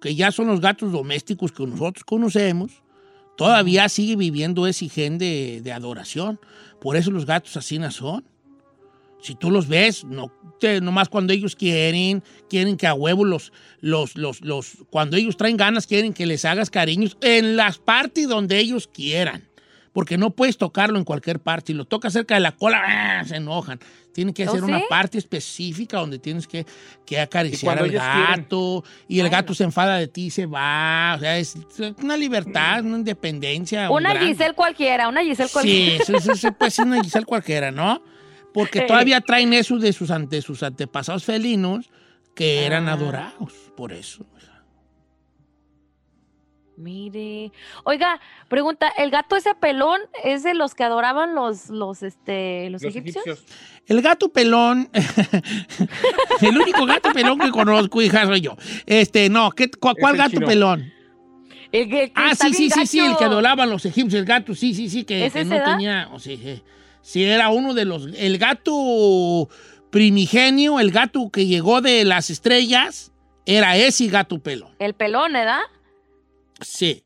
que 0.01 0.15
ya 0.15 0.33
son 0.33 0.47
los 0.49 0.61
gatos 0.61 0.93
domésticos 0.93 1.53
que 1.53 1.67
nosotros 1.67 2.05
conocemos, 2.05 2.83
todavía 3.37 3.89
sigue 3.89 4.17
viviendo 4.17 4.67
ese 4.67 4.89
gen 4.89 5.19
de, 5.19 5.61
de 5.63 5.73
adoración. 5.73 6.39
Por 6.81 6.97
eso 6.97 7.11
los 7.11 7.27
gatos 7.27 7.57
así 7.57 7.79
no 7.79 7.91
son. 7.91 8.25
Si 9.23 9.35
tú 9.35 9.51
los 9.51 9.69
ves, 9.69 10.05
no, 10.05 10.31
te- 10.61 10.83
nomás 10.83 11.09
cuando 11.09 11.33
ellos 11.33 11.57
quieren, 11.57 12.23
quieren 12.51 12.77
que 12.77 12.87
a 12.87 12.93
huevo 12.93 13.25
los, 13.25 13.53
los, 13.81 14.17
los, 14.17 14.43
los, 14.43 14.73
cuando 14.91 15.17
ellos 15.17 15.39
traen 15.39 15.57
ganas, 15.57 15.87
quieren 15.87 16.13
que 16.13 16.27
les 16.27 16.45
hagas 16.45 16.69
cariños 16.69 17.17
en 17.23 17.57
las 17.57 17.79
partes 17.79 18.29
donde 18.29 18.59
ellos 18.59 18.87
quieran. 18.87 19.43
Porque 19.95 20.19
no 20.19 20.31
puedes 20.31 20.59
tocarlo 20.59 20.99
en 20.99 21.05
cualquier 21.05 21.39
parte. 21.41 21.69
Si 21.73 21.73
lo 21.77 21.87
tocas 21.87 22.13
cerca 22.13 22.35
de 22.35 22.41
la 22.41 22.53
cola, 22.53 22.83
¡ah! 22.85 23.25
se 23.25 23.37
enojan. 23.37 23.79
Tiene 24.13 24.35
que 24.35 24.47
¿Oh, 24.47 24.53
ser 24.53 24.63
una 24.65 24.79
sí? 24.81 24.85
parte 24.89 25.17
específica 25.19 25.99
donde 25.99 26.19
tienes 26.19 26.47
que, 26.47 26.67
que 27.07 27.19
acariciar 27.21 27.79
al 27.79 27.87
ellos 27.87 28.03
quieren. 28.03 28.43
gato. 28.43 28.85
Y 29.09 29.21
el 29.21 29.31
gato 29.31 29.55
se 29.55 29.65
enfada 29.65 29.97
de 29.97 30.09
ti 30.09 30.27
y 30.27 30.31
se 30.31 30.47
va. 30.47 31.15
O 31.17 31.21
sea, 31.21 31.39
es 31.39 31.57
una 32.03 32.17
libertad, 32.17 32.85
una 32.85 32.99
independencia. 32.99 33.89
un 33.89 33.99
Una 33.99 34.15
gran- 34.15 34.27
Giselle 34.27 34.55
cualquiera, 34.55 35.09
una 35.09 35.23
Giselle 35.23 35.49
Sí, 35.49 35.53
cualquiera. 35.53 36.03
eso, 36.03 36.17
eso, 36.17 36.33
eso 36.33 36.53
puede 36.53 36.71
ser 36.73 36.87
una 36.87 37.01
Giselle 37.03 37.25
cualquiera, 37.25 37.71
¿no? 37.71 38.03
Porque 38.53 38.81
Sí. 38.81 38.87
todavía 38.89 39.21
traen 39.21 39.53
eso 39.55 39.79
de 39.79 39.93
sus, 39.93 40.11
ante, 40.11 40.43
sus 40.43 40.63
antepasados 40.65 41.25
felinos 41.25 41.89
que 42.35 42.67
eran 42.67 42.89
Ah. 42.89 42.93
adorados. 42.95 43.53
Por 43.77 43.93
eso. 43.93 44.27
Mire. 46.77 47.53
Oiga, 47.85 48.21
pregunta, 48.49 48.89
¿el 48.99 49.11
gato 49.11 49.37
ese 49.37 49.55
pelón 49.55 50.01
es 50.25 50.43
de 50.43 50.55
los 50.55 50.75
que 50.75 50.83
adoraban 50.85 51.35
los, 51.35 51.69
los, 51.71 52.03
este, 52.03 52.69
los, 52.71 52.83
egipcios? 52.83 53.45
El 53.87 54.03
gato 54.03 54.29
pelón, 54.31 54.91
el 56.41 56.59
único 56.59 56.85
gato 56.87 57.13
pelón 57.13 57.39
que 57.39 57.51
conozco, 57.51 58.03
hija, 58.03 58.27
soy 58.27 58.41
yo. 58.41 58.57
Este, 58.87 59.29
no, 59.29 59.51
¿qué, 59.53 59.71
cu- 59.71 59.91
Es 59.91 59.95
¿cuál 60.01 60.15
el 60.15 60.19
gato 60.19 60.31
chino. 60.33 60.47
pelón? 60.47 60.93
El 61.71 61.89
que, 61.89 62.07
que 62.09 62.13
Ah, 62.15 62.35
sí, 62.35 62.53
sí, 62.55 62.71
sí, 62.71 62.87
sí, 62.87 62.99
el 63.01 63.17
que 63.17 63.25
adoraban 63.25 63.69
los 63.71 63.85
egipcios, 63.85 64.15
el 64.21 64.25
gato, 64.27 64.55
sí, 64.55 64.75
sí, 64.75 64.89
sí, 64.89 65.05
que, 65.05 65.27
¿Es 65.27 65.33
que 65.33 65.41
ese, 65.41 65.59
no 65.59 65.65
tenía, 65.65 66.09
o 66.13 66.19
sí, 66.21 66.37
sí, 66.37 66.63
sí, 67.03 67.25
era 67.25 67.49
uno 67.51 67.75
de 67.75 67.85
los, 67.85 68.07
el 68.17 68.39
gato 68.39 69.49
primigenio, 69.91 70.81
el 70.81 70.91
gato 70.91 71.31
que 71.31 71.47
llegó 71.47 71.81
de 71.81 72.05
las 72.05 72.31
estrellas, 72.31 73.13
era 73.47 73.77
ese 73.77 74.07
gato 74.07 74.39
pelón. 74.39 74.71
El 74.79 74.95
pelón, 74.95 75.33
¿verdad? 75.33 75.61
Sí. 76.65 77.05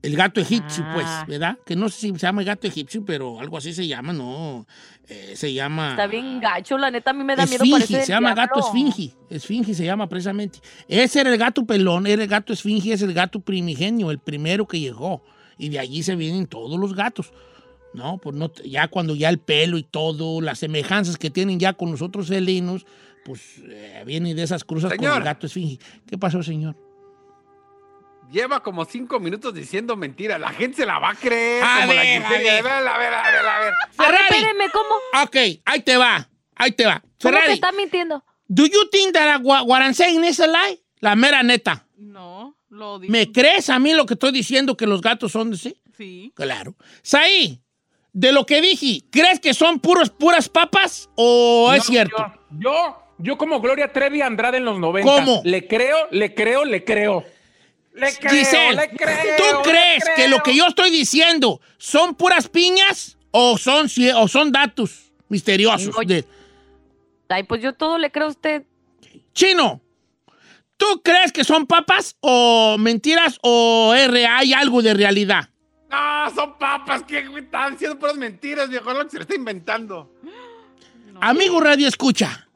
El 0.00 0.14
gato 0.14 0.40
egipcio, 0.40 0.84
Ah. 0.86 0.92
pues, 0.94 1.06
¿verdad? 1.26 1.58
Que 1.66 1.74
no 1.74 1.88
sé 1.88 2.00
si 2.00 2.10
se 2.12 2.18
llama 2.18 2.44
gato 2.44 2.68
egipcio, 2.68 3.04
pero 3.04 3.40
algo 3.40 3.56
así 3.56 3.72
se 3.72 3.86
llama, 3.88 4.12
¿no? 4.12 4.64
Eh, 5.08 5.32
se 5.34 5.52
llama... 5.52 5.90
Está 5.90 6.06
bien 6.06 6.38
gacho, 6.40 6.78
la 6.78 6.90
neta, 6.90 7.10
a 7.10 7.14
mí 7.14 7.24
me 7.24 7.34
da 7.34 7.46
miedo. 7.46 7.64
Esfinge, 7.64 7.72
parece 7.80 8.02
se 8.06 8.12
llama 8.12 8.32
diablo. 8.34 8.54
gato 8.54 8.66
esfinge. 8.68 9.12
Esfinge 9.28 9.74
se 9.74 9.84
llama 9.84 10.08
precisamente. 10.08 10.60
Ese 10.86 11.20
era 11.20 11.32
el 11.32 11.38
gato 11.38 11.66
pelón, 11.66 12.06
era 12.06 12.22
el 12.22 12.28
gato 12.28 12.52
esfinge, 12.52 12.92
es 12.92 13.02
el 13.02 13.12
gato 13.12 13.40
primigenio, 13.40 14.12
el 14.12 14.20
primero 14.20 14.68
que 14.68 14.78
llegó. 14.78 15.24
Y 15.58 15.68
de 15.70 15.80
allí 15.80 16.04
se 16.04 16.14
vienen 16.14 16.46
todos 16.46 16.78
los 16.78 16.94
gatos. 16.94 17.32
¿No? 17.92 18.18
Pues 18.18 18.36
no, 18.36 18.52
ya 18.64 18.86
cuando 18.86 19.16
ya 19.16 19.30
el 19.30 19.38
pelo 19.38 19.78
y 19.78 19.82
todo, 19.82 20.40
las 20.40 20.58
semejanzas 20.60 21.16
que 21.16 21.30
tienen 21.30 21.58
ya 21.58 21.72
con 21.72 21.90
los 21.90 22.02
otros 22.02 22.28
felinos, 22.28 22.86
pues 23.24 23.40
eh, 23.64 24.04
vienen 24.06 24.36
de 24.36 24.42
esas 24.44 24.62
cruzas 24.62 24.90
con 24.90 24.98
Señor. 25.00 25.16
el 25.18 25.24
gato 25.24 25.46
esfinge. 25.46 25.78
¿Qué 26.06 26.16
pasó, 26.18 26.42
señor? 26.42 26.76
Lleva 28.30 28.62
como 28.62 28.84
cinco 28.84 29.18
minutos 29.20 29.54
diciendo 29.54 29.96
mentiras. 29.96 30.38
La 30.38 30.50
gente 30.50 30.76
se 30.78 30.86
la 30.86 30.98
va 30.98 31.10
a 31.10 31.14
creer. 31.14 31.62
A 31.64 31.80
como 31.80 31.92
ver, 31.92 31.98
a 31.98 32.02
ver. 32.02 32.22
A 32.24 32.28
ver, 32.28 32.38
a 32.38 32.62
ver, 32.62 32.86
a 32.86 32.98
ver, 32.98 33.14
a 33.14 33.30
ver. 33.30 33.46
A 33.46 33.60
ver, 33.60 33.74
Ferrari. 33.92 34.24
espérenme, 34.30 34.70
¿cómo? 34.70 35.22
Ok, 35.24 35.36
ahí 35.64 35.80
te 35.80 35.96
va. 35.96 36.28
Ahí 36.54 36.72
te 36.72 36.84
va. 36.86 37.00
¿Cómo 37.00 37.12
que 37.18 37.28
Ferrari, 37.28 37.52
está 37.52 37.72
mintiendo? 37.72 38.22
do 38.48 38.64
you 38.66 38.88
think 38.90 39.12
that 39.12 39.40
what, 39.42 39.66
what 39.66 39.80
I'm 39.82 39.94
saying 39.94 40.24
is 40.24 40.40
a 40.40 40.46
lie? 40.46 40.80
La 41.00 41.14
mera 41.14 41.42
neta. 41.42 41.86
No, 41.96 42.56
lo 42.68 42.98
digo. 42.98 43.12
¿Me 43.12 43.30
crees 43.30 43.70
a 43.70 43.78
mí 43.78 43.92
lo 43.94 44.04
que 44.06 44.14
estoy 44.14 44.32
diciendo 44.32 44.76
que 44.76 44.86
los 44.86 45.00
gatos 45.00 45.32
son 45.32 45.50
de 45.50 45.56
sí? 45.56 45.80
Sí. 45.96 46.32
Claro. 46.34 46.74
Saí, 47.02 47.60
de 48.12 48.32
lo 48.32 48.44
que 48.46 48.60
dije, 48.60 49.04
¿crees 49.10 49.40
que 49.40 49.54
son 49.54 49.80
puros, 49.80 50.10
puras 50.10 50.48
papas 50.48 51.08
o 51.14 51.70
es 51.72 51.78
No, 51.80 51.84
cierto? 51.84 52.16
Yo, 52.50 52.58
yo, 52.58 53.02
yo 53.18 53.38
como 53.38 53.60
Gloria 53.60 53.92
Trevi 53.92 54.22
Andrade 54.22 54.58
en 54.58 54.64
los 54.64 54.78
90. 54.78 55.10
¿Cómo? 55.10 55.40
Le 55.44 55.66
creo, 55.66 56.08
le 56.10 56.34
creo, 56.34 56.64
le 56.64 56.84
creo. 56.84 57.24
Le 57.98 58.14
creo, 58.16 58.30
Giselle, 58.32 58.76
le 58.76 58.88
creo. 58.90 59.36
¿tú 59.36 59.44
le 59.58 59.62
crees 59.70 60.04
que 60.16 60.28
lo 60.28 60.42
que 60.42 60.54
yo 60.56 60.66
estoy 60.66 60.90
diciendo 60.90 61.60
son 61.78 62.14
puras 62.14 62.48
piñas 62.48 63.16
o 63.30 63.58
son, 63.58 63.88
o 64.16 64.28
son 64.28 64.52
datos 64.52 65.12
misteriosos? 65.28 65.94
No, 65.96 66.02
de- 66.04 66.24
Ay, 67.28 67.42
pues 67.42 67.60
yo 67.60 67.74
todo 67.74 67.98
le 67.98 68.10
creo 68.10 68.26
a 68.26 68.30
usted. 68.30 68.62
Chino, 69.34 69.80
¿tú 70.76 70.86
crees 71.04 71.32
que 71.32 71.44
son 71.44 71.66
papas 71.66 72.16
o 72.20 72.76
mentiras 72.78 73.38
o 73.42 73.92
re- 73.94 74.26
hay 74.26 74.52
algo 74.52 74.80
de 74.80 74.94
realidad? 74.94 75.50
No, 75.90 76.30
son 76.34 76.56
papas. 76.58 77.02
que 77.02 77.18
están 77.18 77.72
diciendo 77.72 77.98
puras 77.98 78.16
mentiras, 78.16 78.68
viejo. 78.68 78.92
Lo 78.92 79.04
que 79.04 79.10
se 79.10 79.16
le 79.16 79.22
está 79.22 79.34
inventando. 79.34 80.10
Amigo 81.20 81.60
Radio 81.60 81.88
Escucha, 81.88 82.46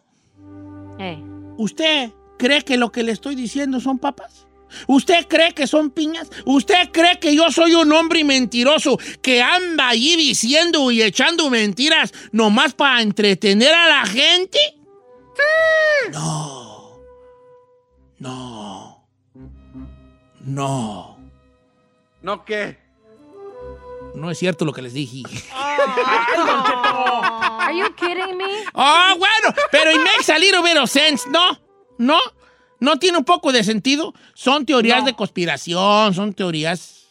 Eh. 0.99 1.19
¿usted 1.57 2.11
cree 2.39 2.63
que 2.63 2.77
lo 2.77 2.93
que 2.93 3.03
le 3.03 3.13
estoy 3.13 3.35
diciendo 3.35 3.81
son 3.81 3.99
papas? 3.99 4.42
¿Usted 4.87 5.27
cree 5.29 5.53
que 5.53 5.67
son 5.67 5.91
piñas? 5.91 6.31
¿Usted 6.45 6.91
cree 6.93 7.19
que 7.19 7.35
yo 7.35 7.51
soy 7.51 7.75
un 7.75 7.93
hombre 7.93 8.25
mentiroso 8.25 8.99
que 9.21 9.43
anda 9.43 9.89
allí 9.89 10.17
diciendo 10.17 10.91
y 10.91 11.03
echando 11.03 11.51
mentiras 11.51 12.13
nomás 12.33 12.75
para 12.75 13.03
entretener 13.03 13.75
a 13.75 13.89
la 13.89 14.07
gente? 14.07 14.59
No. 16.13 16.99
No. 18.19 19.07
No. 20.41 21.19
¿No 22.23 22.45
qué? 22.45 22.79
No 24.15 24.31
es 24.31 24.39
cierto 24.39 24.65
lo 24.65 24.73
que 24.73 24.83
les 24.83 24.93
dije. 24.93 25.23
Are 25.53 25.83
you 27.77 27.93
kidding 27.97 28.37
me? 28.37 28.45
Oh, 28.75 29.15
bueno, 29.19 29.55
pero 29.71 29.91
it 29.91 29.99
makes 29.99 30.29
a 30.29 30.39
little 30.39 30.63
bit 30.63 30.77
of 30.77 30.91
sense, 30.91 31.29
¿no? 31.31 31.59
¿No? 31.99 32.19
¿No 32.83 32.99
tiene 32.99 33.17
un 33.19 33.25
poco 33.25 33.53
de 33.53 33.63
sentido? 33.63 34.13
Son 34.35 34.67
teorías 34.67 34.99
No. 35.03 35.07
de 35.07 35.15
conspiración, 35.15 36.13
son 36.15 36.33
teorías... 36.33 37.07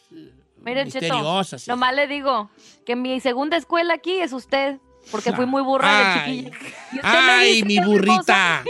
Mire, 0.62 0.84
Cheto, 0.84 1.00
Misteriosas, 1.00 1.62
sí. 1.62 1.70
nomás 1.70 1.94
le 1.94 2.06
digo 2.06 2.50
que 2.84 2.94
mi 2.94 3.18
segunda 3.20 3.56
escuela 3.56 3.94
aquí 3.94 4.12
es 4.18 4.34
usted, 4.34 4.78
porque 5.10 5.32
fui 5.32 5.46
muy 5.46 5.62
burra 5.62 5.88
de 5.88 6.04
Ay. 6.04 6.20
chiquilla. 6.44 6.50
Y 6.92 6.96
usted 6.96 7.08
me 7.08 7.32
¡Ay, 7.32 7.62
mi 7.62 7.78
burrita! 7.80 8.62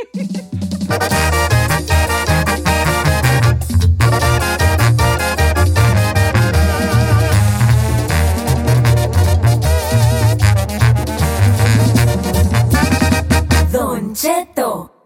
Don 13.73 14.15
Cheto 14.15 14.92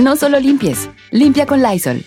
No 0.00 0.16
solo 0.16 0.40
limpies, 0.40 0.88
limpia 1.10 1.44
con 1.44 1.60
Lysol. 1.60 2.02